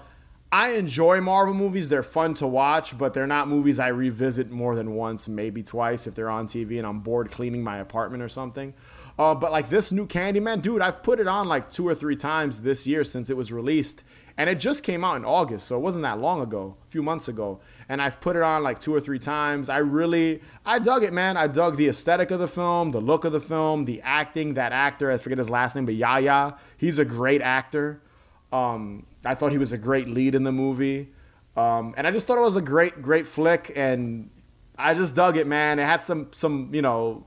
I 0.52 0.72
enjoy 0.72 1.20
Marvel 1.20 1.54
movies. 1.54 1.90
They're 1.90 2.04
fun 2.04 2.34
to 2.36 2.48
watch, 2.48 2.98
but 2.98 3.14
they're 3.14 3.28
not 3.28 3.50
movies 3.50 3.80
I 3.80 3.90
revisit 3.90 4.50
more 4.50 4.76
than 4.76 4.96
once, 4.96 5.28
maybe 5.28 5.62
twice 5.62 6.08
if 6.08 6.16
they're 6.16 6.30
on 6.30 6.48
TV 6.48 6.78
and 6.78 6.88
I'm 6.88 7.02
bored 7.02 7.32
cleaning 7.32 7.64
my 7.64 7.78
apartment 7.78 8.24
or 8.24 8.30
something. 8.30 8.74
Uh, 9.20 9.36
but 9.36 9.52
like 9.52 9.70
this 9.70 9.92
new 9.92 10.08
Candyman, 10.08 10.62
dude, 10.62 10.82
I've 10.82 11.04
put 11.04 11.20
it 11.20 11.28
on 11.28 11.48
like 11.48 11.70
two 11.70 11.88
or 11.88 11.96
three 11.96 12.16
times 12.16 12.62
this 12.62 12.88
year 12.88 13.04
since 13.04 13.30
it 13.30 13.36
was 13.36 13.52
released. 13.52 14.04
And 14.38 14.50
it 14.50 14.60
just 14.60 14.84
came 14.84 15.04
out 15.04 15.18
in 15.18 15.26
August, 15.26 15.66
so 15.66 15.76
it 15.76 15.80
wasn't 15.80 16.04
that 16.04 16.20
long 16.20 16.42
ago, 16.42 16.78
a 16.88 16.92
few 16.92 17.02
months 17.02 17.28
ago. 17.28 17.60
And 17.90 18.00
I've 18.00 18.22
put 18.22 18.36
it 18.36 18.44
on 18.44 18.62
like 18.62 18.78
two 18.78 18.94
or 18.94 19.00
three 19.00 19.18
times. 19.18 19.68
I 19.68 19.80
really, 19.80 20.42
I 20.64 20.78
dug 20.78 21.02
it, 21.04 21.12
man. 21.12 21.38
I 21.38 21.48
dug 21.48 21.76
the 21.76 21.88
aesthetic 21.88 22.30
of 22.30 22.40
the 22.40 22.48
film, 22.48 22.92
the 22.92 23.02
look 23.02 23.26
of 23.26 23.32
the 23.32 23.42
film, 23.42 23.86
the 23.86 24.00
acting. 24.04 24.54
That 24.54 24.74
actor, 24.74 25.12
I 25.12 25.18
forget 25.18 25.40
his 25.40 25.50
last 25.50 25.76
name, 25.76 25.86
but 25.86 25.96
Yaya, 25.96 26.56
he's 26.78 27.00
a 27.00 27.06
great 27.06 27.42
actor. 27.42 28.00
Um, 28.52 29.06
I 29.26 29.36
thought 29.36 29.52
he 29.52 29.58
was 29.58 29.72
a 29.72 29.78
great 29.78 30.08
lead 30.08 30.36
in 30.36 30.44
the 30.44 30.52
movie. 30.52 31.10
Um, 31.56 31.94
and 31.98 32.08
I 32.08 32.12
just 32.12 32.28
thought 32.28 32.38
it 32.38 32.42
was 32.42 32.56
a 32.56 32.62
great, 32.62 33.02
great 33.02 33.26
flick. 33.26 33.72
And 33.76 34.30
I 34.78 34.94
just 34.94 35.16
dug 35.16 35.38
it, 35.38 35.48
man. 35.48 35.80
It 35.80 35.86
had 35.86 36.02
some, 36.02 36.28
some, 36.32 36.70
you 36.72 36.82
know, 36.82 37.26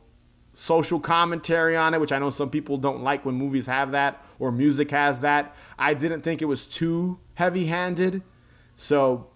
social 0.54 1.00
commentary 1.00 1.76
on 1.76 1.94
it, 1.94 2.00
which 2.00 2.12
I 2.12 2.18
know 2.18 2.30
some 2.30 2.50
people 2.50 2.76
don't 2.76 3.02
like 3.02 3.24
when 3.24 3.35
movies 3.35 3.66
have 3.66 3.92
that 3.92 4.24
or 4.38 4.52
music 4.52 4.90
has 4.90 5.20
that. 5.20 5.54
I 5.78 5.94
didn't 5.94 6.22
think 6.22 6.42
it 6.42 6.46
was 6.46 6.66
too 6.66 7.18
heavy 7.35 7.66
handed. 7.66 8.22
So, 8.76 9.28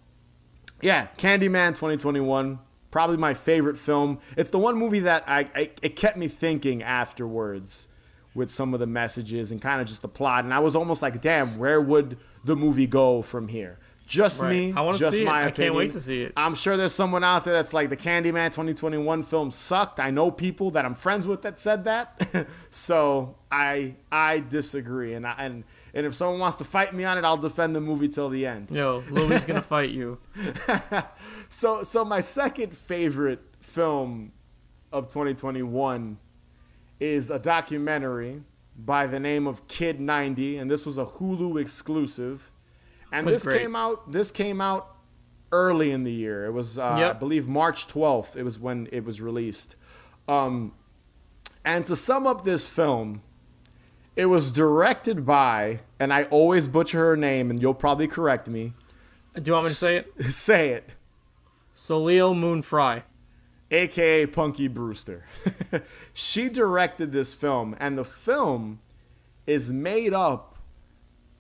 yeah, 0.81 1.09
Candyman 1.19 1.71
2021, 1.71 2.59
probably 2.91 3.17
my 3.17 3.35
favorite 3.35 3.79
film. 3.79 4.19
It's 4.37 4.51
the 4.51 4.59
one 4.59 4.77
movie 4.77 5.01
that 5.01 5.25
I, 5.27 5.49
I 5.55 5.71
it 5.83 5.97
kept 5.97 6.17
me 6.17 6.29
thinking 6.29 6.83
afterwards 6.83 7.89
with 8.35 8.51
some 8.51 8.75
of 8.75 8.81
the 8.81 8.87
messages 8.87 9.51
and 9.51 9.63
kind 9.63 9.81
of 9.81 9.87
just 9.87 10.03
the 10.03 10.09
plot. 10.09 10.45
And 10.45 10.53
I 10.53 10.59
was 10.59 10.75
almost 10.75 11.03
like, 11.03 11.21
damn, 11.21 11.59
where 11.59 11.81
would 11.81 12.17
the 12.45 12.57
movie 12.57 12.87
go 12.87 13.23
from 13.23 13.49
here? 13.49 13.79
Just 14.07 14.43
Right. 14.43 14.51
me. 14.51 14.73
I 14.77 14.83
wanna 14.83 14.99
just 14.99 15.17
see 15.17 15.23
it. 15.25 15.29
I 15.29 15.51
can't 15.51 15.75
wait 15.75 15.93
to 15.93 16.01
see 16.01 16.21
it. 16.23 16.35
I'm 16.37 16.55
sure 16.55 16.77
there's 16.77 16.93
someone 16.93 17.25
out 17.25 17.47
there 17.47 17.55
that's 17.55 17.73
like 17.73 17.89
the 17.89 17.97
Candyman 17.97 18.51
2021 18.53 19.23
film 19.23 19.51
sucked. 19.51 19.99
I 19.99 20.11
know 20.11 20.31
people 20.31 20.71
that 20.73 20.85
I'm 20.85 20.95
friends 20.95 21.27
with 21.27 21.41
that 21.41 21.59
said 21.59 21.85
that. 21.85 22.47
so 22.71 23.37
I 23.51 23.95
I 24.13 24.41
disagree, 24.41 25.15
and 25.15 25.27
I, 25.27 25.35
and 25.39 25.65
and 25.95 26.05
if 26.05 26.15
someone 26.15 26.39
wants 26.39 26.59
to 26.59 26.65
fight 26.65 26.93
me 26.93 27.05
on 27.05 27.17
it, 27.17 27.25
I'll 27.25 27.39
defend 27.39 27.75
the 27.75 27.81
movie 27.81 28.09
till 28.09 28.29
the 28.29 28.45
end. 28.47 28.71
Yo, 28.71 29.03
Louis 29.11 29.43
gonna 29.47 29.63
fight 29.63 29.91
you. 29.91 30.19
So 31.49 31.83
so 31.83 32.05
my 32.05 32.21
second 32.21 32.77
favorite 32.77 33.41
film 33.61 34.33
of 34.93 35.05
2021 35.09 36.19
is 37.05 37.31
a 37.31 37.39
documentary 37.39 38.43
by 38.77 39.07
the 39.07 39.21
name 39.21 39.47
of 39.47 39.69
Kid 39.69 40.01
90, 40.01 40.57
and 40.57 40.71
this 40.71 40.87
was 40.87 40.97
a 40.97 41.05
Hulu 41.05 41.61
exclusive. 41.61 42.51
And 43.13 43.29
this 43.29 43.45
great. 43.45 43.61
came 43.61 43.77
out 43.77 44.11
this 44.11 44.31
came 44.33 44.61
out 44.61 44.97
early 45.53 45.93
in 45.93 46.03
the 46.03 46.13
year. 46.13 46.47
It 46.47 46.53
was 46.53 46.79
uh, 46.79 47.11
I 47.11 47.13
believe 47.13 47.47
March 47.47 47.87
12th. 47.87 48.35
It 48.35 48.43
was 48.43 48.59
when 48.59 48.89
it 48.91 49.05
was 49.05 49.21
released. 49.21 49.77
Um, 50.27 50.73
and 51.65 51.87
to 51.87 51.95
sum 51.95 52.27
up 52.27 52.45
this 52.45 52.67
film, 52.67 53.23
it 54.17 54.27
was 54.27 54.51
directed 54.51 55.27
by, 55.27 55.81
and 56.01 56.13
I 56.13 56.25
always 56.25 56.67
butcher 56.69 56.99
her 56.99 57.17
name, 57.17 57.51
and 57.51 57.61
you'll 57.61 57.75
probably 57.75 58.09
correct 58.09 58.49
me. 58.49 58.73
Do 59.35 59.43
you 59.51 59.53
want 59.53 59.67
me 59.67 59.71
to 59.71 59.75
say 59.75 59.97
it? 59.97 60.23
Say 60.33 60.71
it. 60.71 60.95
Soleil 61.73 62.35
Moon 62.35 62.63
Frye. 62.63 63.03
Aka 63.75 64.27
Punky 64.27 64.69
Brewster. 64.69 65.25
she 66.15 66.49
directed 66.49 67.13
this 67.13 67.35
film, 67.35 67.77
and 67.81 67.99
the 67.99 68.05
film 68.05 68.81
is 69.47 69.73
made 69.73 70.15
up 70.15 70.59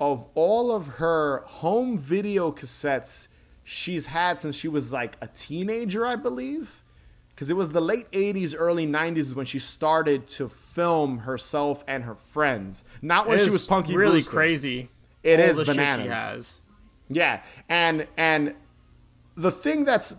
of 0.00 0.26
all 0.34 0.72
of 0.72 0.86
her 0.98 1.44
home 1.46 1.96
video 1.96 2.50
cassettes 2.50 3.28
she's 3.62 4.06
had 4.06 4.38
since 4.38 4.56
she 4.56 4.68
was 4.68 4.92
like 4.92 5.16
a 5.22 5.28
teenager, 5.28 6.04
I 6.04 6.16
believe. 6.16 6.82
Because 7.30 7.50
it 7.50 7.56
was 7.56 7.70
the 7.70 7.80
late 7.80 8.08
80s, 8.12 8.54
early 8.56 8.86
90s 8.86 9.34
when 9.34 9.44
she 9.46 9.58
started 9.58 10.28
to 10.28 10.48
film 10.48 11.18
herself 11.18 11.82
and 11.88 12.04
her 12.04 12.14
friends. 12.14 12.84
Not 13.02 13.26
when 13.26 13.38
It 13.38 13.44
she 13.44 13.50
was 13.50 13.66
Punky 13.66 13.96
really 13.96 14.12
Brewster. 14.16 14.30
crazy. 14.30 14.90
It 15.24 15.40
all 15.40 15.46
is 15.46 15.62
bananas. 15.66 16.04
she 16.04 16.08
has. 16.10 16.60
Yeah, 17.08 17.42
and 17.68 18.06
and 18.16 18.54
the 19.36 19.50
thing 19.50 19.84
that's 19.84 20.14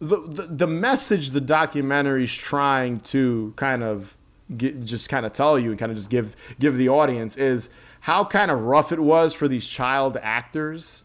the 0.00 0.16
the, 0.16 0.42
the 0.42 0.66
message 0.66 1.30
the 1.30 1.40
documentary's 1.40 2.34
trying 2.34 3.00
to 3.00 3.52
kind 3.56 3.82
of 3.82 4.16
get, 4.56 4.84
just 4.84 5.08
kind 5.08 5.26
of 5.26 5.32
tell 5.32 5.58
you 5.58 5.70
and 5.70 5.78
kind 5.78 5.90
of 5.90 5.96
just 5.96 6.10
give 6.10 6.36
give 6.58 6.76
the 6.76 6.88
audience 6.88 7.36
is 7.36 7.70
how 8.02 8.24
kind 8.24 8.50
of 8.50 8.60
rough 8.60 8.92
it 8.92 9.00
was 9.00 9.34
for 9.34 9.48
these 9.48 9.66
child 9.66 10.16
actors 10.22 11.04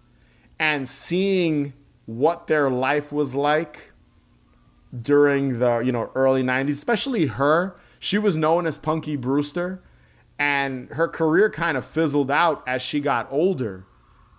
and 0.59 0.87
seeing 0.87 1.73
what 2.05 2.47
their 2.47 2.69
life 2.69 3.11
was 3.11 3.35
like 3.35 3.91
during 4.95 5.59
the 5.59 5.79
you 5.79 5.91
know 5.91 6.11
early 6.15 6.43
90s 6.43 6.69
especially 6.69 7.27
her. 7.27 7.75
She 7.99 8.17
was 8.17 8.35
known 8.35 8.67
as 8.67 8.77
punky 8.77 9.15
brewster 9.15 9.81
and 10.37 10.89
her 10.89 11.07
career 11.07 11.49
kind 11.49 11.77
of 11.77 11.85
fizzled 11.85 12.29
out 12.29 12.61
as 12.67 12.81
she 12.81 12.99
got 12.99 13.27
older 13.31 13.85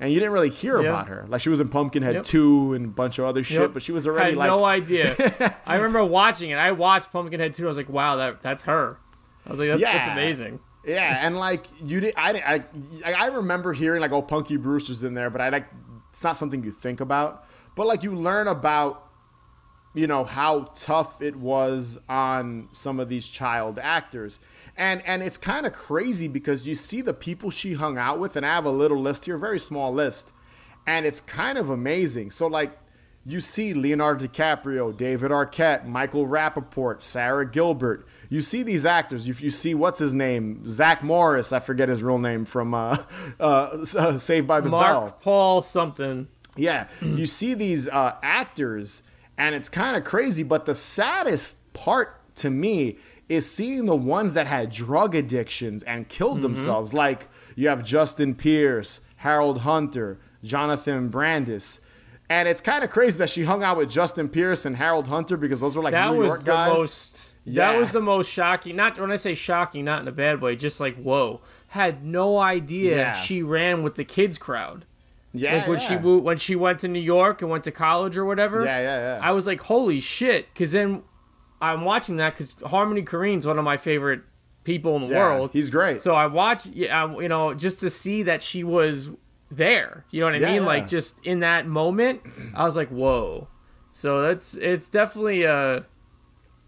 and 0.00 0.12
you 0.12 0.18
didn't 0.18 0.32
really 0.32 0.50
hear 0.50 0.80
Yeah. 0.80 0.90
about 0.90 1.08
her 1.08 1.24
like 1.28 1.40
she 1.40 1.48
was 1.48 1.60
in 1.60 1.68
pumpkinhead 1.68 2.14
Yep. 2.14 2.24
2 2.24 2.74
and 2.74 2.84
a 2.86 2.88
bunch 2.88 3.18
of 3.18 3.24
other 3.26 3.42
shit 3.42 3.60
Yep. 3.60 3.72
but 3.74 3.82
she 3.82 3.92
was 3.92 4.06
already 4.06 4.30
had 4.30 4.38
like 4.38 4.48
no 4.48 4.64
idea. 4.64 5.14
I 5.66 5.76
remember 5.76 6.04
watching 6.04 6.50
it. 6.50 6.56
I 6.56 6.72
watched 6.72 7.12
Pumpkinhead 7.12 7.54
2. 7.54 7.64
I 7.64 7.68
was 7.68 7.76
like, 7.76 7.88
wow, 7.88 8.16
that 8.16 8.40
that's 8.40 8.64
her. 8.64 8.98
I 9.46 9.50
was 9.50 9.60
like, 9.60 9.68
that's, 9.70 9.82
that's 9.82 10.08
amazing. 10.08 10.60
Yeah, 10.86 11.18
and 11.26 11.36
like 11.38 11.64
you 11.82 12.00
did, 12.00 12.12
I, 12.16 12.62
I, 13.06 13.12
I 13.12 13.26
remember 13.28 13.72
hearing 13.72 14.02
like, 14.02 14.12
oh, 14.12 14.20
Punky 14.20 14.56
Brewster's 14.58 15.02
in 15.02 15.14
there, 15.14 15.30
but 15.30 15.40
I 15.40 15.48
like 15.48 15.66
it's 16.10 16.22
not 16.22 16.36
something 16.36 16.62
you 16.62 16.70
think 16.72 17.00
about. 17.00 17.46
But 17.74 17.86
like 17.86 18.02
you 18.02 18.14
learn 18.14 18.48
about, 18.48 19.08
you 19.94 20.06
know, 20.06 20.24
how 20.24 20.70
tough 20.74 21.22
it 21.22 21.36
was 21.36 21.98
on 22.08 22.68
some 22.72 23.00
of 23.00 23.08
these 23.08 23.26
child 23.28 23.78
actors, 23.78 24.40
and 24.76 25.02
and 25.06 25.22
it's 25.22 25.38
kind 25.38 25.66
of 25.66 25.72
crazy 25.72 26.28
because 26.28 26.66
you 26.66 26.74
see 26.74 27.00
the 27.00 27.14
people 27.14 27.50
she 27.50 27.74
hung 27.74 27.98
out 27.98 28.18
with, 28.18 28.36
and 28.36 28.44
I 28.44 28.54
have 28.54 28.64
a 28.64 28.70
little 28.70 29.00
list 29.00 29.26
here, 29.26 29.38
very 29.38 29.58
small 29.58 29.92
list, 29.92 30.32
and 30.86 31.06
it's 31.06 31.20
kind 31.20 31.58
of 31.58 31.70
amazing. 31.70 32.30
So 32.30 32.46
like. 32.46 32.78
You 33.26 33.40
see 33.40 33.72
Leonardo 33.72 34.26
DiCaprio, 34.26 34.94
David 34.94 35.30
Arquette, 35.30 35.86
Michael 35.86 36.26
Rapaport, 36.26 37.02
Sara 37.02 37.50
Gilbert, 37.50 38.06
you 38.34 38.42
see 38.42 38.64
these 38.64 38.84
actors. 38.84 39.28
You, 39.28 39.34
you 39.38 39.50
see 39.50 39.74
what's 39.74 40.00
his 40.00 40.12
name, 40.12 40.66
Zach 40.66 41.04
Morris. 41.04 41.52
I 41.52 41.60
forget 41.60 41.88
his 41.88 42.02
real 42.02 42.18
name 42.18 42.44
from 42.44 42.74
uh, 42.74 42.98
uh, 43.40 43.84
Saved 43.84 44.48
by 44.48 44.60
the 44.60 44.70
Mark 44.70 44.84
Bell. 44.84 45.18
Paul 45.22 45.62
something. 45.62 46.26
Yeah, 46.56 46.88
you 47.00 47.26
see 47.26 47.54
these 47.54 47.88
uh, 47.88 48.16
actors, 48.22 49.04
and 49.38 49.54
it's 49.54 49.68
kind 49.68 49.96
of 49.96 50.02
crazy. 50.02 50.42
But 50.42 50.66
the 50.66 50.74
saddest 50.74 51.72
part 51.74 52.20
to 52.36 52.50
me 52.50 52.98
is 53.28 53.50
seeing 53.50 53.86
the 53.86 53.96
ones 53.96 54.34
that 54.34 54.46
had 54.46 54.70
drug 54.70 55.14
addictions 55.14 55.82
and 55.82 56.08
killed 56.08 56.34
mm-hmm. 56.34 56.42
themselves. 56.42 56.92
Like 56.94 57.28
you 57.56 57.68
have 57.68 57.84
Justin 57.84 58.34
Pierce, 58.34 59.00
Harold 59.16 59.60
Hunter, 59.60 60.18
Jonathan 60.42 61.08
Brandis. 61.08 61.80
And 62.28 62.48
it's 62.48 62.60
kind 62.60 62.82
of 62.82 62.90
crazy 62.90 63.18
that 63.18 63.28
she 63.30 63.44
hung 63.44 63.62
out 63.62 63.76
with 63.76 63.90
Justin 63.90 64.28
Pierce 64.28 64.64
and 64.64 64.76
Harold 64.76 65.08
Hunter 65.08 65.36
because 65.36 65.60
those 65.60 65.76
were 65.76 65.82
like 65.82 65.92
That 65.92 66.10
New 66.10 66.20
was 66.20 66.28
York 66.28 66.40
the 66.40 66.46
guys. 66.52 66.72
most. 66.72 67.34
Yeah. 67.44 67.72
That 67.72 67.78
was 67.78 67.90
the 67.90 68.00
most 68.00 68.30
shocking. 68.30 68.76
Not 68.76 68.98
when 68.98 69.10
I 69.12 69.16
say 69.16 69.34
shocking, 69.34 69.84
not 69.84 70.00
in 70.00 70.08
a 70.08 70.12
bad 70.12 70.40
way. 70.40 70.56
Just 70.56 70.80
like 70.80 70.96
whoa, 70.96 71.42
had 71.68 72.02
no 72.04 72.38
idea 72.38 72.96
Yeah. 72.96 73.12
she 73.12 73.42
ran 73.42 73.82
with 73.82 73.96
the 73.96 74.04
kids 74.04 74.38
crowd. 74.38 74.86
yeah, 75.34 75.56
like 75.58 75.68
when 75.68 75.78
yeah. 75.80 75.88
she 75.88 75.96
when 75.96 76.36
she 76.38 76.56
went 76.56 76.78
to 76.80 76.88
New 76.88 77.00
York 77.00 77.42
and 77.42 77.50
went 77.50 77.64
to 77.64 77.70
college 77.70 78.16
or 78.16 78.24
whatever. 78.24 78.64
Yeah, 78.64 78.80
yeah, 78.80 79.16
yeah. 79.16 79.20
I 79.22 79.32
was 79.32 79.46
like, 79.46 79.60
holy 79.60 80.00
shit! 80.00 80.48
Because 80.54 80.72
then 80.72 81.02
I'm 81.60 81.84
watching 81.84 82.16
that 82.16 82.34
because 82.34 82.56
Harmony 82.66 83.02
Korine's 83.02 83.46
one 83.46 83.58
of 83.58 83.64
my 83.64 83.76
favorite 83.76 84.22
people 84.64 84.96
in 84.96 85.02
the 85.02 85.08
Yeah, 85.08 85.18
world. 85.20 85.50
he's 85.52 85.70
great. 85.70 86.00
So 86.00 86.14
I 86.14 86.26
watched, 86.26 86.66
yeah, 86.66 87.16
you 87.18 87.28
know, 87.28 87.54
just 87.54 87.78
to 87.80 87.90
see 87.90 88.22
that 88.24 88.42
she 88.42 88.64
was 88.64 89.10
there. 89.50 90.04
You 90.10 90.20
know 90.20 90.26
what 90.26 90.34
I 90.34 90.38
Yeah, 90.40 90.52
mean? 90.52 90.64
Like 90.64 90.88
just 90.88 91.24
in 91.24 91.40
that 91.40 91.66
moment, 91.66 92.22
I 92.54 92.64
was 92.64 92.76
like, 92.76 92.88
whoa. 92.88 93.48
So 93.92 94.22
that's 94.22 94.54
it's 94.54 94.88
definitely 94.88 95.44
a. 95.44 95.86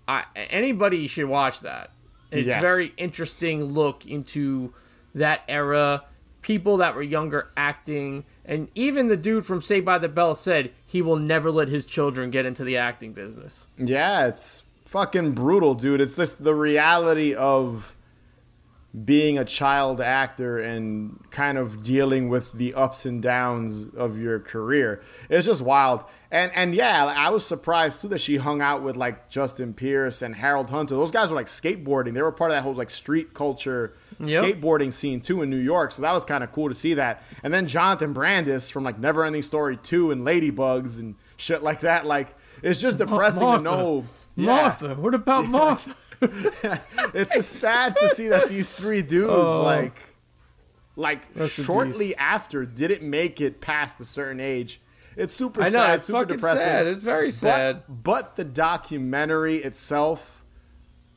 I, 0.08 0.24
anybody 0.36 1.06
should 1.08 1.26
watch 1.26 1.60
that. 1.62 1.90
It's 2.30 2.46
Yes. 2.46 2.60
very 2.60 2.92
interesting 2.96 3.64
look 3.64 4.06
into 4.06 4.72
that 5.14 5.42
era, 5.48 6.04
people 6.42 6.76
that 6.76 6.94
were 6.94 7.02
younger 7.02 7.48
acting, 7.56 8.24
and 8.44 8.68
even 8.76 9.08
the 9.08 9.16
dude 9.16 9.44
from 9.46 9.62
Saved 9.62 9.84
by 9.86 9.98
the 9.98 10.08
Bell 10.08 10.34
said 10.36 10.70
he 10.86 11.02
will 11.02 11.16
never 11.16 11.50
let 11.50 11.68
his 11.68 11.84
children 11.86 12.30
get 12.30 12.46
into 12.46 12.62
the 12.62 12.76
acting 12.76 13.12
business. 13.12 13.66
Yeah, 13.78 14.26
it's 14.26 14.62
fucking 14.86 15.32
brutal, 15.32 15.74
dude. 15.74 16.00
It's 16.00 16.16
just 16.16 16.42
the 16.42 16.54
reality 16.54 17.34
of 17.34 17.92
being 19.04 19.36
a 19.36 19.44
child 19.44 20.00
actor 20.00 20.58
and 20.58 21.20
kind 21.30 21.58
of 21.58 21.84
dealing 21.84 22.30
with 22.30 22.52
the 22.54 22.72
ups 22.72 23.04
and 23.04 23.22
downs 23.22 23.88
of 23.90 24.18
your 24.18 24.40
career. 24.40 25.02
It's 25.28 25.44
just 25.46 25.60
wild. 25.62 26.02
And 26.30 26.50
and 26.54 26.74
yeah, 26.74 27.04
I 27.04 27.28
was 27.28 27.44
surprised 27.44 28.00
too 28.00 28.08
that 28.08 28.22
she 28.22 28.36
hung 28.36 28.62
out 28.62 28.82
with 28.82 28.96
like 28.96 29.28
Justin 29.28 29.74
Pierce 29.74 30.22
and 30.22 30.34
Harold 30.36 30.70
Hunter. 30.70 30.94
Those 30.94 31.10
guys 31.10 31.28
were 31.30 31.36
like 31.36 31.46
skateboarding. 31.46 32.14
They 32.14 32.22
were 32.22 32.32
part 32.32 32.50
of 32.52 32.56
that 32.56 32.62
whole 32.62 32.74
like 32.74 32.90
street 32.90 33.34
culture 33.34 33.92
Yep. 34.18 34.44
skateboarding 34.44 34.94
scene 34.94 35.20
too 35.20 35.42
in 35.42 35.50
New 35.50 35.58
York. 35.58 35.92
So 35.92 36.00
that 36.00 36.12
was 36.12 36.24
kind 36.24 36.42
of 36.42 36.50
cool 36.50 36.70
to 36.70 36.74
see 36.74 36.94
that. 36.94 37.22
And 37.42 37.52
then 37.52 37.66
Jonathan 37.66 38.14
Brandis 38.14 38.70
from 38.70 38.82
like 38.82 38.98
Never 38.98 39.26
Ending 39.26 39.42
Story 39.42 39.76
2 39.76 40.10
and 40.10 40.22
Ladybugs 40.26 40.98
and 40.98 41.16
shit 41.36 41.62
like 41.62 41.80
that. 41.80 42.06
Like 42.06 42.34
it's 42.62 42.80
just 42.80 42.98
depressing 42.98 43.42
Martha. 43.46 43.64
to 43.64 43.70
know. 43.70 44.04
Yeah. 44.36 44.46
Martha, 44.46 44.94
what 44.94 45.14
about 45.14 45.46
Martha? 45.46 45.94
It's 47.14 47.34
just 47.34 47.50
sad 47.52 47.96
to 47.98 48.08
see 48.08 48.28
that 48.28 48.48
these 48.48 48.70
three 48.70 49.02
dudes 49.02 49.30
oh. 49.30 49.62
like 49.62 50.00
like 50.96 51.26
Oh. 51.36 51.42
Rest 51.42 51.62
shortly 51.64 52.16
after 52.16 52.64
didn't 52.64 53.08
make 53.08 53.40
it 53.40 53.60
past 53.60 54.00
a 54.00 54.04
certain 54.04 54.40
age. 54.40 54.80
It's 55.16 55.34
super 55.34 55.62
I 55.62 55.66
know 55.66 55.70
sad, 55.70 55.94
it's 55.96 56.06
super 56.06 56.20
fucking 56.20 56.36
depressing. 56.36 56.64
sad. 56.64 56.86
It's 56.86 57.02
very 57.02 57.30
sad. 57.30 57.82
But, 57.86 58.02
but 58.02 58.36
the 58.36 58.44
documentary 58.44 59.56
itself 59.56 60.44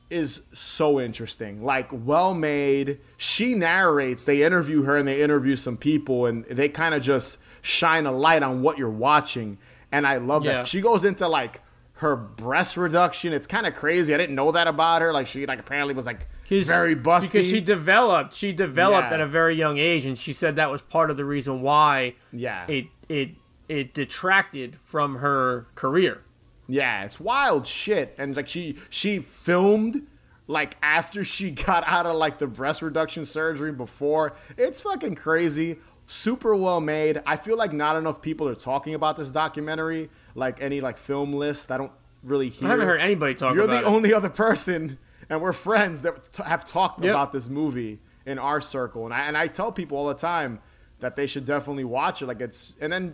is 0.10 0.42
so 0.54 1.00
interesting. 1.00 1.64
Like 1.64 1.90
well 1.92 2.34
made. 2.34 3.00
She 3.18 3.56
narrates, 3.56 4.26
they 4.26 4.44
interview 4.44 4.84
her 4.84 4.98
and 4.98 5.08
they 5.08 5.22
interview 5.22 5.56
some 5.56 5.78
people 5.78 6.26
and 6.26 6.46
they 6.46 6.70
kind 6.70 6.96
of 6.96 7.04
just 7.04 7.42
shine 7.62 8.06
a 8.06 8.12
light 8.12 8.42
on 8.44 8.62
what 8.62 8.78
you're 8.78 8.90
watching. 8.90 9.58
And 9.92 10.06
I 10.08 10.18
love 10.18 10.46
Yeah. 10.46 10.54
that. 10.54 10.68
She 10.68 10.82
goes 10.82 11.04
into 11.06 11.28
like 11.28 11.62
her 11.94 12.16
breast 12.16 12.78
reduction. 12.78 13.34
It's 13.34 13.48
kind 13.48 13.66
of 13.66 13.74
crazy. 13.76 14.14
I 14.14 14.18
didn't 14.18 14.36
know 14.36 14.52
that 14.52 14.68
about 14.68 15.02
her. 15.02 15.12
Like 15.12 15.28
she 15.28 15.46
like 15.46 15.60
apparently 15.60 15.94
was 15.94 16.06
like 16.06 16.28
very 16.50 16.96
busty. 16.96 17.32
Because 17.34 17.50
she 17.50 17.60
developed, 17.62 18.34
she 18.34 18.52
developed 18.54 19.10
Yeah. 19.10 19.16
at 19.16 19.22
a 19.22 19.28
very 19.28 19.56
young 19.56 19.78
age, 19.78 20.06
and 20.06 20.18
she 20.18 20.34
said 20.34 20.56
that 20.56 20.72
was 20.72 20.82
part 20.82 21.12
of 21.12 21.18
the 21.18 21.26
reason 21.26 21.62
why 21.62 22.16
Yeah. 22.32 22.66
it 22.68 22.86
it 23.10 23.32
it 23.68 23.94
detracted 23.94 24.78
from 24.84 25.18
her 25.18 25.68
career. 25.76 26.22
Yeah, 26.68 27.04
it's 27.04 27.20
wild 27.20 27.68
shit. 27.68 28.16
And 28.18 28.36
like 28.36 28.48
she 28.48 28.78
she 28.90 29.20
filmed 29.20 30.08
like 30.48 30.76
after 30.82 31.24
she 31.24 31.52
got 31.68 31.84
out 31.88 32.06
of 32.06 32.16
like 32.16 32.38
the 32.40 32.48
breast 32.48 32.82
reduction 32.82 33.26
surgery 33.26 33.72
before. 33.72 34.34
It's 34.58 34.80
fucking 34.82 35.16
crazy. 35.16 35.78
Super 36.12 36.56
well 36.56 36.82
made. 36.82 37.22
I 37.28 37.36
feel 37.36 37.56
like 37.56 37.72
not 37.72 37.96
enough 37.96 38.20
people 38.20 38.48
are 38.50 38.56
talking 38.56 38.96
about 38.96 39.16
this 39.16 39.32
documentary. 39.32 40.10
Like 40.34 40.60
any 40.60 40.82
like 40.82 40.98
film 40.98 41.34
list. 41.34 41.70
I 41.72 41.78
don't 41.78 41.92
really 42.24 42.50
hear. 42.50 42.68
I 42.68 42.72
haven't 42.72 42.88
heard 42.88 43.00
anybody 43.00 43.36
talk 43.36 43.54
You're 43.54 43.68
the 43.68 43.78
it. 43.80 43.84
only 43.86 44.12
other 44.12 44.30
person, 44.30 44.98
and 45.30 45.40
we're 45.40 45.54
friends 45.54 46.02
that 46.02 46.32
t- 46.34 46.42
have 46.44 46.66
talked 46.66 47.04
Yep. 47.04 47.12
about 47.12 47.32
this 47.32 47.48
movie 47.48 48.00
in 48.26 48.40
our 48.40 48.60
circle. 48.60 49.06
And 49.06 49.14
I 49.14 49.22
and 49.28 49.38
I 49.38 49.46
tell 49.46 49.72
people 49.72 50.00
all 50.00 50.08
the 50.08 50.16
time 50.16 50.60
that 51.00 51.16
they 51.16 51.28
should 51.28 51.46
definitely 51.46 51.84
watch 51.84 52.24
it. 52.24 52.26
Like 52.26 52.42
it's 52.42 52.74
and 52.82 52.92
then 52.92 53.14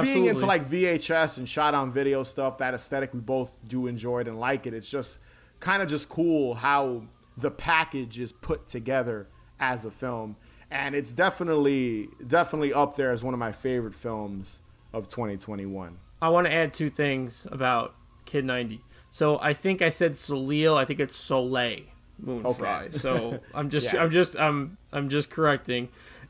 being 0.00 0.24
into 0.24 0.46
like 0.46 0.64
VHS 0.64 1.36
and 1.36 1.46
shot 1.46 1.74
on 1.74 1.92
video 1.92 2.22
stuff, 2.22 2.56
that 2.56 2.72
aesthetic 2.72 3.12
we 3.12 3.20
both 3.20 3.54
do 3.68 3.86
enjoy 3.86 4.20
it 4.20 4.28
and 4.28 4.40
like 4.40 4.66
it. 4.66 4.72
It's 4.72 4.88
just 4.88 5.18
kind 5.58 5.82
of 5.82 5.90
just 5.90 6.08
cool 6.08 6.54
how 6.54 7.02
the 7.36 7.50
package 7.50 8.18
is 8.18 8.32
put 8.32 8.66
together 8.66 9.28
as 9.58 9.84
a 9.84 9.90
film. 9.90 10.36
And 10.70 10.94
it's 10.94 11.12
definitely 11.12 12.08
definitely 12.26 12.72
up 12.72 12.94
there 12.96 13.10
as 13.10 13.24
one 13.24 13.34
of 13.34 13.40
my 13.40 13.52
favorite 13.52 13.94
films 13.94 14.60
of 14.92 15.08
2021. 15.08 15.98
I 16.22 16.28
want 16.28 16.46
to 16.46 16.52
add 16.52 16.72
two 16.72 16.90
things 16.90 17.46
about 17.50 17.94
Kid 18.24 18.44
90. 18.44 18.80
So 19.08 19.38
I 19.40 19.52
think 19.52 19.82
I 19.82 19.88
said 19.88 20.16
Soleil. 20.16 20.76
I 20.76 20.84
think 20.84 21.00
it's 21.00 21.16
Soleil 21.16 21.80
Moon 22.18 22.42
Frye. 22.54 22.82
Okay. 22.84 22.90
So 22.90 23.40
I'm 23.54 23.70
just 23.70 23.92
Yeah. 23.92 24.02
I'm 24.02 24.10
just 24.10 24.38
I'm 24.38 24.76
I'm 24.92 25.08
just 25.08 25.30
correcting. 25.30 25.88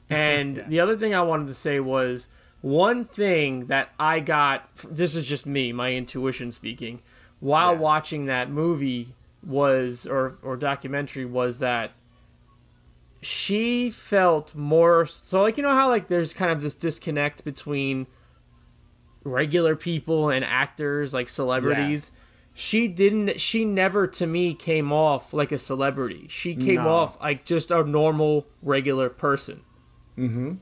And 0.09 0.65
the 0.69 0.81
other 0.81 0.97
thing 0.97 1.15
I 1.15 1.23
wanted 1.23 1.47
to 1.49 1.55
say 1.55 1.79
was 1.81 2.29
one 2.63 3.05
thing 3.05 3.67
that 3.67 3.91
I 3.99 4.21
got. 4.21 4.69
This 4.91 5.15
is 5.15 5.27
just 5.27 5.47
me, 5.47 5.73
my 5.73 5.93
intuition 5.95 6.51
speaking. 6.53 7.01
While 7.41 7.73
Yeah. 7.75 7.79
watching 7.81 8.27
that 8.27 8.51
movie 8.51 9.15
was 9.47 10.07
or 10.07 10.37
or 10.43 10.57
documentary 10.57 11.25
was 11.25 11.59
that 11.61 11.93
she 13.23 13.91
felt 13.91 14.55
more 14.55 15.05
so 15.05 15.43
like 15.43 15.57
you 15.57 15.63
know 15.63 15.75
how 15.75 15.89
like 15.89 16.09
there's 16.09 16.33
kind 16.33 16.51
of 16.51 16.63
this 16.63 16.75
disconnect 16.75 17.45
between 17.45 18.07
regular 19.25 19.77
people 19.77 20.31
and 20.31 20.45
actors 20.45 21.13
like 21.13 21.29
celebrities? 21.29 22.13
She 22.55 22.89
didn't 22.89 23.41
she 23.41 23.65
never 23.65 24.07
to 24.09 24.27
me 24.27 24.55
came 24.55 24.93
off 24.93 25.33
like 25.33 25.53
a 25.53 25.59
celebrity. 25.59 26.27
She 26.29 26.55
came 26.57 26.77
No. 26.77 26.89
off 26.89 27.21
like 27.21 27.45
just 27.45 27.71
a 27.71 27.85
normal 27.85 28.47
regular 28.63 29.09
person. 29.09 29.63
Mm-hmm. 30.19 30.55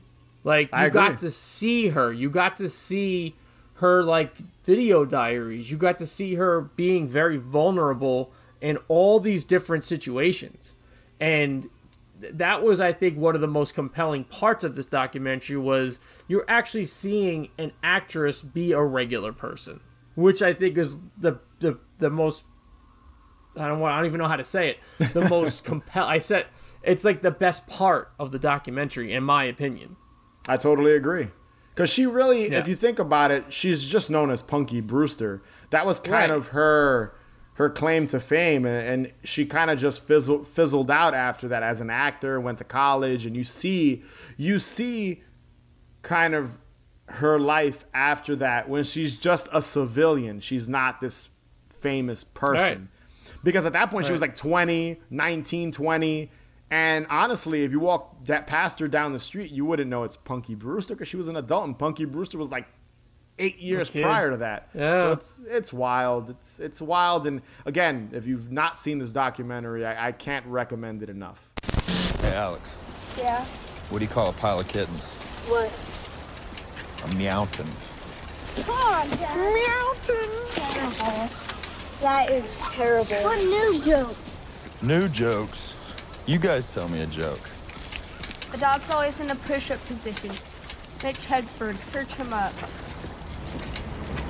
Like 0.43 0.69
you 0.75 0.89
got 0.89 1.19
to 1.19 1.31
see 1.31 1.89
her. 1.89 2.13
You 2.13 2.29
got 2.29 2.57
to 2.57 2.69
see 2.69 3.35
her 3.75 4.03
like 4.03 4.35
video 4.63 5.05
diaries. 5.05 5.71
You 5.71 5.77
got 5.77 5.97
to 5.99 6.05
see 6.05 6.35
her 6.35 6.61
being 6.61 7.07
very 7.07 7.37
vulnerable 7.37 8.31
in 8.61 8.77
all 8.87 9.19
these 9.19 9.43
different 9.43 9.83
situations. 9.83 10.75
And 11.19 11.69
that 12.33 12.61
was 12.63 12.79
i 12.79 12.91
think 12.91 13.17
one 13.17 13.35
of 13.35 13.41
the 13.41 13.47
most 13.47 13.73
compelling 13.73 14.23
parts 14.23 14.63
of 14.63 14.75
this 14.75 14.85
documentary 14.85 15.57
was 15.57 15.99
you're 16.27 16.45
actually 16.47 16.85
seeing 16.85 17.49
an 17.57 17.71
actress 17.83 18.41
be 18.41 18.71
a 18.71 18.81
regular 18.81 19.31
person 19.33 19.79
which 20.15 20.41
i 20.41 20.53
think 20.53 20.77
is 20.77 20.99
the 21.17 21.39
the, 21.59 21.77
the 21.99 22.09
most 22.09 22.45
i 23.57 23.67
don't 23.67 23.79
want 23.79 23.93
i 23.93 23.97
don't 23.97 24.05
even 24.05 24.19
know 24.19 24.27
how 24.27 24.35
to 24.35 24.43
say 24.43 24.69
it 24.69 25.13
the 25.13 25.27
most 25.29 25.63
compel 25.63 26.05
i 26.05 26.17
said 26.17 26.45
it's 26.83 27.03
like 27.05 27.21
the 27.21 27.31
best 27.31 27.67
part 27.67 28.11
of 28.19 28.31
the 28.31 28.39
documentary 28.39 29.13
in 29.13 29.23
my 29.23 29.43
opinion 29.43 29.95
I 30.47 30.55
totally 30.57 30.93
agree. 30.93 31.27
Because 31.75 31.91
she 31.91 32.07
really, 32.07 32.49
Yeah. 32.49 32.57
if 32.59 32.67
you 32.67 32.75
think 32.75 32.97
about 32.97 33.29
it, 33.29 33.53
she's 33.53 33.83
just 33.85 34.09
known 34.09 34.31
as 34.31 34.41
Punky 34.41 34.81
Brewster. 34.81 35.43
That 35.69 35.85
was 35.85 35.99
kind 35.99 36.31
Right. 36.31 36.37
of 36.37 36.47
her 36.47 37.13
her 37.59 37.69
claim 37.69 38.07
to 38.07 38.21
fame, 38.21 38.65
and, 38.65 38.87
and 38.87 39.13
she 39.25 39.45
kind 39.45 39.69
of 39.69 39.77
just 39.77 40.01
fizzled 40.07 40.47
fizzled 40.47 40.89
out 40.89 41.13
after 41.13 41.49
that 41.49 41.61
as 41.61 41.81
an 41.81 41.89
actor. 41.89 42.39
Went 42.39 42.57
to 42.59 42.63
college, 42.63 43.25
and 43.25 43.35
you 43.35 43.43
see 43.43 44.01
you 44.37 44.59
see 44.59 45.21
kind 46.01 46.33
of 46.33 46.57
her 47.07 47.37
life 47.37 47.83
after 47.93 48.33
that 48.37 48.69
when 48.69 48.85
she's 48.85 49.19
just 49.19 49.49
a 49.51 49.61
civilian. 49.61 50.39
She's 50.39 50.69
not 50.69 51.01
this 51.01 51.29
famous 51.69 52.23
person. 52.23 52.89
Because 53.43 53.65
at 53.65 53.73
that 53.73 53.91
point, 53.91 54.05
she 54.05 54.11
was 54.13 54.21
like 54.21 54.35
20, 54.35 54.97
19, 55.09 55.71
20. 55.71 56.31
And 56.71 57.07
honestly, 57.09 57.63
if 57.65 57.71
you 57.71 57.79
walk 57.81 58.25
that 58.25 58.47
past 58.47 58.79
her 58.79 58.87
down 58.87 59.11
the 59.11 59.19
street, 59.19 59.51
you 59.51 59.65
wouldn't 59.65 59.89
know 59.89 60.03
it's 60.03 60.15
Punky 60.15 60.55
Brewster 60.55 60.93
because 60.93 61.09
she 61.09 61.17
was 61.17 61.27
an 61.27 61.35
adult 61.35 61.65
and 61.65 61.77
Punky 61.77 62.05
Brewster 62.05 62.37
was 62.37 62.51
like 62.51 62.67
eight 63.39 63.57
years 63.59 63.89
kid. 63.89 64.03
prior 64.03 64.31
to 64.31 64.37
that. 64.37 64.69
Yeah. 64.75 64.97
So 64.97 65.11
it's 65.13 65.41
it's 65.47 65.73
wild. 65.73 66.29
It's 66.29 66.59
it's 66.59 66.81
wild. 66.81 67.25
And 67.25 67.41
again, 67.65 68.09
if 68.13 68.27
you've 68.27 68.51
not 68.51 68.77
seen 68.77 68.99
this 68.99 69.11
documentary, 69.11 69.85
I, 69.85 70.09
I 70.09 70.11
can't 70.11 70.45
recommend 70.45 71.01
it 71.01 71.09
enough. 71.09 71.49
Hey, 72.21 72.35
Alex, 72.35 72.77
Yeah. 73.17 73.43
what 73.89 73.99
do 73.99 74.05
you 74.05 74.11
call 74.11 74.29
a 74.29 74.33
pile 74.33 74.59
of 74.59 74.67
kittens? 74.67 75.15
What? 75.47 75.69
A 77.05 77.07
meowton. 77.15 77.67
Come 78.65 78.75
on, 78.75 79.09
Dad. 79.17 79.37
Meowton. 79.37 80.29
Uh-huh. 80.83 82.01
That 82.01 82.29
is 82.29 82.59
terrible. 82.71 83.15
What 83.23 83.39
new 83.39 83.81
joke? 83.83 84.15
New 84.81 85.07
jokes. 85.07 85.75
You 86.27 86.37
guys 86.39 86.73
tell 86.73 86.87
me 86.89 87.01
a 87.01 87.05
joke. 87.07 87.39
The 88.51 88.57
dog's 88.57 88.89
always 88.89 89.19
in 89.19 89.29
a 89.29 89.35
push-up 89.35 89.79
position. 89.85 90.31
Mitch 91.03 91.27
Hedberg, 91.27 91.75
search 91.77 92.13
him 92.15 92.33
up. 92.33 92.53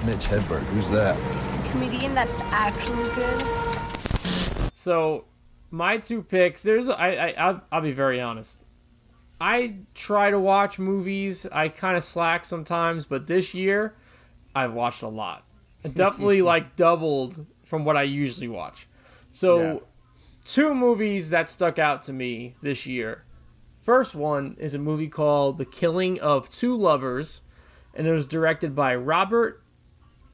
Mitch 0.06 0.26
Hedberg, 0.26 0.62
who's 0.68 0.90
that? 0.92 1.18
Comedian 1.72 2.14
that's 2.16 2.40
actually 2.52 3.10
good. 3.16 4.74
So, 4.74 5.26
my 5.72 5.98
two 5.98 6.24
picks. 6.24 6.64
There's 6.64 6.90
I, 6.90 7.10
I 7.12 7.34
I'll, 7.38 7.62
I'll 7.72 7.82
be 7.82 7.92
very 7.92 8.22
honest. 8.22 8.64
I 9.42 9.76
try 9.94 10.32
to 10.32 10.40
watch 10.40 10.80
movies. 10.80 11.46
I 11.46 11.70
kind 11.70 11.96
of 11.98 12.04
slack 12.04 12.46
sometimes, 12.46 13.06
but 13.06 13.28
this 13.28 13.54
year 13.54 13.96
I've 14.56 14.74
watched 14.74 15.04
a 15.04 15.08
lot. 15.08 15.46
Definitely 15.94 16.42
like 16.42 16.76
doubled 16.76 17.46
from 17.64 17.86
what 17.86 17.96
I 17.96 18.04
usually 18.04 18.48
watch. 18.48 18.88
So, 19.32 19.62
Yeah. 19.62 19.80
two 20.46 20.74
movies 20.74 21.30
that 21.30 21.50
stuck 21.50 21.78
out 21.78 22.04
to 22.04 22.14
me 22.14 22.56
this 22.62 22.86
year. 22.88 23.26
First 23.80 24.16
one 24.16 24.56
is 24.60 24.74
a 24.74 24.80
movie 24.80 25.08
called 25.08 25.58
The 25.58 25.66
Killing 25.66 26.20
of 26.20 26.50
Two 26.50 26.76
Lovers, 26.76 27.42
and 27.94 28.08
it 28.08 28.12
was 28.12 28.26
directed 28.26 28.76
by 28.76 28.96
Robert 28.96 29.64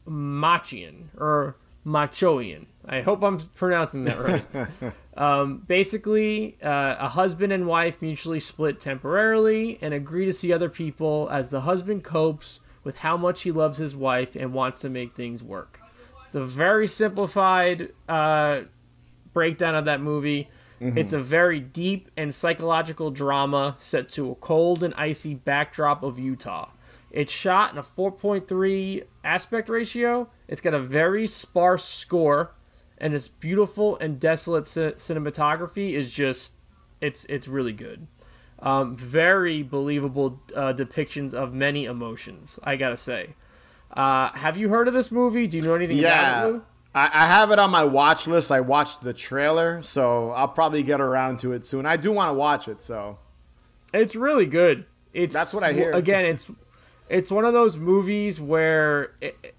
Machian 0.07 1.05
or 1.17 1.55
Machoian. 1.85 2.65
I 2.85 3.01
hope 3.01 3.23
I'm 3.23 3.37
pronouncing 3.37 4.03
that 4.03 4.19
right. 4.19 4.93
um, 5.17 5.63
basically, 5.67 6.57
uh, 6.61 6.95
a 6.99 7.09
husband 7.09 7.53
and 7.53 7.67
wife 7.67 8.01
mutually 8.01 8.39
split 8.39 8.79
temporarily 8.79 9.79
and 9.81 9.93
agree 9.93 10.25
to 10.25 10.33
see 10.33 10.53
other 10.53 10.69
people 10.69 11.27
as 11.31 11.49
the 11.49 11.61
husband 11.61 12.03
copes 12.03 12.59
with 12.83 12.97
how 12.99 13.17
much 13.17 13.41
he 13.41 13.51
loves 13.51 13.77
his 13.77 13.95
wife 13.95 14.35
and 14.35 14.53
wants 14.53 14.79
to 14.81 14.89
make 14.89 15.15
things 15.15 15.43
work. 15.43 15.79
It's 16.27 16.35
a 16.35 16.43
very 16.43 16.87
simplified 16.87 17.91
uh, 18.07 18.61
breakdown 19.33 19.75
of 19.75 19.85
that 19.85 20.01
movie. 20.01 20.49
It's 20.81 21.13
a 21.13 21.19
very 21.19 21.59
deep 21.59 22.11
and 22.17 22.35
psychological 22.35 23.09
drama 23.09 23.75
set 23.79 24.09
to 24.09 24.31
a 24.31 24.35
cold 24.35 24.83
and 24.83 24.93
icy 24.95 25.33
backdrop 25.33 26.03
of 26.03 26.19
Utah. 26.19 26.69
It's 27.15 27.31
shot 27.31 27.71
in 27.71 27.77
a 27.77 27.81
4.3 27.81 29.03
aspect 29.23 29.69
ratio. 29.69 30.29
It's 30.49 30.59
got 30.59 30.73
a 30.73 30.79
very 30.79 31.27
sparse 31.27 31.85
score, 31.85 32.51
and 32.97 33.13
its 33.13 33.29
beautiful 33.29 33.97
and 33.99 34.19
desolate 34.19 34.65
ci- 34.65 34.97
cinematography 34.97 35.91
is 35.93 36.13
just 36.13 36.55
it's 36.99 37.23
it's 37.25 37.47
really 37.47 37.71
good. 37.71 38.07
Um, 38.59 38.95
very 38.97 39.63
believable 39.63 40.41
uh, 40.53 40.73
depictions 40.73 41.33
of 41.33 41.53
many 41.53 41.85
emotions. 41.85 42.59
I 42.65 42.75
gotta 42.75 42.97
say. 42.97 43.35
Uh, 43.91 44.33
have 44.33 44.57
you 44.57 44.67
heard 44.67 44.89
of 44.89 44.93
this 44.93 45.09
movie? 45.09 45.47
Do 45.47 45.57
you 45.57 45.63
know 45.63 45.75
anything 45.75 45.99
about 45.99 46.09
it? 46.09 46.17
Yeah, 46.17 46.45
Lou? 46.45 46.63
I, 46.93 47.05
I 47.13 47.27
have 47.27 47.51
it 47.51 47.59
on 47.59 47.71
my 47.71 47.85
watch 47.85 48.27
list. 48.27 48.51
I 48.51 48.59
watched 48.59 49.03
the 49.03 49.13
trailer, 49.13 49.81
so 49.83 50.31
I'll 50.31 50.49
probably 50.49 50.83
get 50.83 50.99
around 50.99 51.39
to 51.39 51.53
it 51.53 51.65
soon. 51.65 51.85
I 51.85 51.95
do 51.95 52.11
want 52.11 52.29
to 52.29 52.33
watch 52.33 52.67
it, 52.67 52.81
so 52.81 53.19
It's 53.93 54.17
really 54.17 54.45
good. 54.45 54.85
It's 55.13 55.33
That's 55.33 55.53
what 55.53 55.63
I 55.63 55.71
hear. 55.71 55.93
Again, 55.93 56.25
it's 56.25 56.51
it's 57.09 57.29
one 57.31 57.45
of 57.45 57.53
those 57.53 57.77
movies 57.77 58.39
where 58.39 59.11
it, 59.21 59.55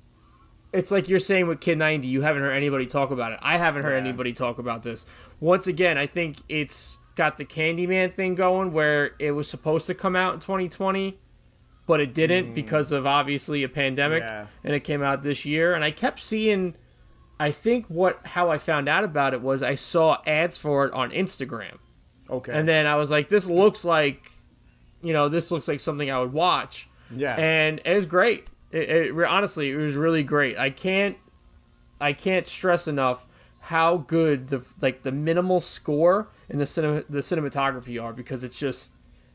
it's 0.72 0.90
like 0.90 1.08
you're 1.08 1.18
saying 1.18 1.46
with 1.46 1.60
Kid 1.60 1.78
90, 1.78 2.06
you 2.08 2.22
haven't 2.22 2.42
heard 2.42 2.52
anybody 2.52 2.86
talk 2.86 3.10
about 3.10 3.32
it. 3.32 3.38
I 3.42 3.56
haven't 3.58 3.82
heard 3.82 3.92
Yeah. 4.02 4.08
anybody 4.08 4.32
talk 4.32 4.58
about 4.58 4.82
this. 4.82 5.06
Once 5.40 5.66
again, 5.66 5.96
I 5.96 6.06
think 6.06 6.38
it's 6.48 6.98
got 7.14 7.36
the 7.38 7.44
Candyman 7.44 8.12
thing 8.12 8.34
going 8.34 8.72
where 8.72 9.12
it 9.18 9.30
was 9.32 9.48
supposed 9.48 9.86
to 9.86 9.94
come 9.94 10.14
out 10.16 10.34
in 10.34 10.40
2020, 10.40 11.18
but 11.86 12.00
it 12.00 12.12
didn't 12.12 12.54
because 12.54 12.92
of 12.92 13.06
obviously 13.06 13.62
a 13.62 13.68
pandemic 13.68 14.22
Mm. 14.22 14.26
Yeah. 14.26 14.46
and 14.64 14.74
it 14.74 14.80
came 14.80 15.02
out 15.02 15.22
this 15.22 15.44
year 15.46 15.72
and 15.74 15.82
I 15.84 15.90
kept 15.92 16.18
seeing 16.18 16.74
I 17.38 17.50
think 17.50 17.86
what 17.88 18.26
how 18.26 18.50
I 18.50 18.56
found 18.58 18.88
out 18.88 19.04
about 19.04 19.34
it 19.34 19.42
was 19.42 19.62
I 19.62 19.74
saw 19.76 20.18
ads 20.26 20.56
for 20.58 20.86
it 20.86 20.92
on 20.94 21.10
Instagram. 21.10 21.76
okay. 22.30 22.52
And 22.52 22.66
then 22.66 22.86
I 22.86 22.96
was 22.96 23.10
like, 23.10 23.28
this 23.28 23.46
looks 23.48 23.84
like, 23.84 24.30
you 25.02 25.12
know, 25.12 25.28
this 25.28 25.50
looks 25.50 25.68
like 25.68 25.80
something 25.80 26.10
I 26.10 26.18
would 26.18 26.32
watch. 26.32 26.88
Yeah, 27.14 27.36
And 27.36 27.80
it 27.84 27.94
was 27.94 28.06
great. 28.06 28.48
It, 28.72 28.88
it 28.90 29.24
honestly, 29.24 29.70
it 29.70 29.76
was 29.76 29.94
really 29.94 30.22
great. 30.22 30.58
I 30.58 30.70
can't, 30.70 31.16
I 32.00 32.12
can't 32.12 32.46
stress 32.46 32.88
enough 32.88 33.26
how 33.60 33.96
good 33.96 34.48
the 34.48 34.64
like 34.80 35.02
the 35.02 35.10
minimal 35.12 35.60
score 35.60 36.28
and 36.48 36.60
the 36.60 36.66
cinema, 36.66 37.02
the 37.08 37.18
cinematography 37.18 38.00
are 38.02 38.12
because 38.12 38.44
it's 38.44 38.58
just 38.58 38.92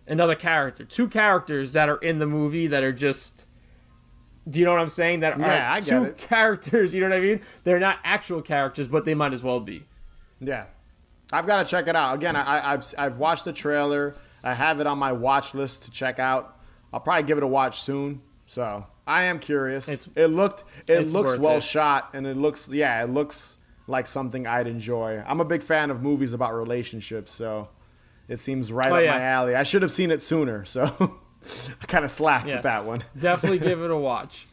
another 0.08 0.36
character, 0.36 0.84
two 0.86 1.08
characters 1.08 1.74
that 1.74 1.90
are 1.90 1.98
in 1.98 2.20
the 2.20 2.26
movie 2.26 2.68
that 2.68 2.84
are 2.84 2.94
just. 2.94 3.46
Do 4.50 4.60
you 4.60 4.66
know 4.66 4.72
what 4.72 4.82
I'm 4.82 4.90
saying? 4.90 5.20
That 5.20 5.38
Yeah, 5.40 5.70
are 5.70 5.72
I 5.74 5.80
get 5.82 5.90
two 5.90 6.04
it. 6.06 6.18
characters. 6.30 6.94
You 6.96 7.02
know 7.02 7.10
what 7.10 7.18
I 7.18 7.22
mean? 7.22 7.42
They're 7.64 7.80
not 7.80 8.00
actual 8.04 8.42
characters, 8.42 8.88
but 8.88 9.06
they 9.06 9.14
might 9.14 9.34
as 9.34 9.44
well 9.44 9.60
be. 9.60 9.84
Yeah, 10.40 10.66
I've 11.32 11.46
got 11.46 11.58
to 11.64 11.70
check 11.70 11.88
it 11.88 11.96
out. 11.96 12.16
Again, 12.16 12.36
I, 12.36 12.74
I've 12.74 12.86
I've 12.98 13.18
watched 13.18 13.46
the 13.46 13.54
trailer. 13.54 14.16
I 14.44 14.56
have 14.56 14.80
it 14.80 14.88
on 14.88 14.98
my 14.98 15.12
watch 15.12 15.54
list 15.54 15.84
to 15.84 15.92
check 15.92 16.18
out. 16.18 16.58
I'll 16.94 17.00
probably 17.00 17.24
give 17.24 17.38
it 17.38 17.44
a 17.44 17.48
watch 17.48 17.82
soon. 17.82 18.22
So 18.46 18.86
I 19.08 19.24
am 19.24 19.40
curious. 19.40 19.88
It's- 19.88 20.10
it 20.16 20.28
looked 20.28 20.64
it 20.88 21.08
looks 21.10 21.38
well 21.38 21.58
it. 21.58 21.64
shot, 21.64 22.10
and 22.14 22.28
it 22.28 22.38
looks 22.38 22.70
yeah, 22.72 23.04
it 23.04 23.10
looks 23.10 23.58
like 23.88 24.08
something 24.08 24.46
I'd 24.48 24.68
enjoy. 24.68 25.24
I'm 25.26 25.40
a 25.42 25.46
big 25.46 25.64
fan 25.64 25.90
of 25.92 26.02
movies 26.02 26.34
about 26.34 26.54
relationships, 26.54 27.32
so 27.32 27.70
it 28.28 28.38
seems 28.38 28.72
right 28.72 28.92
Oh, 28.92 28.96
up 28.96 29.04
yeah. 29.04 29.14
my 29.14 29.22
alley. 29.22 29.56
I 29.56 29.64
should 29.64 29.82
have 29.82 29.92
seen 29.92 30.12
it 30.12 30.22
sooner, 30.22 30.64
so 30.76 30.84
I 31.82 31.86
kind 31.88 32.06
of 32.06 32.12
slacked 32.12 32.46
with 32.48 32.64
that 32.64 32.86
one. 32.86 33.04
Definitely 33.20 33.60
give 33.60 33.82
it 33.82 33.92
a 33.92 33.98
watch. 33.98 34.48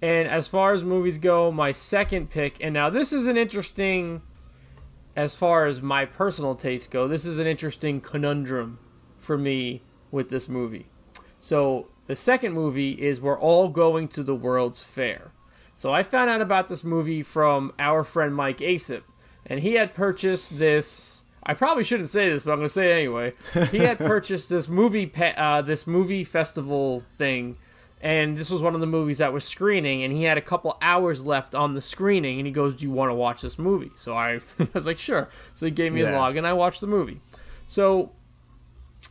And 0.00 0.28
as 0.28 0.46
far 0.46 0.72
as 0.72 0.84
movies 0.84 1.18
go, 1.18 1.50
my 1.50 1.72
second 1.72 2.30
pick, 2.30 2.62
and 2.62 2.72
now 2.72 2.88
this 2.88 3.12
is 3.12 3.26
an 3.26 3.36
interesting, 3.36 4.22
as 5.16 5.34
far 5.34 5.66
as 5.66 5.82
my 5.82 6.04
personal 6.04 6.54
taste 6.54 6.90
go, 6.92 7.08
this 7.08 7.26
is 7.26 7.40
an 7.40 7.46
interesting 7.48 8.00
conundrum 8.00 8.78
for 9.18 9.36
me 9.36 9.82
with 10.12 10.30
this 10.30 10.48
movie. 10.48 10.86
So 11.40 11.88
the 12.06 12.16
second 12.16 12.54
movie 12.54 12.92
is 12.92 13.20
We're 13.20 13.38
All 13.38 13.68
Going 13.68 14.08
to 14.08 14.22
the 14.22 14.34
World's 14.34 14.82
Fair. 14.82 15.32
So 15.74 15.92
I 15.92 16.02
found 16.02 16.28
out 16.30 16.40
about 16.40 16.68
this 16.68 16.82
movie 16.82 17.22
from 17.22 17.72
our 17.78 18.02
friend 18.02 18.34
Mike 18.34 18.58
Asip, 18.58 19.02
and 19.46 19.60
he 19.60 19.74
had 19.74 19.92
purchased 19.92 20.58
this. 20.58 21.22
I 21.44 21.54
probably 21.54 21.84
shouldn't 21.84 22.08
say 22.08 22.28
this, 22.28 22.42
but 22.42 22.52
I'm 22.52 22.58
going 22.58 22.66
to 22.66 22.72
say 22.72 22.90
it 22.90 22.94
anyway. 22.94 23.34
He 23.70 23.78
had 23.78 23.98
purchased 23.98 24.50
this 24.50 24.68
movie, 24.68 25.06
pe- 25.06 25.36
uh, 25.36 25.62
this 25.62 25.86
movie 25.86 26.24
festival 26.24 27.04
thing, 27.16 27.56
and 28.00 28.36
this 28.36 28.50
was 28.50 28.60
one 28.60 28.74
of 28.74 28.80
the 28.80 28.86
movies 28.86 29.18
that 29.18 29.32
was 29.32 29.44
screening, 29.44 30.02
and 30.02 30.12
he 30.12 30.24
had 30.24 30.36
a 30.36 30.42
couple 30.42 30.76
hours 30.82 31.24
left 31.24 31.54
on 31.54 31.74
the 31.74 31.80
screening, 31.80 32.38
and 32.38 32.46
he 32.46 32.52
goes, 32.52 32.74
"Do 32.74 32.84
you 32.84 32.90
want 32.90 33.10
to 33.10 33.14
watch 33.14 33.40
this 33.40 33.58
movie?" 33.58 33.92
So 33.94 34.14
I, 34.14 34.40
I 34.58 34.68
was 34.72 34.86
like, 34.86 34.98
"Sure." 34.98 35.28
So 35.54 35.64
he 35.66 35.70
gave 35.70 35.92
me 35.92 36.00
his 36.00 36.08
log, 36.18 36.36
and 36.36 36.46
I 36.46 36.52
watched 36.54 36.80
the 36.80 36.86
movie. 36.88 37.20
So 37.66 38.10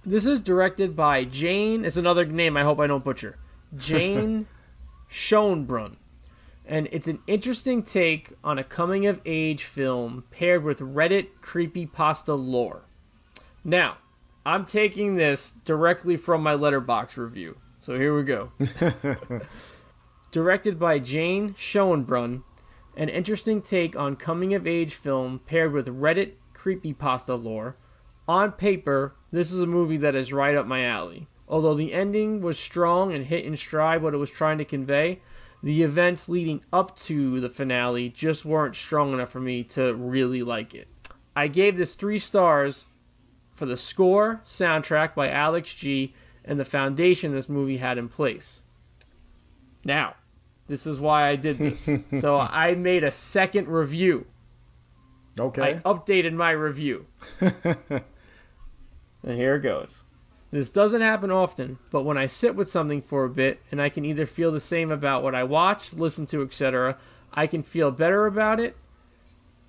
this 0.06 0.26
is 0.26 0.42
directed 0.42 0.96
by 0.96 1.24
Jane. 1.24 1.86
It's 1.86 1.98
another 1.98 2.26
name 2.26 2.58
I 2.58 2.64
hope 2.64 2.80
I 2.80 2.88
don't 2.88 3.04
butcher. 3.04 3.38
Jane 3.78 4.48
Schoenbrun. 5.10 5.98
And 6.66 6.90
it's 6.92 7.08
an 7.08 7.20
interesting 7.28 7.82
take 7.82 8.34
on 8.44 8.60
a 8.60 8.64
coming 8.64 9.06
of 9.06 9.22
age 9.26 9.64
film 9.64 10.26
paired 10.32 10.64
with 10.64 10.80
Reddit 10.80 11.28
creepypasta 11.42 12.38
lore. 12.38 12.84
Now, 13.64 13.98
I'm 14.46 14.66
taking 14.66 15.16
this 15.16 15.52
directly 15.52 16.18
from 16.18 16.44
my 16.44 16.54
Letterboxd 16.54 17.18
review. 17.18 17.58
So 17.80 17.98
here 17.98 18.16
we 18.16 18.24
go. 18.24 18.52
Directed 20.32 20.78
by 20.78 21.00
Jane 21.00 21.54
Schoenbrun, 21.54 22.44
an 22.96 23.10
interesting 23.10 23.62
take 23.62 23.98
on 23.98 24.16
coming 24.16 24.54
of 24.54 24.68
age 24.68 24.94
film 24.94 25.40
paired 25.46 25.72
with 25.72 25.88
Reddit 25.88 26.34
creepypasta 26.54 27.42
lore. 27.42 27.78
On 28.28 28.52
paper, 28.52 29.16
this 29.32 29.52
is 29.52 29.62
a 29.62 29.68
movie 29.68 29.98
that 29.98 30.16
is 30.16 30.34
right 30.34 30.56
up 30.56 30.68
my 30.68 30.84
alley. 30.84 31.28
Although 31.48 31.76
the 31.76 31.94
ending 31.94 32.42
was 32.42 32.60
strong 32.60 33.14
and 33.14 33.26
hit 33.26 33.46
in 33.46 33.56
stride 33.56 34.02
what 34.02 34.14
it 34.14 34.18
was 34.18 34.30
trying 34.30 34.58
to 34.58 34.66
convey, 34.66 35.22
the 35.64 35.82
events 35.84 36.28
leading 36.28 36.62
up 36.74 36.98
to 37.00 37.40
the 37.40 37.50
finale 37.50 38.10
just 38.10 38.46
weren't 38.46 38.76
strong 38.76 39.14
enough 39.14 39.30
for 39.30 39.40
me 39.40 39.64
to 39.64 39.94
really 39.94 40.44
like 40.44 40.76
it. 40.76 40.88
I 41.36 41.48
gave 41.48 41.78
this 41.78 41.96
three 41.96 42.20
stars 42.20 42.86
for 43.54 43.66
the 43.66 43.78
score, 43.78 44.42
soundtrack 44.46 45.16
by 45.16 45.30
Alex 45.30 45.74
G, 45.74 46.14
and 46.44 46.60
the 46.60 46.66
foundation 46.66 47.32
this 47.32 47.50
movie 47.50 47.78
had 47.78 47.98
in 47.98 48.10
place. 48.10 48.64
Now, 49.86 50.16
this 50.68 50.86
is 50.86 51.00
why 51.00 51.28
I 51.28 51.38
did 51.38 51.58
this. 51.58 51.90
so 52.20 52.40
I 52.40 52.76
made 52.76 53.04
a 53.04 53.12
second 53.12 53.68
review. 53.68 54.28
Okay. 55.40 55.76
I 55.76 55.80
updated 55.80 56.34
my 56.34 56.52
review. 56.52 57.06
and 59.28 59.38
here 59.38 59.56
it 59.56 59.62
goes. 59.62 60.06
This 60.50 60.70
doesn't 60.70 61.02
happen 61.02 61.30
often, 61.30 61.78
but 61.92 62.04
when 62.04 62.18
I 62.18 62.26
sit 62.28 62.56
with 62.56 62.70
something 62.70 63.02
for 63.02 63.26
a 63.26 63.30
bit 63.30 63.60
and 63.70 63.82
I 63.82 63.90
can 63.90 64.06
either 64.06 64.26
feel 64.26 64.52
the 64.52 64.62
same 64.62 64.92
about 64.92 65.22
what 65.22 65.36
I 65.36 65.44
watch, 65.44 65.92
listen 65.92 66.26
to, 66.28 66.42
etc., 66.42 66.98
I 67.34 67.46
can 67.48 67.62
feel 67.64 67.92
better 67.92 68.26
about 68.26 68.60
it 68.62 68.78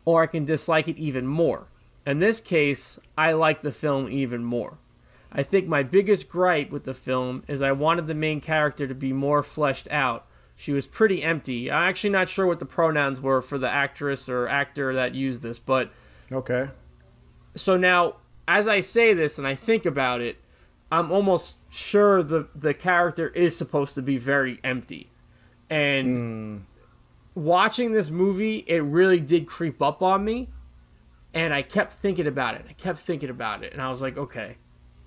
or 0.04 0.22
I 0.22 0.26
can 0.26 0.44
dislike 0.44 0.86
it 0.86 0.96
even 0.96 1.26
more. 1.26 1.66
In 2.06 2.20
this 2.20 2.40
case, 2.40 2.98
I 3.18 3.32
like 3.32 3.60
the 3.60 3.72
film 3.72 4.08
even 4.08 4.44
more. 4.44 4.78
I 5.32 5.42
think 5.42 5.66
my 5.66 5.82
biggest 5.82 6.28
gripe 6.28 6.70
with 6.70 6.84
the 6.84 6.94
film 6.94 7.42
is 7.48 7.60
I 7.60 7.72
wanted 7.72 8.06
the 8.06 8.14
main 8.14 8.40
character 8.40 8.86
to 8.86 8.94
be 8.94 9.12
more 9.12 9.42
fleshed 9.42 9.88
out. 9.90 10.26
She 10.56 10.72
was 10.72 10.86
pretty 10.86 11.22
empty. 11.22 11.70
I'm 11.70 11.88
actually 11.88 12.10
not 12.10 12.28
sure 12.28 12.46
what 12.46 12.60
the 12.60 12.64
pronouns 12.66 13.20
were 13.20 13.42
for 13.42 13.58
the 13.58 13.68
actress 13.70 14.28
or 14.28 14.48
actor 14.48 14.94
that 14.94 15.14
used 15.14 15.42
this, 15.42 15.58
but 15.58 15.90
Okay. 16.32 16.68
so 17.56 17.76
now 17.76 18.14
as 18.48 18.66
I 18.66 18.80
say 18.80 19.14
this 19.14 19.38
and 19.38 19.46
I 19.46 19.54
think 19.54 19.86
about 19.86 20.20
it, 20.20 20.38
I'm 20.90 21.12
almost 21.12 21.58
sure 21.70 22.22
the 22.22 22.48
the 22.54 22.74
character 22.74 23.28
is 23.28 23.56
supposed 23.56 23.94
to 23.94 24.02
be 24.02 24.16
very 24.16 24.58
empty. 24.64 25.10
And 25.70 26.64
watching 27.34 27.92
this 27.92 28.10
movie, 28.10 28.64
it 28.66 28.80
really 28.80 29.20
did 29.20 29.46
creep 29.46 29.82
up 29.82 30.02
on 30.02 30.24
me. 30.24 30.48
And 31.34 31.52
I 31.52 31.60
kept 31.60 31.92
thinking 31.92 32.26
about 32.26 32.54
it. 32.54 32.64
I 32.68 32.72
kept 32.72 32.98
thinking 32.98 33.28
about 33.28 33.62
it. 33.62 33.74
And 33.74 33.82
I 33.82 33.90
was 33.90 34.00
like, 34.00 34.16
okay, 34.16 34.56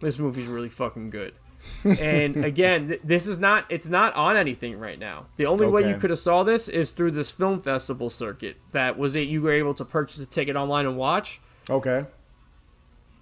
this 0.01 0.19
movie's 0.19 0.45
really 0.45 0.69
fucking 0.69 1.09
good. 1.09 1.33
and 1.83 2.45
again, 2.45 2.89
th- 2.89 3.01
this 3.03 3.25
is 3.25 3.39
not 3.39 3.65
it's 3.69 3.89
not 3.89 4.13
on 4.13 4.37
anything 4.37 4.79
right 4.79 4.99
now. 4.99 5.25
The 5.37 5.47
only 5.47 5.65
way 5.65 5.89
you 5.89 5.95
could 5.95 6.11
have 6.11 6.19
saw 6.19 6.43
this 6.43 6.67
is 6.67 6.91
through 6.91 7.11
this 7.11 7.31
film 7.31 7.59
festival 7.59 8.11
circuit 8.11 8.57
that 8.71 8.99
was 8.99 9.15
it 9.15 9.27
you 9.27 9.41
were 9.41 9.51
able 9.51 9.73
to 9.75 9.85
purchase 9.85 10.19
a 10.19 10.27
ticket 10.27 10.55
online 10.55 10.85
and 10.85 10.95
watch. 10.95 11.41
Okay. 11.69 12.05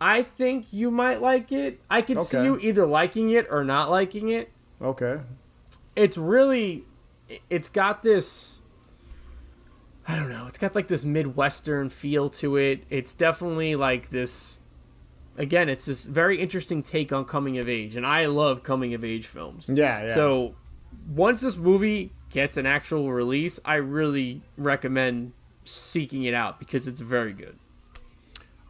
I 0.02 0.24
think 0.24 0.72
you 0.72 0.92
might 0.92 1.22
like 1.22 1.52
it. 1.52 1.80
I 1.90 2.02
could 2.02 2.24
see 2.24 2.44
you 2.44 2.58
either 2.60 2.86
liking 2.86 3.30
it 3.30 3.48
or 3.50 3.64
not 3.64 3.90
liking 3.90 4.30
it. 4.30 4.52
Okay. 4.82 5.20
It's 5.96 6.18
really, 6.18 6.86
it's 7.50 7.70
got 7.70 8.02
this, 8.02 8.62
I 10.08 10.16
don't 10.16 10.30
know, 10.30 10.46
it's 10.48 10.58
got 10.58 10.74
like 10.76 10.88
this 10.88 11.04
Midwestern 11.04 11.90
feel 11.90 12.30
to 12.30 12.56
it. 12.56 12.84
It's 12.90 13.14
definitely 13.14 13.76
like 13.76 14.10
this, 14.10 14.60
again, 15.38 15.68
it's 15.68 15.86
this 15.86 16.06
very 16.06 16.40
interesting 16.40 16.82
take 16.82 17.12
on 17.12 17.26
coming 17.26 17.58
of 17.58 17.68
age. 17.68 17.98
And 17.98 18.06
I 18.06 18.28
love 18.28 18.64
coming 18.64 18.94
of 18.94 19.04
age 19.04 19.28
films. 19.28 19.70
Yeah, 19.72 20.04
yeah. 20.04 20.14
So 20.14 20.56
once 21.14 21.42
this 21.42 21.58
movie 21.58 22.12
gets 22.30 22.56
an 22.56 22.66
actual 22.66 23.12
release, 23.12 23.60
I 23.66 23.76
really 23.76 24.44
recommend 24.58 25.34
seeking 25.66 26.24
it 26.24 26.34
out 26.34 26.58
because 26.60 26.88
it's 26.88 27.02
very 27.02 27.34
good. 27.34 27.58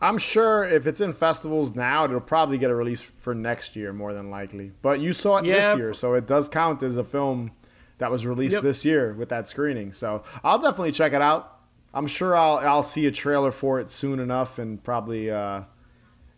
I'm 0.02 0.18
sure 0.18 0.64
if 0.64 0.88
it's 0.88 1.02
in 1.02 1.12
festivals 1.14 1.76
now, 1.76 2.06
it'll 2.06 2.22
probably 2.22 2.58
get 2.58 2.72
a 2.72 2.76
release 2.76 3.02
for 3.02 3.36
next 3.36 3.76
year, 3.76 3.91
more 3.91 4.14
than 4.14 4.30
likely. 4.30 4.72
But 4.82 5.02
you 5.02 5.12
saw 5.12 5.38
it 5.38 5.45
Yeah. 5.45 5.56
this 5.56 5.78
year, 5.78 5.93
so 5.93 6.14
it 6.14 6.26
does 6.26 6.47
count 6.47 6.82
as 6.84 6.95
a 6.97 7.04
film 7.04 7.52
that 7.97 8.10
was 8.10 8.26
released 8.26 8.54
Yep. 8.56 8.64
this 8.64 8.86
year 8.86 9.14
with 9.14 9.28
that 9.30 9.45
screening. 9.47 9.91
So 9.91 10.24
I'll 10.43 10.58
definitely 10.60 10.93
check 10.93 11.12
it 11.12 11.22
out. 11.22 11.58
I'm 11.93 12.08
sure 12.08 12.36
I'll 12.36 12.58
I'll 12.60 12.84
see 12.84 13.08
a 13.08 13.12
trailer 13.12 13.52
for 13.52 13.80
it 13.80 13.89
soon 13.89 14.20
enough, 14.20 14.58
and 14.60 14.82
probably 14.84 15.30
uh, 15.32 15.64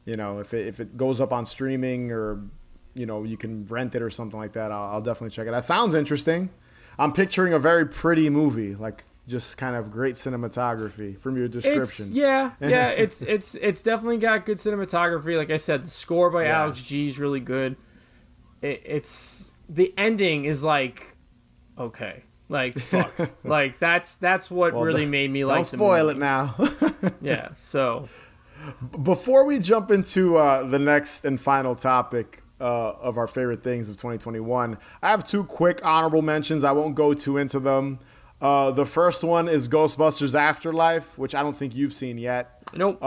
you 0.05 0.15
know 0.15 0.39
if 0.39 0.53
it 0.53 0.65
if 0.67 0.79
it 0.79 0.97
goes 0.97 1.19
up 1.21 1.31
on 1.31 1.45
streaming 1.45 2.11
or 2.11 2.39
you 2.95 3.05
know 3.05 3.23
you 3.23 3.37
can 3.37 3.65
rent 3.67 3.93
it 3.93 4.01
or 4.01 4.09
something 4.09 4.39
like 4.39 4.53
that, 4.53 4.71
I'll, 4.71 4.93
I'll 4.95 5.01
definitely 5.01 5.29
check 5.35 5.47
it. 5.47 5.53
out. 5.53 5.63
Sounds 5.63 5.93
interesting. 5.93 6.49
I'm 6.97 7.13
picturing 7.13 7.53
a 7.53 7.59
very 7.59 7.85
pretty 7.85 8.29
movie, 8.29 8.75
like 8.75 9.03
just 9.27 9.57
kind 9.57 9.75
of 9.75 9.91
great 9.91 10.15
cinematography 10.15 11.17
from 11.17 11.37
your 11.37 11.47
description. 11.47 11.81
It's 11.81 12.11
yeah, 12.11 12.51
yeah. 12.59 12.89
It's 12.97 13.21
it's 13.21 13.55
it's 13.55 13.81
definitely 13.81 14.17
got 14.17 14.45
good 14.45 14.57
cinematography. 14.57 15.37
Like 15.37 15.51
I 15.51 15.57
said, 15.57 15.83
the 15.83 15.89
score 15.89 16.29
by 16.29 16.43
Yeah. 16.45 16.61
Alex 16.63 16.83
G 16.83 17.07
is 17.07 17.19
really 17.19 17.39
good. 17.39 17.75
It, 18.61 18.81
it's 18.85 19.51
the 19.69 19.93
ending 19.97 20.45
is 20.45 20.63
like 20.63 21.15
okay, 21.77 22.23
like 22.49 22.77
fuck, 22.77 23.13
like 23.43 23.79
that's 23.79 24.17
that's 24.17 24.51
what 24.51 24.73
Well, 24.73 24.83
really 24.83 25.05
made 25.05 25.31
me 25.31 25.45
like. 25.45 25.57
Don't 25.69 25.77
spoil 25.79 26.09
it 26.09 26.17
now. 26.17 26.55
Yeah. 27.21 27.49
So 27.57 28.07
Before 29.03 29.43
we 29.45 29.57
jump 29.59 29.89
into 29.91 30.37
uh, 30.37 30.63
the 30.63 30.77
next 30.79 31.25
and 31.25 31.39
final 31.41 31.75
topic 31.75 32.43
uh, 32.59 32.91
of 32.91 33.17
our 33.17 33.25
favorite 33.27 33.63
things 33.63 33.89
of 33.89 33.95
2021, 33.97 34.77
I 35.01 35.09
have 35.09 35.27
two 35.27 35.43
quick 35.43 35.83
honorable 35.83 36.21
mentions. 36.21 36.63
I 36.63 36.71
won't 36.71 36.93
go 36.95 37.13
too 37.13 37.37
into 37.37 37.59
them. 37.59 37.99
Uh, 38.41 38.71
the 38.71 38.85
first 38.85 39.23
one 39.23 39.47
is 39.47 39.69
Ghostbusters 39.69 40.33
Afterlife, 40.33 41.17
which 41.17 41.35
I 41.35 41.43
don't 41.43 41.55
think 41.55 41.75
you've 41.75 41.93
seen 41.93 42.17
yet. 42.17 42.63
nope. 42.73 43.01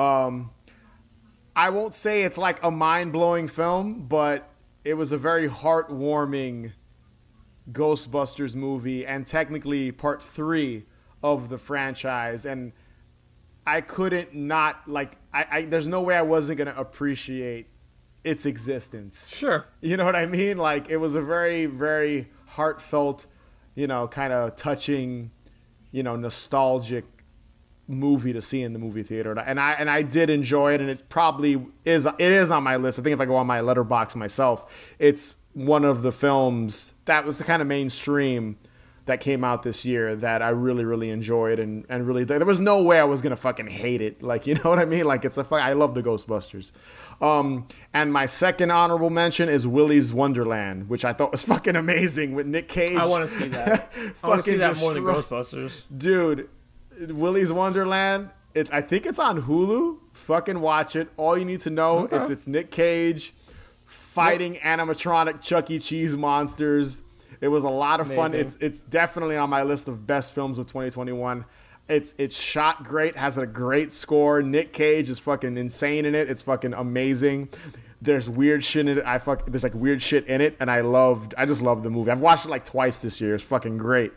I 1.56 1.70
won't 1.70 1.94
say 1.94 2.22
it's 2.22 2.38
like 2.38 2.62
a 2.64 2.70
mind 2.70 3.12
blowing 3.12 3.46
film, 3.48 4.06
but 4.08 4.48
it 4.84 4.94
was 4.94 5.12
a 5.12 5.18
very 5.18 5.48
heartwarming 5.48 6.72
Ghostbusters 7.70 8.54
movie, 8.56 9.06
and 9.06 9.26
technically 9.26 9.92
part 9.92 10.22
three 10.22 10.84
of 11.22 11.48
the 11.48 11.58
franchise. 11.58 12.44
And 12.44 12.72
I 13.66 13.80
couldn't 13.80 14.34
not 14.34 14.86
like. 14.88 15.16
I, 15.32 15.46
I 15.50 15.62
there's 15.64 15.88
no 15.88 16.02
way 16.02 16.16
I 16.16 16.22
wasn't 16.22 16.58
gonna 16.58 16.74
appreciate 16.76 17.68
its 18.24 18.46
existence. 18.46 19.34
sure. 19.34 19.66
You 19.80 19.96
know 19.96 20.04
what 20.04 20.16
I 20.16 20.26
mean? 20.26 20.58
Like 20.58 20.90
it 20.90 20.96
was 20.96 21.14
a 21.14 21.22
very, 21.22 21.66
very 21.66 22.26
heartfelt, 22.48 23.26
you 23.74 23.86
know, 23.86 24.08
kind 24.08 24.32
of 24.32 24.56
touching, 24.56 25.30
you 25.92 26.02
know, 26.02 26.16
nostalgic 26.16 27.04
movie 27.86 28.32
to 28.32 28.40
see 28.40 28.62
in 28.62 28.72
the 28.72 28.78
movie 28.78 29.02
theater. 29.02 29.38
And 29.38 29.60
I 29.60 29.72
and 29.72 29.90
I 29.90 30.02
did 30.02 30.30
enjoy 30.30 30.74
it 30.74 30.80
and 30.80 30.88
it 30.88 31.02
probably 31.08 31.66
is 31.84 32.06
it 32.06 32.14
is 32.18 32.50
on 32.50 32.62
my 32.62 32.76
list. 32.76 32.98
I 32.98 33.02
think 33.02 33.14
if 33.14 33.20
I 33.20 33.26
go 33.26 33.36
on 33.36 33.46
my 33.46 33.60
Letterboxd 33.60 34.16
myself, 34.16 34.94
it's 34.98 35.34
one 35.52 35.84
of 35.84 36.02
the 36.02 36.12
films 36.12 36.94
that 37.04 37.24
was 37.24 37.38
the 37.38 37.44
kind 37.44 37.62
of 37.62 37.68
mainstream 37.68 38.56
that 39.06 39.20
came 39.20 39.44
out 39.44 39.62
this 39.62 39.84
year 39.84 40.16
that 40.16 40.40
I 40.40 40.48
really, 40.48 40.84
really 40.84 41.10
enjoyed 41.10 41.58
and, 41.58 41.84
and 41.90 42.06
really 42.06 42.24
there 42.24 42.42
was 42.46 42.58
no 42.58 42.82
way 42.82 42.98
I 42.98 43.04
was 43.04 43.20
gonna 43.20 43.36
fucking 43.36 43.66
hate 43.66 44.00
it. 44.00 44.22
Like 44.22 44.46
you 44.46 44.54
know 44.54 44.70
what 44.70 44.78
I 44.78 44.84
mean? 44.86 45.04
Like 45.04 45.24
it's 45.24 45.36
a 45.36 45.44
fu- 45.44 45.56
I 45.56 45.74
love 45.74 45.94
the 45.94 46.02
Ghostbusters. 46.02 46.72
Um, 47.20 47.68
and 47.92 48.12
my 48.12 48.26
second 48.26 48.70
honorable 48.70 49.10
mention 49.10 49.48
is 49.48 49.66
Willy's 49.66 50.12
Wonderland, 50.14 50.88
which 50.88 51.04
I 51.04 51.12
thought 51.12 51.30
was 51.32 51.42
fucking 51.52 51.76
amazing 51.76 52.34
with 52.34 52.46
Nick 52.46 52.68
Cage. 52.68 52.96
I 52.96 53.06
want 53.06 53.22
to 53.22 53.28
see 53.28 53.48
that. 53.48 53.92
I 54.22 54.28
want 54.28 54.42
to 54.44 54.50
see 54.50 54.56
that 54.56 54.78
more 54.78 54.94
than 54.94 55.04
Ghostbusters. 55.04 55.82
dude 55.96 56.48
willy's 57.08 57.52
wonderland 57.52 58.30
it's 58.54 58.70
i 58.70 58.80
think 58.80 59.04
it's 59.04 59.18
on 59.18 59.42
hulu 59.42 59.98
fucking 60.12 60.60
watch 60.60 60.94
it 60.94 61.08
all 61.16 61.36
you 61.36 61.44
need 61.44 61.58
to 61.58 61.70
know 61.70 62.08
it's 62.12 62.30
it's 62.30 62.46
nick 62.46 62.70
cage 62.70 63.34
fighting 63.84 64.54
animatronic 64.56 65.40
chuck 65.40 65.68
e 65.72 65.78
cheese 65.80 66.16
monsters 66.16 67.02
it 67.44 67.48
was 67.48 67.64
a 67.64 67.68
lot 67.68 68.00
of 68.00 68.12
fun. 68.12 68.34
It's 68.34 68.56
it's 68.60 68.80
definitely 68.80 69.36
on 69.36 69.50
my 69.50 69.62
list 69.62 69.88
of 69.88 70.06
best 70.06 70.34
films 70.34 70.58
of 70.58 70.66
2021 70.66 71.44
it's 71.88 72.14
it's 72.16 72.40
shot 72.40 72.84
great 72.84 73.16
has 73.16 73.36
a 73.38 73.46
great 73.46 73.92
score. 73.92 74.42
Nick 74.42 74.72
cage 74.72 75.10
is 75.10 75.18
fucking 75.18 75.58
insane 75.58 76.04
in 76.04 76.14
it. 76.14 76.30
It's 76.30 76.42
fucking 76.42 76.72
amazing. 76.72 77.50
There's 78.00 78.28
weird 78.28 78.64
shit 78.64 78.88
in 78.88 78.98
it. 78.98 79.04
I 79.04 79.18
fuck 79.18 79.46
there's 79.46 79.62
like 79.62 79.74
weird 79.74 80.00
shit 80.00 80.26
in 80.26 80.40
it 80.40 80.56
and 80.60 80.70
i 80.70 80.80
loved 80.80 81.34
i 81.36 81.44
just 81.44 81.62
love 81.62 81.82
the 81.82 81.90
movie. 81.90 82.10
I've 82.10 82.20
watched 82.20 82.46
it 82.46 82.50
like 82.50 82.64
twice 82.64 82.98
this 82.98 83.20
year. 83.20 83.34
It's 83.34 83.44
fucking 83.44 83.78
great. 83.78 84.12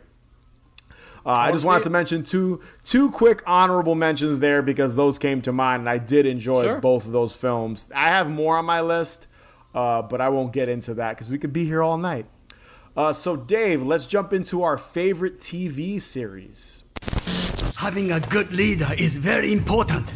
Uh, 1.26 1.30
I 1.32 1.52
just 1.52 1.64
wanted 1.64 1.80
it. 1.80 1.84
to 1.84 1.90
mention 1.90 2.22
two 2.22 2.62
two 2.84 3.10
quick 3.10 3.42
honorable 3.46 3.94
mentions 3.94 4.40
there 4.40 4.62
because 4.62 4.96
those 4.96 5.18
came 5.18 5.42
to 5.42 5.52
mind, 5.52 5.80
and 5.80 5.88
I 5.88 5.98
did 5.98 6.24
enjoy 6.24 6.62
Sure. 6.62 6.80
both 6.80 7.04
of 7.04 7.12
those 7.12 7.36
films. 7.36 7.92
I 7.94 8.08
have 8.08 8.30
more 8.30 8.56
on 8.56 8.64
my 8.64 8.80
list, 8.80 9.26
uh, 9.74 10.00
but 10.00 10.22
I 10.22 10.30
won't 10.30 10.54
get 10.54 10.70
into 10.70 10.94
that 10.94 11.10
because 11.10 11.28
we 11.28 11.36
could 11.36 11.52
be 11.52 11.66
here 11.66 11.82
all 11.82 11.98
night. 11.98 12.26
Uh, 12.98 13.12
so, 13.12 13.36
Dave, 13.36 13.80
let's 13.80 14.06
jump 14.06 14.32
into 14.32 14.64
our 14.64 14.76
favorite 14.76 15.38
TV 15.38 16.00
series. 16.00 16.82
Having 17.76 18.10
a 18.10 18.18
good 18.18 18.50
leader 18.50 18.88
is 18.98 19.16
very 19.16 19.52
important. 19.52 20.12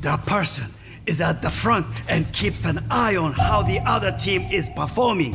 The 0.00 0.16
person 0.24 0.66
is 1.06 1.20
at 1.20 1.42
the 1.42 1.50
front 1.50 1.88
and 2.08 2.32
keeps 2.32 2.64
an 2.64 2.86
eye 2.92 3.16
on 3.16 3.32
how 3.32 3.62
the 3.62 3.80
other 3.80 4.12
team 4.12 4.42
is 4.52 4.70
performing. 4.76 5.34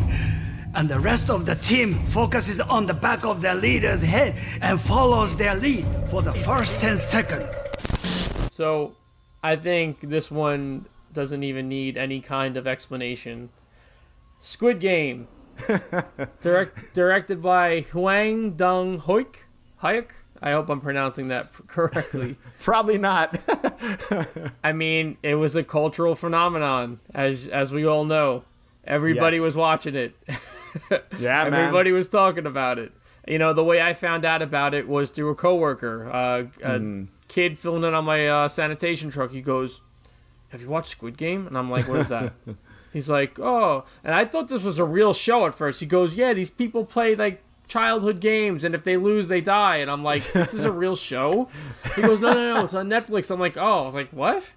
And 0.75 0.87
the 0.87 0.97
rest 0.97 1.29
of 1.29 1.45
the 1.45 1.55
team 1.55 1.95
focuses 1.95 2.61
on 2.61 2.85
the 2.85 2.93
back 2.93 3.25
of 3.25 3.41
their 3.41 3.55
leader's 3.55 4.01
head 4.01 4.41
and 4.61 4.79
follows 4.79 5.35
their 5.35 5.55
lead 5.55 5.85
for 6.09 6.21
the 6.21 6.31
first 6.31 6.73
10 6.79 6.97
seconds. 6.99 7.61
So 8.49 8.95
I 9.43 9.57
think 9.57 9.99
this 9.99 10.31
one 10.31 10.85
doesn't 11.11 11.43
even 11.43 11.67
need 11.67 11.97
any 11.97 12.21
kind 12.21 12.55
of 12.55 12.65
explanation. 12.65 13.49
Squid 14.39 14.79
Game. 14.79 15.27
Direct, 16.41 16.93
directed 16.93 17.41
by 17.41 17.81
Huang 17.91 18.51
Dong 18.51 18.99
Hoik. 18.99 19.35
Hayek? 19.81 20.09
I 20.41 20.51
hope 20.51 20.69
I'm 20.69 20.81
pronouncing 20.81 21.29
that 21.29 21.51
correctly. 21.67 22.35
Probably 22.59 22.97
not. 22.97 23.39
I 24.63 24.73
mean, 24.73 25.17
it 25.23 25.35
was 25.35 25.55
a 25.55 25.63
cultural 25.63 26.13
phenomenon, 26.15 26.99
as 27.13 27.47
as 27.47 27.71
we 27.71 27.85
all 27.85 28.03
know. 28.05 28.43
Everybody 28.83 29.37
Yes. 29.37 29.45
was 29.45 29.55
watching 29.55 29.95
it. 29.95 30.15
yeah, 31.19 31.43
man. 31.45 31.53
Everybody 31.53 31.91
was 31.91 32.07
talking 32.09 32.45
about 32.45 32.77
it. 32.77 32.91
You 33.27 33.39
know, 33.39 33.53
the 33.53 33.63
way 33.63 33.81
I 33.81 33.93
found 33.93 34.23
out 34.25 34.41
about 34.43 34.73
it 34.75 34.87
was 34.87 35.09
through 35.09 35.29
a 35.29 35.35
coworker, 35.35 36.11
uh, 36.11 36.43
a 36.61 36.79
Mm. 36.79 37.07
kid 37.27 37.57
filling 37.57 37.83
in 37.83 37.93
on 37.95 38.05
my 38.05 38.27
uh, 38.27 38.47
sanitation 38.47 39.09
truck. 39.09 39.31
He 39.31 39.41
goes, 39.41 39.81
"Have 40.49 40.61
you 40.61 40.69
watched 40.69 40.89
Squid 40.91 41.17
Game?" 41.17 41.47
And 41.47 41.57
I'm 41.57 41.71
like, 41.71 41.87
"What 41.87 41.99
is 42.01 42.09
that?" 42.09 42.33
He's 42.95 43.09
like, 43.09 43.37
oh, 43.41 43.83
and 44.05 44.15
I 44.15 44.23
thought 44.23 44.47
this 44.47 44.63
was 44.63 44.79
a 44.79 44.85
real 44.85 45.13
show 45.13 45.45
at 45.45 45.53
first. 45.53 45.81
He 45.81 45.85
goes, 45.85 46.15
yeah, 46.15 46.31
these 46.31 46.49
people 46.49 46.85
play 46.85 47.13
like 47.13 47.43
childhood 47.67 48.21
games, 48.21 48.63
and 48.63 48.73
if 48.73 48.85
they 48.85 48.95
lose, 48.95 49.27
they 49.27 49.41
die. 49.41 49.77
And 49.77 49.91
I'm 49.91 50.01
like, 50.01 50.23
this 50.31 50.53
is 50.53 50.63
a 50.63 50.71
real 50.83 50.95
show. 50.95 51.49
He 51.97 52.01
goes, 52.03 52.21
no, 52.21 52.31
no, 52.31 52.53
no, 52.53 52.63
it's 52.63 52.73
on 52.73 52.87
Netflix. 52.89 53.29
I'm 53.29 53.39
like, 53.41 53.57
oh, 53.57 53.79
I 53.79 53.81
was 53.81 53.95
like, 53.95 54.11
what? 54.11 54.53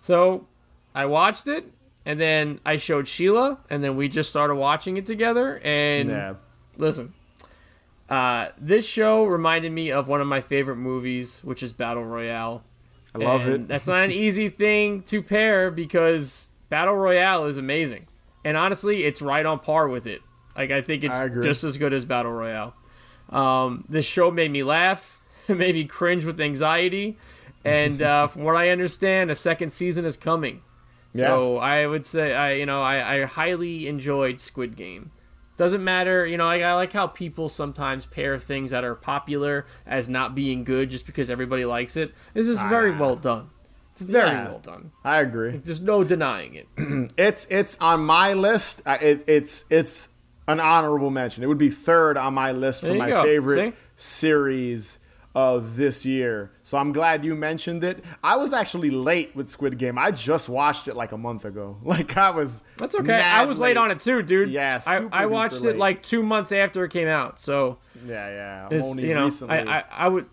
So 0.00 0.46
I 0.94 1.04
watched 1.04 1.46
it, 1.48 1.70
and 2.06 2.18
then 2.18 2.60
I 2.64 2.78
showed 2.78 3.08
Sheila, 3.08 3.58
and 3.68 3.84
then 3.84 3.94
we 3.94 4.08
just 4.08 4.30
started 4.30 4.54
watching 4.54 4.96
it 4.96 5.04
together. 5.04 5.60
And 5.62 6.08
Yeah. 6.08 6.34
listen, 6.78 7.12
uh, 8.08 8.48
this 8.56 8.86
show 8.88 9.24
reminded 9.26 9.72
me 9.72 9.90
of 9.92 10.08
one 10.08 10.22
of 10.22 10.26
my 10.26 10.40
favorite 10.40 10.76
movies, 10.76 11.40
which 11.44 11.62
is 11.62 11.74
Battle 11.74 12.06
Royale. 12.06 12.62
I 13.14 13.18
love 13.18 13.44
And 13.44 13.54
it. 13.64 13.68
That's 13.68 13.86
not 13.86 14.02
an 14.04 14.12
easy 14.12 14.48
thing 14.48 15.02
to 15.02 15.22
pair 15.22 15.70
because 15.70 16.52
Battle 16.68 16.94
Royale 16.94 17.46
is 17.46 17.56
amazing. 17.56 18.06
And 18.44 18.56
honestly, 18.56 19.04
it's 19.04 19.20
right 19.20 19.44
on 19.44 19.58
par 19.58 19.88
with 19.88 20.06
it. 20.06 20.22
Like 20.56 20.70
I 20.70 20.80
think 20.80 21.04
it's 21.04 21.14
I 21.14 21.28
just 21.28 21.64
as 21.64 21.78
good 21.78 21.92
as 21.92 22.04
Battle 22.04 22.32
Royale. 22.32 22.74
Um, 23.28 23.84
this 23.88 24.06
show 24.06 24.30
made 24.30 24.50
me 24.50 24.62
laugh, 24.62 25.22
it 25.48 25.54
made 25.58 25.74
me 25.74 25.84
cringe 25.84 26.24
with 26.24 26.40
anxiety, 26.40 27.18
and 27.64 28.00
uh, 28.00 28.26
from 28.28 28.44
what 28.44 28.56
I 28.56 28.70
understand, 28.70 29.30
a 29.30 29.34
second 29.34 29.70
season 29.70 30.04
is 30.04 30.16
coming. 30.16 30.62
So 31.12 31.56
I 31.56 31.86
would 31.86 32.04
say 32.04 32.34
I 32.34 32.52
you 32.52 32.66
know 32.66 32.82
I, 32.82 33.16
I 33.16 33.24
highly 33.24 33.88
enjoyed 33.88 34.38
Squid 34.38 34.76
Game. 34.76 35.10
Doesn't 35.56 35.82
matter, 35.82 36.26
you 36.26 36.36
know. 36.36 36.46
I, 36.46 36.60
I 36.60 36.74
like 36.74 36.92
how 36.92 37.06
people 37.06 37.48
sometimes 37.48 38.04
pair 38.04 38.38
things 38.38 38.70
that 38.72 38.84
are 38.84 38.94
popular 38.94 39.66
as 39.86 40.06
not 40.08 40.34
being 40.34 40.64
good 40.64 40.90
just 40.90 41.06
because 41.06 41.30
everybody 41.30 41.64
likes 41.64 41.96
it. 41.96 42.12
This 42.34 42.46
is 42.46 42.60
very 42.62 42.92
well 42.92 43.16
done. 43.16 43.48
It's 44.00 44.02
very 44.02 44.28
Yeah. 44.28 44.44
well 44.44 44.58
done. 44.58 44.92
I 45.04 45.20
agree. 45.20 45.56
There's 45.56 45.80
no 45.80 46.04
denying 46.04 46.54
it. 46.54 46.68
It's 47.18 47.46
it's 47.50 47.76
on 47.80 48.04
my 48.04 48.32
list. 48.34 48.82
It, 48.86 49.24
it's 49.26 49.64
it's 49.70 50.08
an 50.48 50.60
honorable 50.60 51.10
mention. 51.10 51.42
It 51.42 51.46
would 51.46 51.58
be 51.58 51.70
third 51.70 52.16
on 52.16 52.34
my 52.34 52.52
list 52.52 52.82
for 52.84 52.94
my 52.94 53.08
go. 53.08 53.22
favorite 53.22 53.74
See? 53.74 53.78
series 53.96 54.98
of 55.34 55.76
this 55.76 56.06
year. 56.06 56.50
So 56.62 56.78
I'm 56.78 56.92
glad 56.92 57.22
you 57.24 57.34
mentioned 57.34 57.84
it. 57.84 58.02
I 58.24 58.36
was 58.36 58.54
actually 58.54 58.88
late 58.90 59.36
with 59.36 59.50
Squid 59.50 59.76
Game. 59.76 59.98
I 59.98 60.10
just 60.10 60.48
watched 60.48 60.88
it 60.88 60.96
like 60.96 61.12
a 61.12 61.18
month 61.18 61.44
ago. 61.44 61.76
Like 61.84 62.16
I 62.16 62.30
was. 62.30 62.62
That's 62.78 62.94
okay. 62.94 63.20
I 63.20 63.44
was 63.44 63.60
late 63.60 63.76
on 63.76 63.90
it 63.90 64.00
too, 64.00 64.22
dude. 64.22 64.48
Yeah, 64.50 64.80
I, 64.86 65.06
I 65.12 65.26
watched 65.26 65.60
late. 65.60 65.74
it 65.74 65.78
like 65.78 66.02
two 66.02 66.22
months 66.22 66.52
after 66.52 66.84
it 66.84 66.90
came 66.90 67.08
out. 67.08 67.38
So 67.38 67.78
Yeah, 68.06 68.68
yeah. 68.70 68.80
Only 68.82 69.08
you 69.08 69.14
know, 69.14 69.24
recently. 69.24 69.56
I, 69.58 69.78
I, 69.80 69.84
I 69.90 70.08
would. 70.08 70.26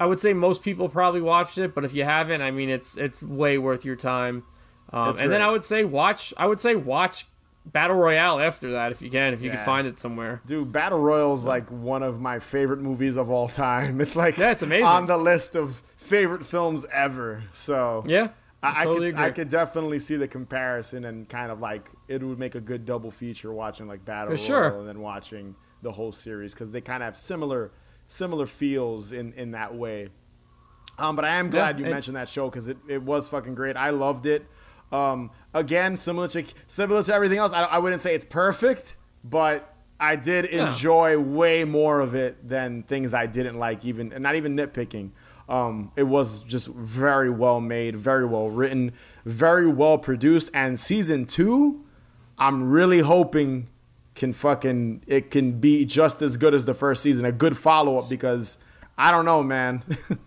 I, 0.00 0.04
I 0.04 0.06
would 0.06 0.20
say 0.20 0.32
most 0.32 0.62
people 0.62 0.88
probably 0.88 1.20
watched 1.20 1.58
it, 1.58 1.74
but 1.74 1.84
if 1.84 1.94
you 1.94 2.04
haven't, 2.04 2.42
I 2.42 2.50
mean, 2.50 2.68
it's 2.70 2.96
it's 2.96 3.22
way 3.22 3.58
worth 3.58 3.84
your 3.84 3.96
time. 3.96 4.44
Um, 4.92 5.16
and 5.20 5.30
then. 5.32 5.42
I 5.42 5.50
would 5.50 5.64
say 5.64 5.84
watch. 5.84 6.32
I 6.36 6.46
would 6.46 6.60
say 6.60 6.74
watch 6.74 7.26
Battle 7.66 7.96
Royale 7.96 8.38
after 8.40 8.70
that 8.72 8.92
if 8.92 9.02
you 9.02 9.10
can, 9.10 9.34
if 9.34 9.42
you 9.42 9.50
Yeah. 9.50 9.56
can 9.56 9.64
find 9.66 9.86
it 9.86 9.98
somewhere. 9.98 10.40
Dude, 10.46 10.72
Battle 10.72 10.98
Royale's 11.00 11.44
like 11.46 11.70
one 11.70 12.02
of 12.02 12.20
my 12.20 12.38
favorite 12.38 12.80
movies 12.80 13.16
of 13.16 13.28
all 13.28 13.48
time. 13.48 14.00
It's 14.04 14.16
like 14.16 14.38
Yeah, 14.38 14.52
it's 14.52 14.62
amazing. 14.62 14.86
on 14.86 15.04
the 15.06 15.18
list 15.18 15.54
of 15.54 15.76
favorite 15.98 16.46
films 16.46 16.86
ever. 16.92 17.44
So 17.52 18.02
Yeah, 18.06 18.28
I, 18.62 18.80
I 18.80 18.84
totally 18.84 19.10
could 19.10 19.20
I 19.20 19.30
could 19.30 19.48
definitely 19.50 19.98
see 19.98 20.16
the 20.16 20.28
comparison 20.28 21.04
and 21.04 21.28
kind 21.28 21.52
of 21.52 21.60
like 21.60 21.90
it 22.08 22.22
would 22.22 22.38
make 22.38 22.54
a 22.54 22.60
good 22.62 22.86
double 22.86 23.10
feature 23.10 23.52
watching 23.52 23.86
like 23.86 24.06
Battle 24.06 24.34
For 24.36 24.52
Royale 24.54 24.70
sure. 24.70 24.78
and 24.78 24.88
then 24.88 25.00
watching 25.00 25.54
the 25.82 25.92
whole 25.92 26.12
series 26.12 26.54
because 26.54 26.72
they 26.72 26.80
kind 26.80 27.02
of 27.02 27.08
have 27.08 27.16
similar 27.18 27.70
similar 28.08 28.46
feels 28.46 29.12
in 29.12 29.32
in 29.34 29.52
that 29.52 29.74
way. 29.74 30.08
Um, 30.98 31.14
but 31.14 31.24
I 31.24 31.36
am 31.36 31.48
glad 31.48 31.78
you 31.78 31.84
and- 31.84 31.92
mentioned 31.94 32.16
that 32.16 32.28
show 32.28 32.50
because 32.50 32.66
it, 32.68 32.76
it 32.88 33.02
was 33.02 33.28
fucking 33.28 33.54
great. 33.54 33.76
I 33.76 33.90
loved 33.90 34.26
it. 34.26 34.44
Um, 34.90 35.30
again, 35.54 35.96
similar 35.96 36.28
to 36.28 36.44
similar 36.66 37.02
to 37.02 37.14
everything 37.14 37.38
else, 37.38 37.52
I, 37.52 37.62
I 37.62 37.78
wouldn't 37.78 38.00
say 38.00 38.14
it's 38.14 38.24
perfect, 38.24 38.96
but 39.22 39.74
I 40.00 40.16
did 40.16 40.46
enjoy 40.46 41.18
way 41.18 41.64
more 41.64 42.00
of 42.00 42.14
it 42.14 42.48
than 42.48 42.82
things 42.84 43.14
I 43.14 43.26
didn't 43.26 43.58
like. 43.58 43.84
Even 43.84 44.12
and 44.12 44.22
not 44.22 44.34
even 44.34 44.56
nitpicking. 44.56 45.10
Um, 45.48 45.92
it 45.96 46.02
was 46.02 46.42
just 46.42 46.68
very 46.68 47.30
well 47.30 47.60
made, 47.60 47.96
very 47.96 48.26
well 48.26 48.50
written, 48.50 48.92
very 49.24 49.66
well 49.66 49.96
produced. 49.98 50.50
And 50.52 50.78
season 50.78 51.24
two, 51.24 51.84
I'm 52.38 52.68
really 52.70 53.00
hoping 53.00 53.68
can 54.18 54.32
fucking 54.34 55.02
it 55.06 55.30
can 55.30 55.58
be 55.60 55.84
just 55.86 56.20
as 56.20 56.36
good 56.36 56.52
as 56.54 56.66
the 56.66 56.74
first 56.74 57.02
season, 57.02 57.24
a 57.24 57.32
good 57.32 57.56
follow 57.56 57.96
up 57.98 58.08
because 58.10 58.62
I 58.98 59.10
don't 59.10 59.24
know, 59.24 59.42
man. 59.42 59.82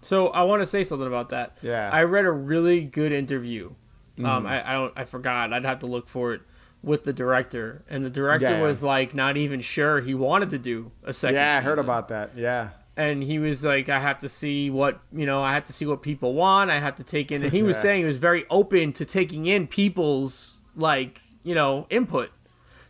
So 0.00 0.28
I 0.28 0.42
want 0.42 0.60
to 0.60 0.66
say 0.66 0.82
something 0.82 1.06
about 1.06 1.30
that. 1.30 1.56
Yeah. 1.62 1.88
I 1.90 2.02
read 2.02 2.26
a 2.26 2.30
really 2.30 2.82
good 2.84 3.10
interview. 3.10 3.70
Mm-hmm. 4.18 4.26
Um, 4.26 4.46
I, 4.46 4.68
I 4.68 4.72
don't, 4.74 4.92
I 4.96 5.04
forgot. 5.04 5.52
I'd 5.54 5.64
have 5.64 5.78
to 5.78 5.86
look 5.86 6.08
for 6.08 6.34
it 6.34 6.42
with 6.82 7.04
the 7.04 7.12
director, 7.14 7.82
and 7.88 8.04
the 8.04 8.10
director 8.10 8.50
Yeah, 8.50 8.60
was 8.60 8.82
like 8.82 9.14
not 9.14 9.38
even 9.38 9.60
sure 9.62 10.00
he 10.00 10.12
wanted 10.14 10.50
to 10.50 10.58
do 10.58 10.92
a 11.04 11.14
second. 11.14 11.36
yeah, 11.36 11.56
I 11.56 11.62
heard 11.62 11.78
about 11.78 12.08
that. 12.08 12.36
Yeah. 12.36 12.68
and 12.98 13.22
he 13.22 13.38
was 13.38 13.64
like, 13.64 13.88
I 13.88 13.98
have 13.98 14.18
to 14.18 14.28
see 14.28 14.68
what 14.68 15.00
you 15.10 15.24
know, 15.24 15.40
I 15.42 15.54
have 15.54 15.64
to 15.64 15.72
see 15.72 15.86
what 15.86 16.02
people 16.02 16.34
want. 16.34 16.70
I 16.70 16.80
have 16.80 16.96
to 16.96 17.02
take 17.04 17.32
in, 17.32 17.42
and 17.42 17.50
he 17.50 17.62
was 17.70 17.76
Yeah. 17.78 17.82
saying 17.82 18.00
he 18.02 18.06
was 18.06 18.18
very 18.18 18.44
open 18.50 18.92
to 18.92 19.06
taking 19.06 19.46
in 19.46 19.66
people's 19.66 20.58
like 20.76 21.22
you 21.42 21.54
know 21.54 21.86
input. 21.88 22.30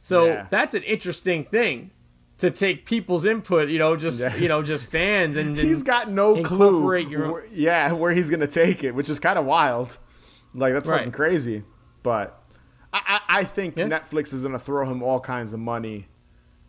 So 0.04 0.26
Yeah. 0.26 0.46
that's 0.50 0.74
an 0.74 0.82
interesting 0.82 1.44
thing 1.44 1.90
to 2.36 2.50
take 2.50 2.84
people's 2.84 3.24
input. 3.24 3.70
You 3.70 3.78
know, 3.78 3.96
just 3.96 4.20
Yeah. 4.20 4.36
you 4.36 4.48
know, 4.48 4.62
just 4.62 4.84
fans 4.86 5.38
and, 5.38 5.48
and 5.56 5.56
He's 5.56 5.82
got 5.82 6.10
no 6.10 6.42
clue. 6.42 6.84
where- 6.84 7.46
yeah, 7.50 7.90
where 7.92 8.12
he's 8.12 8.28
gonna 8.28 8.46
take 8.46 8.84
it, 8.84 8.94
which 8.94 9.08
is 9.08 9.18
kind 9.18 9.38
of 9.38 9.46
wild. 9.46 9.96
Like 10.54 10.74
that's 10.74 10.86
Right. 10.88 10.98
fucking 10.98 11.12
crazy. 11.12 11.62
But 12.02 12.38
I, 12.92 13.00
I, 13.28 13.38
I 13.40 13.44
think 13.44 13.78
Yeah. 13.78 13.86
Netflix 13.86 14.34
is 14.34 14.42
gonna 14.42 14.58
throw 14.58 14.84
him 14.84 15.02
all 15.02 15.20
kinds 15.20 15.54
of 15.54 15.60
money 15.60 16.08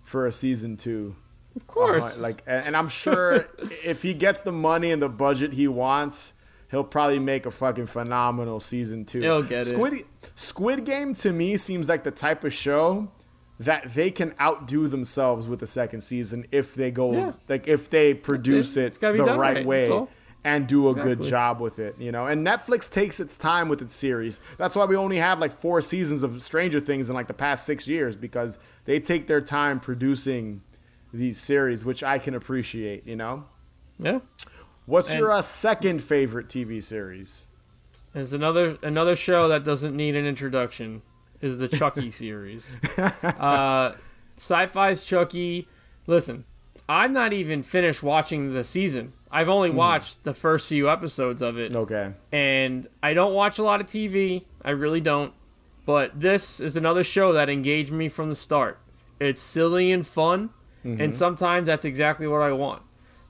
for 0.02 0.26
a 0.26 0.32
season 0.32 0.78
two. 0.78 1.18
of 1.58 1.68
course, 1.68 2.20
Uh, 2.20 2.24
like, 2.24 2.42
and 2.48 2.68
and 2.68 2.78
I'm 2.78 2.88
sure 2.90 3.48
if 3.86 4.02
he 4.02 4.14
gets 4.14 4.42
the 4.44 4.52
money 4.54 4.92
and 4.92 5.02
the 5.02 5.10
budget 5.10 5.52
he 5.54 5.68
wants, 5.68 6.34
he'll 6.72 6.84
probably 6.86 7.20
make 7.20 7.46
a 7.46 7.52
fucking 7.52 7.88
phenomenal 7.88 8.62
season 8.62 9.04
two. 9.04 9.20
He'll 9.20 9.44
get 9.44 9.60
it. 9.60 9.66
Squid 9.66 10.04
Squid 10.36 10.86
Game 10.86 11.14
to 11.16 11.34
me 11.34 11.58
seems 11.58 11.90
like 11.90 12.04
the 12.04 12.12
type 12.12 12.44
of 12.46 12.54
show 12.54 13.12
that 13.60 13.94
they 13.94 14.12
can 14.12 14.34
outdo 14.40 14.88
themselves 14.88 15.48
with 15.48 15.60
the 15.60 15.68
second 15.68 16.02
season 16.02 16.46
if 16.52 16.76
they 16.76 16.92
go 16.92 17.14
Yeah. 17.14 17.32
like 17.48 17.68
if 17.68 17.90
they 17.90 18.14
produce 18.14 18.76
it 18.78 19.00
the 19.00 19.14
right, 19.14 19.38
right, 19.38 19.66
way 19.66 20.08
and 20.44 20.68
do 20.68 20.90
a 20.90 20.94
good 20.94 21.24
job 21.24 21.60
with 21.60 21.80
it, 21.80 21.96
you 21.98 22.12
know. 22.12 22.28
And 22.28 22.46
Netflix 22.46 22.92
takes 22.92 23.20
its 23.20 23.36
time 23.38 23.68
with 23.68 23.82
its 23.82 23.94
series. 23.94 24.40
That's 24.58 24.76
why 24.76 24.86
we 24.86 24.96
only 24.96 25.18
have 25.18 25.40
like 25.40 25.52
four 25.52 25.82
seasons 25.82 26.22
of 26.22 26.44
Stranger 26.44 26.80
Things 26.80 27.10
in 27.10 27.16
like 27.16 27.28
the 27.28 27.34
past 27.34 27.66
six 27.66 27.88
years 27.88 28.16
because 28.16 28.60
they 28.86 29.00
take 29.00 29.26
their 29.28 29.42
time 29.42 29.80
producing 29.80 30.62
these 31.14 31.40
series, 31.40 31.84
which 31.86 32.04
I 32.04 32.20
can 32.20 32.36
appreciate, 32.36 33.08
you 33.08 33.16
know. 33.16 33.46
yeah. 33.98 34.20
What's 34.86 35.10
And- 35.12 35.20
your 35.20 35.32
uh, 35.32 35.42
second 35.42 36.04
favorite 36.04 36.48
TV 36.48 36.84
series? 36.84 37.48
There's 38.14 38.34
another 38.34 38.78
another 38.84 39.16
show 39.16 39.48
that 39.48 39.64
doesn't 39.64 39.96
need 39.96 40.16
an 40.16 40.26
introduction 40.28 41.02
is 41.42 41.58
the 41.60 41.68
Chucky 41.68 42.10
series. 42.22 42.80
Uh, 42.98 43.96
Syfy's 44.38 45.04
Chucky. 45.04 45.68
Listen, 46.08 46.46
I'm 46.88 47.14
not 47.14 47.34
even 47.34 47.64
finished 47.64 48.04
watching 48.04 48.54
the 48.54 48.64
season. 48.64 49.14
I've 49.32 49.50
only 49.50 49.70
watched 49.70 50.24
the 50.24 50.34
first 50.34 50.70
few 50.70 50.90
episodes 50.90 51.42
of 51.42 51.58
it, 51.58 51.76
Okay. 51.76 52.14
and 52.32 52.88
I 53.04 53.14
don't 53.14 53.34
watch 53.34 53.58
a 53.60 53.64
lot 53.64 53.82
of 53.82 53.88
TV. 53.88 54.46
I 54.64 54.72
really 54.72 55.02
don't. 55.02 55.34
But 55.86 56.20
this 56.20 56.60
is 56.60 56.78
another 56.78 57.04
show 57.04 57.34
that 57.34 57.50
engaged 57.50 57.92
me 57.92 58.08
from 58.10 58.30
the 58.30 58.36
start. 58.36 58.80
It's 59.20 59.42
silly 59.42 59.92
and 59.92 60.06
fun, 60.08 60.50
and 60.84 61.14
sometimes 61.16 61.66
that's 61.68 61.84
exactly 61.86 62.28
what 62.28 62.42
I 62.42 62.52
want. 62.52 62.82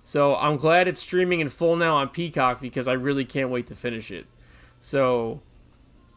So 0.03 0.35
I'm 0.35 0.57
glad 0.57 0.87
it's 0.87 0.99
streaming 0.99 1.39
in 1.39 1.49
full 1.49 1.75
now 1.75 1.95
on 1.97 2.09
Peacock 2.09 2.61
because 2.61 2.87
I 2.87 2.93
really 2.93 3.25
can't 3.25 3.49
wait 3.49 3.65
to 3.67 3.75
finish 3.75 4.11
it. 4.11 4.25
So 4.79 5.41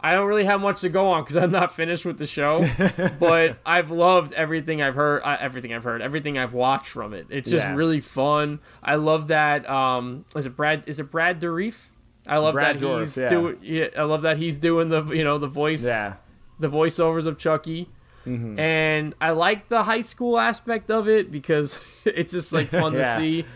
I 0.00 0.12
don't 0.14 0.26
really 0.28 0.44
have 0.44 0.60
much 0.60 0.80
to 0.82 0.88
go 0.88 1.08
on 1.08 1.22
because 1.24 1.36
I'm 1.36 1.50
not 1.50 1.74
finished 1.74 2.04
with 2.04 2.18
the 2.18 2.26
show, 2.26 2.64
but 3.18 3.58
I've 3.66 3.90
loved 3.90 4.32
everything 4.34 4.80
I've 4.80 4.94
heard, 4.94 5.22
uh, 5.24 5.36
everything 5.40 5.74
I've 5.74 5.82
heard, 5.84 6.00
everything 6.02 6.38
I've 6.38 6.54
watched 6.54 6.86
from 6.88 7.14
it. 7.14 7.26
It's 7.30 7.50
just 7.50 7.64
Yeah. 7.64 7.74
really 7.74 8.00
fun. 8.00 8.60
I 8.82 8.94
love 8.94 9.26
that. 9.28 9.68
Um, 9.68 10.24
is 10.36 10.46
it 10.46 10.56
Brad? 10.56 10.84
Is 10.86 11.00
it 11.00 11.10
Brad 11.10 11.40
Dourif? 11.40 11.86
I 12.26 12.36
love 12.38 12.54
Brad 12.54 12.78
that 12.78 12.84
Dourif, 12.84 13.00
he's 13.00 13.16
yeah. 13.16 13.28
doing. 13.28 13.58
Yeah, 13.62 13.86
I 13.96 14.02
love 14.02 14.22
that 14.22 14.36
he's 14.36 14.58
doing 14.58 14.88
the 14.88 15.02
you 15.06 15.24
know 15.24 15.38
the 15.38 15.48
voice 15.48 15.84
Yeah. 15.84 16.14
the 16.60 16.68
voiceovers 16.68 17.26
of 17.26 17.38
Chucky. 17.38 17.88
Mm-hmm. 18.26 18.60
And 18.60 19.14
I 19.20 19.30
like 19.30 19.68
the 19.68 19.84
high 19.84 20.02
school 20.02 20.38
aspect 20.38 20.90
of 20.90 21.08
it 21.08 21.30
because 21.32 21.80
it's 22.04 22.32
just 22.32 22.52
like 22.52 22.68
fun 22.68 22.92
to 22.92 23.16
see 23.18 23.46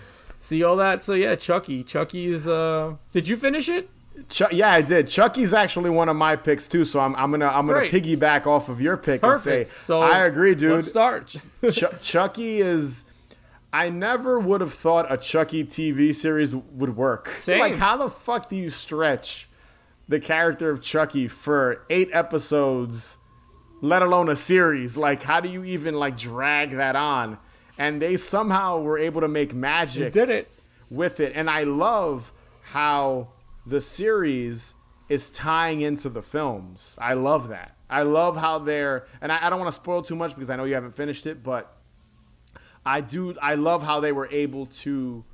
see 0.41 0.65
all 0.65 0.77
that. 0.77 1.03
So 1.05 1.13
yeah, 1.15 1.37
Chucky. 1.37 1.85
Chucky 1.85 2.27
is 2.33 2.49
uh 2.49 2.95
Did 3.13 3.29
you 3.29 3.37
finish 3.37 3.69
it? 3.69 3.91
Ch- 4.29 4.53
yeah, 4.53 4.71
I 4.71 4.83
did. 4.83 5.09
Chucky's 5.09 5.55
actually 5.55 5.91
one 5.91 6.09
of 6.09 6.17
my 6.17 6.37
picks 6.37 6.67
too, 6.67 6.85
so 6.85 7.01
I'm, 7.01 7.15
I'm 7.17 7.31
gonna 7.31 7.47
I'm 7.49 7.67
gonna 7.67 7.89
Great. 7.89 7.93
piggyback 7.93 8.47
off 8.47 8.69
of 8.69 8.81
your 8.81 8.97
pick 8.97 9.21
Perfect. 9.23 9.47
and 9.47 9.67
say 9.67 9.73
so 9.73 10.01
I 10.01 10.25
agree, 10.25 10.55
dude. 10.55 10.73
Let's 10.73 10.89
start. 10.89 11.37
Ch- 11.71 11.85
Chucky 12.01 12.59
is. 12.59 13.05
I 13.73 13.89
never 13.89 14.39
would 14.39 14.61
have 14.61 14.75
thought 14.75 15.11
a 15.11 15.17
Chucky 15.17 15.65
TV 15.65 16.15
series 16.15 16.55
would 16.55 16.95
work. 16.95 17.29
Same. 17.29 17.59
Like, 17.59 17.77
how 17.77 17.97
the 17.97 18.11
fuck 18.11 18.51
do 18.51 18.57
you 18.57 18.69
stretch 18.69 19.49
the 20.09 20.21
character 20.21 20.69
of 20.71 20.83
Chucky 20.83 21.27
for 21.27 21.83
eight 21.89 22.11
episodes, 22.13 23.17
let 23.81 24.03
alone 24.03 24.29
a 24.29 24.37
series. 24.37 24.99
Like, 24.99 25.23
how 25.23 25.41
do 25.41 25.49
you 25.49 25.65
even 25.65 25.95
like 25.95 26.19
drag 26.19 26.73
that 26.73 26.97
on? 26.97 27.39
And 27.79 28.03
they 28.03 28.17
somehow 28.17 28.79
were 28.81 28.99
able 28.99 29.23
to 29.23 29.29
make 29.29 29.55
magic 29.55 30.13
Did 30.13 30.29
it? 30.29 30.51
with 30.91 31.19
it. 31.21 31.33
And 31.35 31.49
I 31.49 31.63
love 31.63 32.31
how 32.61 33.29
the 33.67 33.81
series 33.81 34.75
is 35.09 35.31
tying 35.31 35.81
into 35.81 36.09
the 36.09 36.23
films. 36.23 36.99
I 37.01 37.15
love 37.15 37.49
that. 37.49 37.77
I 37.91 38.03
love 38.03 38.39
how 38.39 38.59
they're, 38.59 39.07
and 39.21 39.31
I, 39.31 39.47
I 39.47 39.51
don't 39.51 39.59
want 39.59 39.69
to 39.69 39.75
spoil 39.75 40.03
too 40.03 40.17
much 40.17 40.35
because 40.35 40.49
I 40.49 40.57
know 40.57 40.65
you 40.65 40.75
haven't 40.75 40.95
finished 40.95 41.27
it, 41.27 41.43
but 41.43 41.77
I 42.85 43.01
do. 43.03 43.35
I 43.41 43.55
love 43.55 43.83
how 43.83 44.01
they 44.01 44.13
were 44.13 44.29
able 44.31 44.67
to 44.67 45.25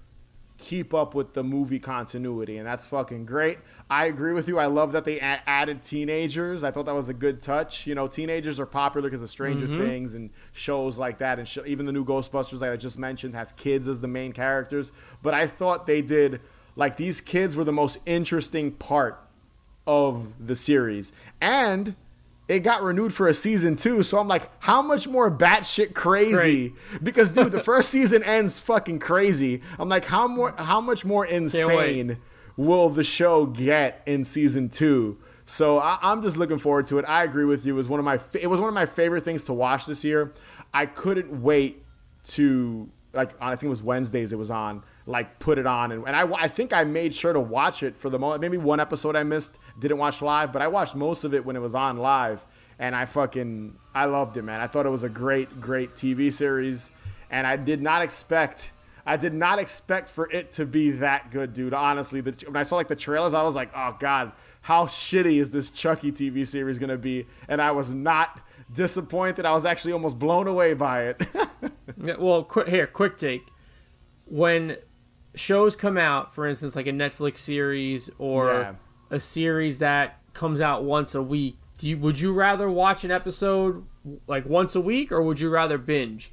keep 0.59 0.93
up 0.93 1.14
with 1.14 1.35
the 1.35 1.45
movie 1.45 1.79
continuity, 1.79 2.59
and 2.59 2.66
that's 2.66 2.85
fucking 2.85 3.24
great. 3.24 3.59
I 3.89 4.07
agree 4.07 4.33
with 4.33 4.49
you. 4.49 4.59
I 4.59 4.66
love 4.66 4.91
that 4.93 5.05
they 5.05 5.20
a- 5.20 5.41
added 5.47 5.85
teenagers. 5.85 6.64
I 6.64 6.72
thought 6.72 6.87
that 6.87 6.95
was 6.95 7.09
a 7.09 7.14
good 7.14 7.41
touch. 7.41 7.87
You 7.87 7.95
know, 7.95 8.09
teenagers 8.09 8.59
are 8.59 8.66
popular 8.66 9.09
because 9.09 9.22
of 9.22 9.31
Stranger 9.31 9.66
mm-hmm. 9.66 9.87
Things 9.87 10.14
and 10.14 10.31
shows 10.53 10.99
like 10.99 11.18
that, 11.18 11.39
and 11.39 11.47
sh- 11.47 11.59
even 11.64 11.87
the 11.87 11.93
new 11.93 12.05
Ghostbusters, 12.05 12.61
like 12.61 12.72
I 12.72 12.76
just 12.76 12.99
mentioned, 12.99 13.35
has 13.35 13.53
kids 13.53 13.87
as 13.87 14.01
the 14.01 14.09
main 14.09 14.33
characters. 14.33 14.91
But 15.22 15.33
I 15.33 15.47
thought 15.47 15.87
they 15.87 16.03
did 16.03 16.41
like 16.79 16.97
these 16.97 17.20
kids 17.20 17.57
were 17.57 17.64
the 17.64 17.72
most 17.72 17.99
interesting 18.07 18.70
part 18.70 19.20
of 19.87 20.33
the 20.47 20.55
series, 20.55 21.12
and 21.41 21.97
it 22.47 22.61
got 22.61 22.83
renewed 22.83 23.12
for 23.12 23.29
a 23.29 23.35
season 23.35 23.74
two. 23.76 24.03
So 24.03 24.18
I'm 24.18 24.29
like, 24.29 24.49
how 24.61 24.81
much 24.81 25.09
more 25.09 25.31
batshit 25.31 25.93
crazy? 25.93 26.72
Because 27.03 27.33
dude, 27.33 27.53
the 27.53 27.61
first 27.61 27.91
season 27.91 28.22
ends 28.22 28.61
fucking 28.61 29.01
crazy. 29.01 29.61
I'm 29.79 29.89
like, 29.89 30.07
how 30.07 30.29
more, 30.29 30.55
how 30.57 30.81
much 30.81 31.05
more 31.05 31.26
insane 31.26 32.16
will 32.57 32.89
the 32.89 33.05
show 33.05 33.45
get 33.45 34.03
in 34.07 34.24
season 34.24 34.68
two? 34.68 35.18
So 35.45 35.79
I, 35.79 35.99
I'm 36.01 36.22
just 36.22 36.39
looking 36.39 36.59
forward 36.59 36.87
to 36.89 36.99
it. 36.99 37.05
I 37.09 37.24
agree 37.24 37.45
with 37.45 37.66
you. 37.66 37.74
It 37.74 37.76
was 37.76 37.89
one 37.89 37.99
of 37.99 38.05
my, 38.05 38.18
fa- 38.18 38.43
it 38.43 38.47
was 38.47 38.61
one 38.61 38.68
of 38.68 38.74
my 38.74 38.87
favorite 38.87 39.22
things 39.24 39.45
to 39.45 39.53
watch 39.53 39.85
this 39.85 40.05
year. 40.05 40.33
I 40.72 40.87
couldn't 40.87 41.43
wait 41.43 41.83
to 42.29 42.89
like 43.12 43.31
I 43.41 43.51
think 43.51 43.64
it 43.64 43.68
was 43.70 43.83
Wednesdays 43.83 44.33
it 44.33 44.39
was 44.39 44.51
on 44.51 44.83
like 45.09 45.39
put 45.39 45.59
it 45.59 45.67
on. 45.67 45.91
And, 45.91 46.07
and 46.07 46.15
I, 46.15 46.31
I 46.35 46.49
think 46.49 46.73
I 46.73 46.85
made 46.85 47.15
sure 47.15 47.33
to 47.33 47.41
watch 47.41 47.83
it 47.83 47.97
for 47.97 48.11
the 48.11 48.19
moment 48.19 48.43
maybe 48.43 48.59
one 48.59 48.79
episode 48.79 49.17
I 49.17 49.25
missed 49.25 49.59
didn't 49.79 49.99
watch 49.99 50.21
live 50.21 50.53
but 50.53 50.63
I 50.63 50.69
watched 50.69 50.95
most 50.95 51.25
of 51.25 51.33
it 51.35 51.45
when 51.45 51.57
it 51.57 51.61
was 51.61 51.75
on 51.75 51.97
live. 51.97 52.45
And 52.79 52.95
I 52.95 53.07
fucking 53.07 53.77
I 53.95 54.05
loved 54.05 54.37
it 54.37 54.43
man. 54.43 54.61
I 54.61 54.67
thought 54.67 54.87
it 54.87 54.91
was 54.91 55.03
a 55.03 55.09
great 55.09 55.61
great 55.61 55.95
TV 55.95 56.33
series. 56.33 56.93
And 57.31 57.47
I 57.47 57.57
did 57.57 57.83
not 57.83 58.03
expect 58.03 58.73
I 59.07 59.17
did 59.17 59.33
not 59.33 59.59
expect 59.59 60.11
for 60.11 60.31
it 60.31 60.51
to 60.53 60.67
be 60.67 60.91
that 60.91 61.31
good 61.31 61.55
dude. 61.55 61.73
Honestly 61.73 62.21
the, 62.21 62.33
when 62.47 62.57
I 62.57 62.63
saw 62.63 62.77
like 62.77 62.89
the 62.89 62.97
trailers 62.97 63.33
I 63.33 63.43
was 63.43 63.57
like 63.57 63.71
oh 63.75 63.97
god 63.99 64.33
how 64.61 64.85
shitty 64.85 65.39
is 65.39 65.51
this 65.51 65.71
Chucky 65.71 66.13
TV 66.13 66.47
series 66.47 66.79
gonna 66.79 66.99
be? 66.99 67.27
And 67.49 67.63
I 67.63 67.71
was 67.71 67.95
not 67.95 68.43
disappointed. 68.71 69.47
I 69.47 69.55
was 69.55 69.65
actually 69.65 69.93
almost 69.93 70.19
blown 70.19 70.47
away 70.47 70.75
by 70.75 71.05
it. 71.05 71.27
Yeah, 72.01 72.15
well, 72.17 72.45
qu- 72.45 72.65
here, 72.65 72.87
quick 72.87 73.17
take. 73.17 73.43
When 74.27 74.77
shows 75.39 75.76
come 75.76 75.97
out, 75.99 76.34
for 76.34 76.47
instance, 76.47 76.74
like 76.76 76.86
a 76.86 76.93
Netflix 76.93 77.39
series 77.39 78.11
or 78.18 78.53
Yeah. 78.53 78.72
a 79.11 79.20
series 79.20 79.78
that 79.80 80.18
comes 80.34 80.61
out 80.61 80.84
once 80.84 81.14
a 81.14 81.22
week, 81.22 81.57
do 81.78 81.89
you, 81.89 81.97
would 81.99 82.20
you 82.20 82.32
rather 82.32 82.68
watch 82.70 83.05
an 83.05 83.11
episode 83.11 83.84
like 84.26 84.47
once 84.47 84.74
a 84.74 84.80
week 84.80 85.11
or 85.12 85.22
would 85.22 85.41
you 85.41 85.49
rather 85.51 85.78
binge? 85.78 86.32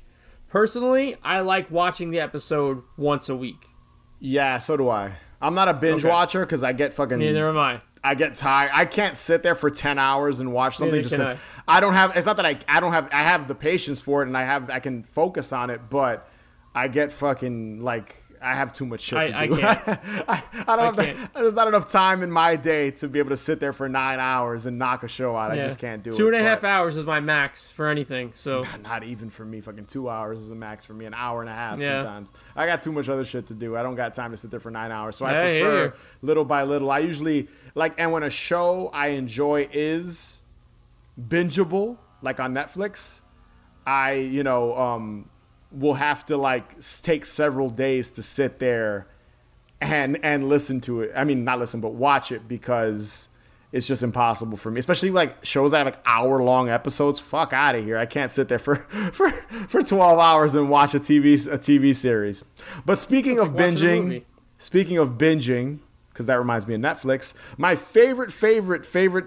Personally, 0.50 1.16
I 1.24 1.42
like 1.42 1.70
watching 1.70 2.12
the 2.12 2.20
episode 2.20 2.84
once 2.98 3.28
a 3.30 3.36
week. 3.36 3.68
Yeah, 4.20 4.58
so 4.58 4.78
do 4.78 4.90
I. 4.90 5.14
I'm 5.42 5.54
not 5.54 5.68
a 5.68 5.74
binge 5.74 6.04
Okay. 6.06 6.10
watcher 6.12 6.40
because 6.42 6.64
I 6.64 6.72
get 6.74 6.94
fucking. 6.94 7.20
Neither 7.20 7.50
am 7.50 7.58
I. 7.58 7.82
I 8.04 8.16
get 8.16 8.36
tired. 8.36 8.72
I 8.74 8.86
can't 8.86 9.18
sit 9.18 9.44
there 9.44 9.56
for 9.56 9.70
ten 9.70 10.00
hours 10.00 10.40
and 10.40 10.54
watch 10.54 10.78
something 10.78 10.96
Neither 10.96 11.10
just 11.10 11.16
because 11.18 11.38
I. 11.68 11.80
don't 11.80 11.94
have. 11.94 12.16
It's 12.16 12.26
not 12.26 12.38
that 12.38 12.46
I. 12.46 12.58
I 12.70 12.80
don't 12.80 12.94
have. 12.94 13.10
I 13.12 13.24
have 13.24 13.48
the 13.48 13.56
patience 13.56 14.00
for 14.00 14.22
it 14.24 14.28
and 14.28 14.38
I 14.38 14.44
have. 14.44 14.70
I 14.70 14.80
can 14.80 15.04
focus 15.04 15.52
on 15.52 15.70
it, 15.70 15.82
but 15.90 16.28
I 16.74 16.88
get 16.88 17.12
fucking 17.12 17.82
like. 17.84 18.16
I 18.42 18.54
have 18.56 18.74
too 18.74 18.86
much 18.86 19.02
shit 19.02 19.18
I- 19.18 19.28
to 19.30 19.38
I 19.38 19.48
do. 19.48 19.58
can't. 19.58 19.88
I, 20.28 20.44
I 20.68 20.76
don't 20.76 20.80
I 20.80 20.86
have. 20.86 20.96
can't. 20.98 21.34
The, 21.34 21.42
there's 21.42 21.56
not 21.56 21.68
enough 21.68 21.92
time 21.92 22.24
in 22.24 22.32
my 22.32 22.56
day 22.56 22.92
to 22.92 23.08
be 23.08 23.20
able 23.20 23.30
to 23.30 23.38
sit 23.38 23.60
there 23.60 23.74
for 23.74 23.88
nine 23.90 24.20
hours 24.20 24.66
and 24.66 24.78
knock 24.80 25.04
a 25.04 25.08
show 25.08 25.36
out. 25.36 25.52
I 25.52 25.56
just 25.58 25.80
can't 25.80 26.04
do 26.04 26.10
it. 26.12 26.16
Two 26.16 26.28
and 26.28 26.36
a 26.36 26.42
half 26.42 26.64
hours 26.64 26.98
is 26.98 27.06
my 27.06 27.20
max 27.20 27.72
for 27.72 27.88
anything. 27.90 28.32
So 28.34 28.64
not 28.84 29.04
even 29.04 29.30
for 29.30 29.46
me. 29.46 29.62
Fucking 29.62 29.86
two 29.86 30.10
hours 30.10 30.40
is 30.42 30.50
the 30.50 30.56
max 30.56 30.86
for 30.86 30.94
me. 30.94 31.06
An 31.06 31.14
hour 31.14 31.42
and 31.42 31.50
a 31.50 31.54
half 31.54 31.80
Yeah. 31.80 32.00
sometimes. 32.00 32.34
I 32.56 32.66
got 32.66 32.82
too 32.82 32.92
much 32.92 33.10
other 33.10 33.26
shit 33.26 33.48
to 33.48 33.54
do. 33.56 33.76
I 33.76 33.84
don't 33.84 33.96
got 33.96 34.14
time 34.14 34.32
to 34.32 34.38
sit 34.38 34.52
there 34.52 34.60
for 34.60 34.72
nine 34.72 34.92
hours. 34.92 35.16
So 35.18 35.26
I 35.26 35.30
prefer 35.34 35.94
little 36.22 36.46
by 36.46 36.64
little. 36.64 36.92
I 36.92 37.00
usually 37.00 37.48
like, 37.74 37.94
and 37.98 38.12
when 38.12 38.24
a 38.24 38.30
show 38.30 38.90
I 38.94 39.08
enjoy 39.10 39.68
is 39.72 40.42
bingeable, 41.20 41.98
like 42.22 42.40
on 42.40 42.54
Netflix, 42.54 43.22
I 43.86 44.14
you 44.14 44.44
know 44.44 44.76
um, 44.78 45.30
will 45.76 45.96
have 45.96 46.26
to 46.26 46.38
like 46.38 46.76
take 47.02 47.26
several 47.26 47.70
days 47.70 48.12
to 48.12 48.24
sit 48.24 48.60
there 48.60 49.08
and 49.82 50.18
and 50.24 50.50
listen 50.50 50.82
to 50.82 51.02
it. 51.02 51.12
I 51.16 51.24
mean, 51.24 51.44
not 51.44 51.60
listen, 51.60 51.82
but 51.82 51.94
watch 51.94 52.32
it 52.32 52.48
because 52.48 53.30
it's 53.72 53.88
just 53.88 54.04
impossible 54.04 54.58
for 54.58 54.72
me. 54.72 54.80
Especially 54.80 55.12
like 55.12 55.44
shows 55.44 55.72
that 55.72 55.80
have 55.80 55.88
like 55.88 56.00
hour 56.06 56.42
long 56.42 56.70
episodes. 56.70 57.20
Fuck 57.20 57.54
out 57.54 57.76
of 57.76 57.84
here! 57.84 57.98
I 57.98 58.06
can't 58.06 58.32
sit 58.32 58.48
there 58.48 58.60
for 58.60 58.76
for 59.12 59.30
for 59.32 59.82
twelve 59.82 60.20
hours 60.20 60.56
and 60.56 60.70
watch 60.70 60.94
a 60.94 61.00
TV 61.00 61.34
a 61.52 61.58
TV 61.58 61.96
series. 61.96 62.44
But 62.86 63.00
speaking 63.00 63.40
of 63.40 63.54
like 63.54 63.74
binging, 63.74 64.24
speaking 64.58 64.98
of 64.98 65.18
binging, 65.18 65.80
because 66.10 66.28
that 66.28 66.40
reminds 66.40 66.68
me 66.68 66.76
of 66.76 66.82
Netflix. 66.82 67.34
My 67.58 67.76
favorite 67.76 68.32
favorite 68.32 68.86
favorite 68.86 69.26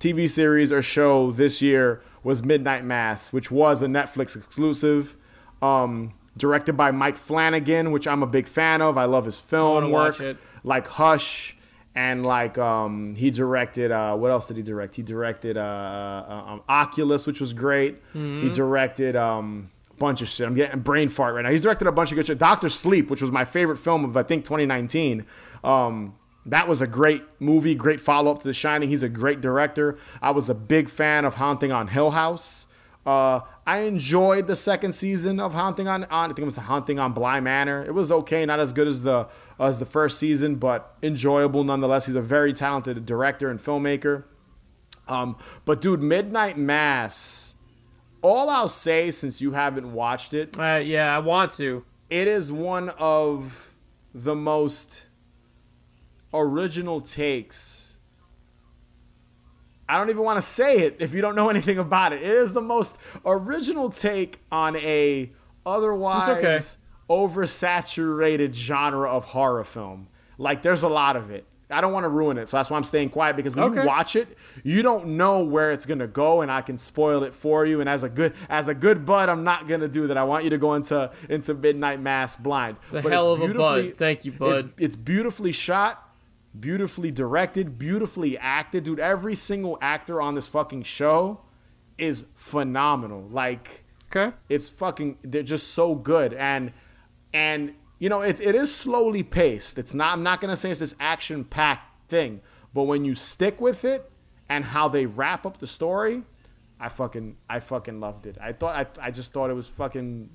TV 0.00 0.28
series 0.28 0.72
or 0.72 0.82
show 0.82 1.30
this 1.30 1.62
year 1.62 2.02
was 2.24 2.44
Midnight 2.44 2.84
Mass, 2.84 3.32
which 3.32 3.50
was 3.50 3.82
a 3.82 3.86
Netflix 3.86 4.36
exclusive. 4.36 5.16
Um, 5.62 6.14
directed 6.36 6.72
by 6.76 6.90
Mike 6.90 7.16
Flanagan, 7.16 7.92
which 7.92 8.06
I'm 8.08 8.22
a 8.22 8.26
big 8.26 8.46
fan 8.48 8.82
of. 8.82 8.96
I 8.98 9.04
love 9.04 9.24
his 9.26 9.38
film 9.38 9.84
work, 9.90 10.16
like 10.64 10.86
Hush, 10.88 11.56
and 11.94 12.24
like 12.24 12.56
um, 12.58 13.14
he 13.14 13.30
directed. 13.30 13.90
Uh, 13.92 14.16
what 14.16 14.30
else 14.30 14.46
did 14.48 14.56
he 14.56 14.62
direct? 14.62 14.96
He 14.96 15.02
directed 15.02 15.56
uh, 15.56 15.60
uh, 15.60 16.44
um, 16.52 16.62
Oculus, 16.68 17.26
which 17.26 17.40
was 17.40 17.52
great. 17.52 17.98
He 18.42 18.50
directed 18.50 19.14
um, 19.14 19.70
a 19.90 19.94
bunch 19.94 20.22
of 20.22 20.28
shit. 20.28 20.46
I'm 20.46 20.54
getting 20.54 20.80
brain 20.80 21.08
fart 21.08 21.34
right 21.34 21.42
now. 21.42 21.50
He's 21.50 21.62
directed 21.62 21.86
a 21.86 21.92
bunch 21.92 22.10
of 22.12 22.16
good 22.16 22.26
shit. 22.26 22.38
Doctor 22.38 22.68
Sleep, 22.68 23.10
which 23.10 23.20
was 23.20 23.30
my 23.30 23.44
favorite 23.44 23.76
film 23.76 24.04
of 24.04 24.16
I 24.16 24.22
think 24.22 24.44
2019. 24.44 25.26
Um, 25.62 26.16
that 26.46 26.66
was 26.66 26.80
a 26.80 26.86
great 26.88 27.22
movie, 27.38 27.74
great 27.74 28.00
follow 28.00 28.32
up 28.32 28.40
to 28.40 28.48
The 28.48 28.52
Shining. 28.54 28.88
He's 28.88 29.04
a 29.04 29.08
great 29.08 29.40
director. 29.40 29.96
I 30.20 30.32
was 30.32 30.48
a 30.50 30.54
big 30.54 30.88
fan 30.88 31.24
of 31.24 31.34
Haunting 31.36 31.70
on 31.70 31.88
Hill 31.88 32.12
House. 32.12 32.66
Uh, 33.04 33.40
I 33.66 33.78
enjoyed 33.80 34.46
the 34.46 34.54
second 34.54 34.92
season 34.92 35.40
of 35.40 35.54
Haunting 35.54 35.88
on, 35.88 36.04
on 36.04 36.24
I 36.24 36.26
think 36.28 36.40
it 36.40 36.44
was 36.44 36.56
Haunting 36.56 36.98
on 36.98 37.12
Bly 37.12 37.40
Manor. 37.40 37.82
It 37.84 37.94
was 37.94 38.12
okay, 38.12 38.46
not 38.46 38.60
as 38.60 38.72
good 38.72 38.86
as 38.86 39.02
the 39.02 39.28
as 39.58 39.78
the 39.78 39.84
first 39.86 40.18
season, 40.18 40.56
but 40.56 40.96
enjoyable 41.02 41.64
nonetheless. 41.64 42.06
He's 42.06 42.14
a 42.14 42.22
very 42.22 42.52
talented 42.52 43.04
director 43.04 43.50
and 43.50 43.58
filmmaker. 43.58 44.24
Um, 45.08 45.36
but 45.64 45.80
dude, 45.80 46.00
Midnight 46.00 46.56
Mass. 46.56 47.56
All 48.22 48.48
I'll 48.48 48.68
say, 48.68 49.10
since 49.10 49.40
you 49.40 49.52
haven't 49.52 49.92
watched 49.92 50.32
it, 50.32 50.56
uh, 50.56 50.76
yeah, 50.76 51.14
I 51.14 51.18
want 51.18 51.52
to. 51.54 51.84
it 52.08 52.28
is 52.28 52.52
one 52.52 52.90
of 52.90 53.74
the 54.14 54.36
most 54.36 55.06
original 56.32 57.00
takes. 57.00 57.91
I 59.92 59.98
don't 59.98 60.10
even 60.10 60.22
want 60.22 60.38
to 60.38 60.42
say 60.42 60.78
it 60.80 60.96
if 61.00 61.12
you 61.14 61.20
don't 61.20 61.34
know 61.34 61.48
anything 61.56 61.78
about 61.78 62.12
it. 62.12 62.22
It 62.22 62.28
is 62.28 62.54
the 62.54 62.60
most 62.62 62.98
original 63.26 63.90
take 63.90 64.38
on 64.50 64.76
a 64.76 65.30
otherwise 65.66 66.28
okay. 66.28 66.58
oversaturated 67.08 68.54
genre 68.54 69.10
of 69.10 69.26
horror 69.26 69.64
film. 69.64 70.08
Like 70.38 70.62
there's 70.62 70.82
a 70.82 70.88
lot 70.88 71.16
of 71.16 71.30
it. 71.30 71.44
I 71.70 71.80
don't 71.80 71.94
want 71.94 72.04
to 72.04 72.10
ruin 72.10 72.36
it, 72.36 72.48
so 72.50 72.58
that's 72.58 72.70
why 72.70 72.76
I'm 72.76 72.84
staying 72.84 73.08
quiet 73.08 73.34
because 73.34 73.56
when 73.56 73.64
Okay. 73.70 73.80
you 73.80 73.86
watch 73.86 74.14
it, 74.14 74.36
you 74.62 74.82
don't 74.82 75.16
know 75.16 75.42
where 75.42 75.72
it's 75.72 75.86
gonna 75.86 76.06
go, 76.06 76.42
and 76.42 76.52
I 76.52 76.60
can 76.60 76.76
spoil 76.76 77.22
it 77.22 77.32
for 77.32 77.64
you. 77.64 77.80
And 77.80 77.88
as 77.88 78.02
a 78.02 78.10
good 78.10 78.34
as 78.50 78.68
a 78.68 78.74
good 78.74 79.06
bud, 79.06 79.30
I'm 79.30 79.42
not 79.42 79.68
gonna 79.68 79.88
do 79.88 80.06
that. 80.08 80.18
I 80.18 80.24
want 80.24 80.44
you 80.44 80.50
to 80.50 80.58
go 80.58 80.74
into 80.74 81.10
into 81.30 81.54
Midnight 81.54 81.98
Mass 82.00 82.36
blind. 82.36 82.76
It's 82.84 82.92
a 82.94 83.00
hell 83.08 83.32
of 83.32 83.40
a 83.40 83.54
bud. 83.54 83.94
Thank 83.96 84.26
you, 84.26 84.32
It's, 84.32 84.38
bud. 84.38 84.72
it's 84.76 84.96
beautifully 84.96 85.52
shot, 85.52 86.06
beautifully 86.58 87.10
directed, 87.10 87.78
beautifully 87.78 88.36
acted, 88.38 88.84
dude. 88.84 89.00
Every 89.00 89.34
single 89.34 89.78
actor 89.80 90.20
on 90.20 90.34
this 90.34 90.48
fucking 90.48 90.82
show 90.84 91.40
is 91.98 92.24
phenomenal. 92.34 93.28
Like 93.30 93.84
Okay. 94.14 94.36
it's 94.50 94.68
fucking 94.68 95.16
they're 95.22 95.42
just 95.42 95.68
so 95.72 95.94
good 95.94 96.34
and 96.34 96.72
and 97.32 97.74
you 97.98 98.10
know 98.10 98.20
it, 98.20 98.42
it 98.42 98.54
is 98.54 98.74
slowly 98.74 99.22
paced 99.22 99.78
it's 99.78 99.94
not 99.94 100.12
i'm 100.12 100.22
not 100.22 100.38
gonna 100.38 100.54
say 100.54 100.70
it's 100.70 100.80
this 100.80 100.94
action 101.00 101.44
packed 101.44 102.10
thing 102.10 102.42
but 102.74 102.82
when 102.82 103.06
you 103.06 103.14
stick 103.14 103.58
with 103.58 103.86
it 103.86 104.10
and 104.50 104.66
how 104.66 104.86
they 104.86 105.06
wrap 105.06 105.46
up 105.46 105.56
the 105.60 105.66
story 105.66 106.24
i 106.78 106.90
fucking 106.90 107.38
i 107.48 107.58
fucking 107.58 108.00
loved 108.00 108.26
it 108.26 108.36
i 108.38 108.52
thought 108.52 108.98
i, 109.00 109.06
I 109.06 109.10
just 109.10 109.32
thought 109.32 109.48
it 109.48 109.54
was 109.54 109.68
fucking 109.68 110.28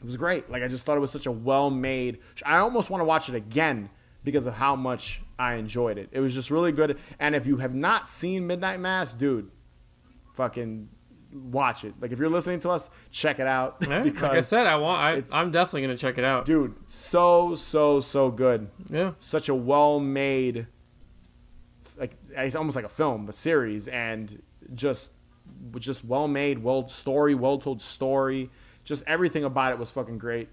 it 0.00 0.04
was 0.04 0.16
great 0.16 0.50
like 0.50 0.64
i 0.64 0.66
just 0.66 0.84
thought 0.84 0.96
it 0.96 1.00
was 1.00 1.12
such 1.12 1.26
a 1.26 1.30
well 1.30 1.70
made 1.70 2.18
i 2.44 2.56
almost 2.58 2.90
want 2.90 3.00
to 3.00 3.04
watch 3.04 3.28
it 3.28 3.36
again 3.36 3.90
because 4.28 4.46
of 4.46 4.54
how 4.54 4.76
much 4.76 5.22
I 5.38 5.54
enjoyed 5.54 5.96
it. 5.96 6.10
It 6.12 6.20
was 6.20 6.34
just 6.34 6.50
really 6.50 6.72
good. 6.72 6.98
And 7.18 7.34
if 7.34 7.46
you 7.46 7.56
have 7.56 7.74
not 7.74 8.08
seen 8.08 8.46
Midnight 8.46 8.78
Mass, 8.78 9.14
dude, 9.14 9.50
fucking 10.34 10.90
watch 11.32 11.84
it. 11.84 11.94
Like 12.00 12.12
if 12.12 12.18
you're 12.18 12.28
listening 12.28 12.58
to 12.60 12.70
us, 12.70 12.90
check 13.10 13.38
it 13.38 13.46
out 13.46 13.76
Yeah, 13.88 14.02
because 14.02 14.22
like 14.28 14.32
I 14.32 14.40
said, 14.42 14.66
I 14.66 14.76
want. 14.76 15.32
I, 15.32 15.38
I'm 15.38 15.50
definitely 15.50 15.82
gonna 15.82 15.96
check 15.96 16.18
it 16.18 16.24
out. 16.24 16.44
dude, 16.44 16.74
so 16.86 17.54
so 17.54 18.00
so 18.00 18.30
good. 18.30 18.68
Yeah. 18.90 19.12
Such 19.18 19.48
a 19.48 19.54
well-made 19.54 20.66
like 21.96 22.16
it's 22.30 22.54
almost 22.54 22.76
like 22.76 22.84
a 22.84 22.90
film, 22.90 23.28
a 23.28 23.32
series 23.32 23.88
and 23.88 24.42
just 24.74 25.14
just 25.78 26.04
well-made, 26.04 26.58
well 26.62 26.86
story, 26.88 27.34
well-told 27.34 27.80
story. 27.80 28.50
Just 28.84 29.04
everything 29.06 29.44
about 29.44 29.72
it 29.72 29.78
was 29.78 29.90
fucking 29.90 30.18
great. 30.18 30.48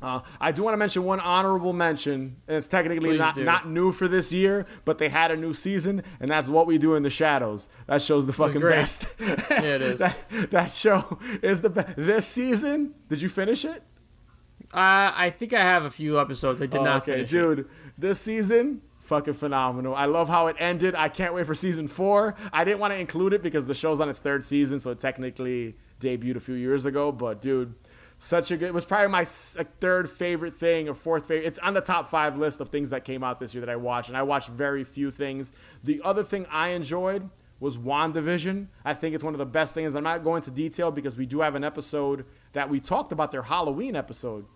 Uh, 0.00 0.20
I 0.40 0.52
do 0.52 0.62
want 0.62 0.74
to 0.74 0.78
mention 0.78 1.02
one 1.04 1.18
honorable 1.18 1.72
mention, 1.72 2.36
and 2.46 2.56
it's 2.56 2.68
technically 2.68 3.10
Please 3.10 3.18
not 3.18 3.34
do. 3.34 3.44
not 3.44 3.68
new 3.68 3.90
for 3.90 4.06
this 4.06 4.32
year, 4.32 4.64
but 4.84 4.98
they 4.98 5.08
had 5.08 5.30
a 5.32 5.36
new 5.36 5.52
season, 5.52 6.02
and 6.20 6.30
that's 6.30 6.48
what 6.48 6.66
we 6.68 6.78
do 6.78 6.94
in 6.94 7.02
the 7.02 7.10
shadows. 7.10 7.68
That 7.88 8.00
show's 8.00 8.26
the 8.26 8.32
fucking 8.32 8.60
best. 8.60 9.06
Yeah, 9.20 9.60
it 9.60 9.82
is. 9.82 9.98
that, 9.98 10.16
that 10.50 10.70
show 10.70 11.18
is 11.42 11.62
the 11.62 11.70
best. 11.70 11.96
This 11.96 12.26
season, 12.26 12.94
did 13.08 13.20
you 13.20 13.28
finish 13.28 13.64
it? 13.64 13.82
Uh, 14.72 15.10
I 15.16 15.30
think 15.36 15.52
I 15.52 15.60
have 15.62 15.84
a 15.84 15.90
few 15.90 16.20
episodes. 16.20 16.60
I 16.62 16.66
did 16.66 16.80
Oh, 16.80 16.84
not 16.84 17.02
okay, 17.02 17.12
finish. 17.24 17.32
it. 17.32 17.56
dude. 17.56 17.68
This 17.96 18.20
season, 18.20 18.82
fucking 19.00 19.34
phenomenal. 19.34 19.94
I 19.94 20.04
love 20.04 20.28
how 20.28 20.46
it 20.46 20.56
ended. 20.58 20.94
I 20.94 21.08
can't 21.08 21.34
wait 21.34 21.46
for 21.46 21.54
season 21.54 21.88
four. 21.88 22.36
I 22.52 22.64
didn't 22.64 22.78
want 22.78 22.92
to 22.92 23.00
include 23.00 23.32
it 23.32 23.42
because 23.42 23.66
the 23.66 23.74
show's 23.74 23.98
on 24.00 24.08
its 24.08 24.20
third 24.20 24.44
season, 24.44 24.78
so 24.78 24.90
it 24.90 24.98
technically 25.00 25.74
debuted 26.00 26.36
a 26.36 26.40
few 26.40 26.54
years 26.54 26.84
ago. 26.84 27.10
But 27.10 27.40
dude, 27.40 27.74
such 28.18 28.50
a 28.50 28.56
good. 28.56 28.68
It 28.68 28.74
was 28.74 28.84
probably 28.84 29.08
my 29.08 29.24
third 29.24 30.10
favorite 30.10 30.54
thing 30.54 30.88
or 30.88 30.94
fourth 30.94 31.26
favorite. 31.26 31.46
It's 31.46 31.58
on 31.60 31.74
the 31.74 31.80
top 31.80 32.08
five 32.08 32.36
list 32.36 32.60
of 32.60 32.68
things 32.68 32.90
that 32.90 33.04
came 33.04 33.22
out 33.22 33.38
this 33.40 33.54
year 33.54 33.60
that 33.60 33.70
I 33.70 33.76
watched, 33.76 34.08
and 34.08 34.16
I 34.18 34.22
watched 34.22 34.48
very 34.48 34.84
few 34.84 35.10
things. 35.10 35.52
The 35.84 36.00
other 36.04 36.22
thing 36.24 36.46
I 36.50 36.70
enjoyed 36.70 37.30
was 37.60 37.76
WandaVision. 37.78 38.68
I 38.84 38.94
think 38.94 39.14
it's 39.14 39.24
one 39.24 39.34
of 39.34 39.38
the 39.38 39.46
best 39.46 39.74
things. 39.74 39.94
I'm 39.94 40.04
not 40.04 40.22
going 40.24 40.38
into 40.38 40.50
detail 40.50 40.90
because 40.90 41.16
we 41.16 41.26
do 41.26 41.40
have 41.40 41.54
an 41.54 41.64
episode 41.64 42.24
that 42.52 42.68
we 42.68 42.80
talked 42.80 43.12
about 43.12 43.30
their 43.30 43.42
Halloween 43.42 43.96
episode. 43.96 44.46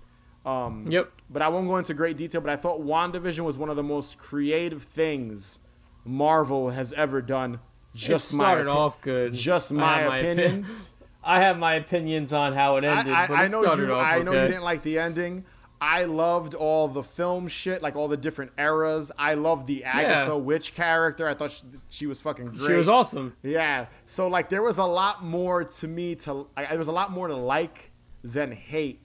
Um, 0.45 0.87
yep. 0.91 1.13
But 1.31 1.43
I 1.43 1.49
won't 1.49 1.69
go 1.69 1.77
into 1.77 1.95
great 1.95 2.17
detail. 2.17 2.41
But 2.41 2.51
I 2.51 2.57
thought 2.57 2.81
WandaVision 2.81 3.41
was 3.41 3.59
one 3.59 3.71
of 3.71 3.77
the 3.77 3.83
most 3.83 4.19
creative 4.19 4.83
things 4.83 5.61
Marvel 6.05 6.71
has 6.71 6.93
ever 6.95 7.23
done. 7.23 7.61
Just 7.95 8.33
it 8.33 8.37
my 8.37 8.55
opi- 8.55 8.71
off 8.75 9.01
good. 9.03 9.35
Just 9.35 9.73
my 9.73 10.07
my 10.09 10.19
opinion. 10.19 10.65
opi- 10.65 10.89
I 11.25 11.41
have 11.41 11.59
my 11.59 11.75
opinions 11.75 12.33
on 12.33 12.53
how 12.53 12.77
it 12.77 12.85
ended, 12.85 13.12
I, 13.12 13.27
but 13.27 13.35
I 13.35 13.49
know 13.49 13.62
you. 13.62 13.93
off 13.93 14.07
I 14.07 14.18
know 14.18 14.33
you 14.33 14.49
didn't 14.49 14.64
like 14.64 14.83
the 14.83 14.99
ending. 14.99 15.45
I 15.81 16.05
loved 16.05 16.55
all 16.55 16.87
the 16.87 17.03
film 17.03 17.49
shit, 17.49 17.83
like 17.83 17.97
all 17.97 18.07
the 18.07 18.16
different 18.16 18.53
eras. 18.57 19.11
I 19.18 19.35
loved 19.35 19.66
the 19.66 19.83
Agatha 19.83 20.31
Yeah. 20.31 20.35
Witch 20.35 20.75
character. 20.77 21.27
I 21.27 21.35
thought 21.35 21.51
she, 21.51 21.64
she 21.89 22.07
was 22.07 22.20
fucking 22.20 22.47
great. 22.47 22.61
She 22.61 22.73
was 22.75 22.89
awesome. 22.89 23.35
Yeah. 23.43 23.87
So 24.05 24.29
like 24.29 24.49
there 24.49 24.62
was 24.62 24.79
a 24.79 24.85
lot 24.85 25.25
more 25.25 25.64
to 25.64 25.89
me 25.89 26.14
to 26.16 26.47
I, 26.57 26.66
there 26.66 26.79
was 26.79 26.87
a 26.87 26.93
lot 26.93 27.11
more 27.11 27.27
to 27.27 27.35
like 27.35 27.91
than 28.23 28.53
hate 28.53 29.01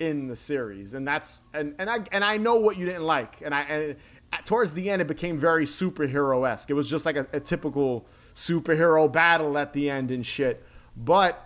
in 0.00 0.26
the 0.26 0.34
series. 0.34 0.94
And 0.94 1.06
that's 1.06 1.42
and 1.54 1.76
and 1.78 1.88
I 1.88 1.98
and 2.10 2.24
I 2.24 2.38
know 2.38 2.56
what 2.56 2.76
you 2.76 2.84
didn't 2.84 3.04
like. 3.04 3.40
And 3.44 3.54
I 3.54 3.60
and 3.62 3.96
towards 4.44 4.74
the 4.74 4.90
end 4.90 5.00
it 5.00 5.06
became 5.06 5.38
very 5.38 5.64
superhero-esque. 5.64 6.70
It 6.70 6.74
was 6.74 6.90
just 6.90 7.06
like 7.06 7.16
a, 7.16 7.28
a 7.32 7.38
typical 7.38 8.04
superhero 8.34 9.10
battle 9.10 9.56
at 9.56 9.72
the 9.74 9.90
end 9.90 10.10
and 10.10 10.26
shit. 10.26 10.64
But 10.98 11.42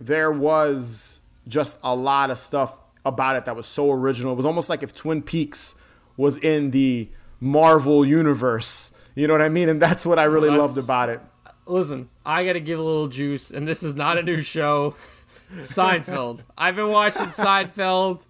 there 0.00 0.32
was 0.32 1.20
just 1.46 1.78
a 1.84 1.94
lot 1.94 2.30
of 2.30 2.38
stuff 2.38 2.78
about 3.04 3.36
it 3.36 3.44
that 3.44 3.54
was 3.54 3.66
so 3.66 3.92
original. 3.92 4.32
It 4.32 4.36
was 4.36 4.46
almost 4.46 4.70
like 4.70 4.82
if 4.82 4.94
Twin 4.94 5.22
Peaks 5.22 5.74
was 6.16 6.38
in 6.38 6.70
the 6.70 7.10
Marvel 7.38 8.04
universe. 8.04 8.92
You 9.14 9.28
know 9.28 9.34
what 9.34 9.42
I 9.42 9.48
mean? 9.50 9.68
And 9.68 9.80
that's 9.80 10.06
what 10.06 10.18
I 10.18 10.24
really 10.24 10.48
Well, 10.48 10.58
loved 10.60 10.78
about 10.78 11.10
it. 11.10 11.20
Listen, 11.66 12.08
I 12.24 12.44
got 12.44 12.54
to 12.54 12.60
give 12.60 12.78
a 12.78 12.82
little 12.82 13.08
juice, 13.08 13.50
and 13.50 13.68
this 13.68 13.82
is 13.82 13.94
not 13.94 14.18
a 14.18 14.22
new 14.22 14.40
show. 14.40 14.96
Seinfeld. 15.56 16.40
I've 16.56 16.76
been 16.76 16.88
watching 16.88 17.26
Seinfeld 17.26 18.24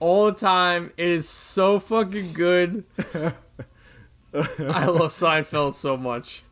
all 0.00 0.26
the 0.26 0.32
time. 0.38 0.92
It 0.96 1.06
is 1.06 1.28
so 1.28 1.78
fucking 1.78 2.32
good. 2.32 2.84
I 4.34 4.86
love 4.86 5.10
Seinfeld 5.12 5.74
so 5.74 5.96
much. 5.96 6.42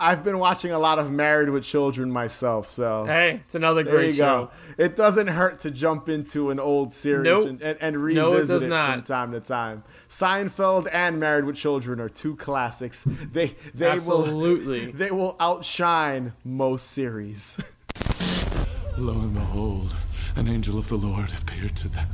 I've 0.00 0.22
been 0.24 0.38
watching 0.38 0.70
a 0.70 0.78
lot 0.78 0.98
of 0.98 1.10
Married 1.10 1.50
with 1.50 1.64
Children 1.64 2.10
myself, 2.10 2.70
so 2.70 3.04
Hey, 3.06 3.40
it's 3.44 3.54
another 3.54 3.82
there 3.82 3.94
great 3.94 4.06
you 4.08 4.12
show. 4.14 4.50
go. 4.76 4.82
It 4.84 4.94
doesn't 4.96 5.26
hurt 5.28 5.60
to 5.60 5.70
jump 5.70 6.08
into 6.08 6.50
an 6.50 6.60
old 6.60 6.92
series 6.92 7.24
Nope. 7.24 7.48
and, 7.48 7.62
and, 7.62 7.78
and 7.80 7.94
No, 7.96 8.00
it 8.02 8.02
revisit 8.36 8.48
does 8.54 8.62
it, 8.62 8.68
not. 8.68 8.92
from 8.94 9.02
time 9.02 9.32
to 9.32 9.40
time. 9.40 9.82
Seinfeld 10.08 10.88
and 10.92 11.18
Married 11.18 11.44
with 11.44 11.56
Children 11.56 12.00
are 12.00 12.08
two 12.08 12.36
classics. 12.36 13.04
They 13.04 13.54
they 13.74 13.90
Absolutely. 13.90 14.86
will 14.86 14.92
they 14.94 15.10
will 15.10 15.36
outshine 15.40 16.32
most 16.44 16.90
series. 16.90 17.60
Lo 18.98 19.12
and 19.14 19.34
behold, 19.34 19.96
an 20.36 20.48
angel 20.48 20.78
of 20.78 20.88
the 20.88 20.96
Lord 20.96 21.32
appeared 21.40 21.76
to 21.76 21.88
them, 21.88 22.08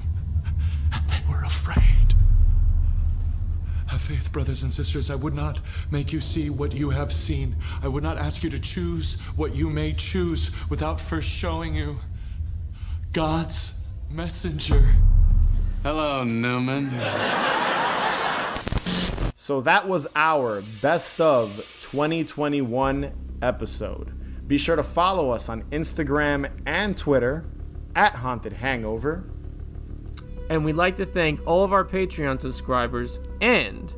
and 0.93 1.09
they 1.09 1.20
were 1.30 1.43
afraid. 1.45 2.04
Have 4.05 4.17
faith, 4.17 4.33
brothers 4.33 4.63
and 4.63 4.71
sisters. 4.71 5.11
I 5.11 5.15
would 5.15 5.33
not 5.33 5.61
make 5.91 6.13
you 6.13 6.21
see 6.21 6.51
what 6.51 6.75
you 6.75 6.91
have 6.91 7.11
seen. 7.11 7.57
I 7.83 7.89
would 7.89 8.03
not 8.03 8.19
ask 8.19 8.43
you 8.43 8.51
to 8.51 8.61
choose 8.61 9.19
what 9.37 9.55
you 9.55 9.71
may 9.71 9.95
choose 9.95 10.51
without 10.69 11.01
first 11.01 11.29
showing 11.29 11.75
you 11.75 11.99
God's 13.13 13.81
messenger. 14.11 14.95
Hello, 15.83 16.23
Newman. 16.23 16.91
So 19.37 19.63
that 19.63 19.89
was 19.89 20.07
our 20.15 20.63
best 20.83 21.19
of 21.21 21.57
2021 21.91 23.11
episode. 23.41 24.47
Be 24.47 24.59
sure 24.59 24.77
to 24.77 24.85
follow 24.85 25.31
us 25.31 25.49
on 25.49 25.63
Instagram 25.71 26.51
and 26.67 26.95
Twitter 26.95 27.47
at 27.97 28.17
Haunted 28.17 28.55
Hangover. 28.55 29.25
And 30.51 30.64
we'd 30.64 30.74
like 30.74 30.97
to 30.97 31.07
thank 31.07 31.40
all 31.47 31.64
of 31.64 31.72
our 31.72 31.84
Patreon 31.84 32.40
subscribers, 32.40 33.20
and 33.40 33.92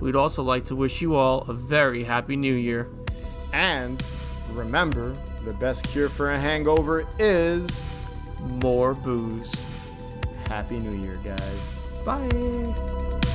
we'd 0.00 0.16
also 0.16 0.42
like 0.42 0.64
to 0.66 0.76
wish 0.76 1.02
you 1.02 1.16
all 1.16 1.42
a 1.48 1.52
very 1.52 2.02
happy 2.02 2.36
new 2.36 2.54
year. 2.54 2.88
And 3.52 4.02
remember, 4.52 5.12
the 5.44 5.54
best 5.54 5.84
cure 5.84 6.08
for 6.08 6.28
a 6.28 6.38
hangover 6.38 7.06
is 7.18 7.96
More 8.62 8.94
booze. 8.94 9.54
Happy 10.48 10.78
New 10.78 10.96
Year, 10.98 11.16
guys. 11.24 11.78
Bye. 12.04 13.31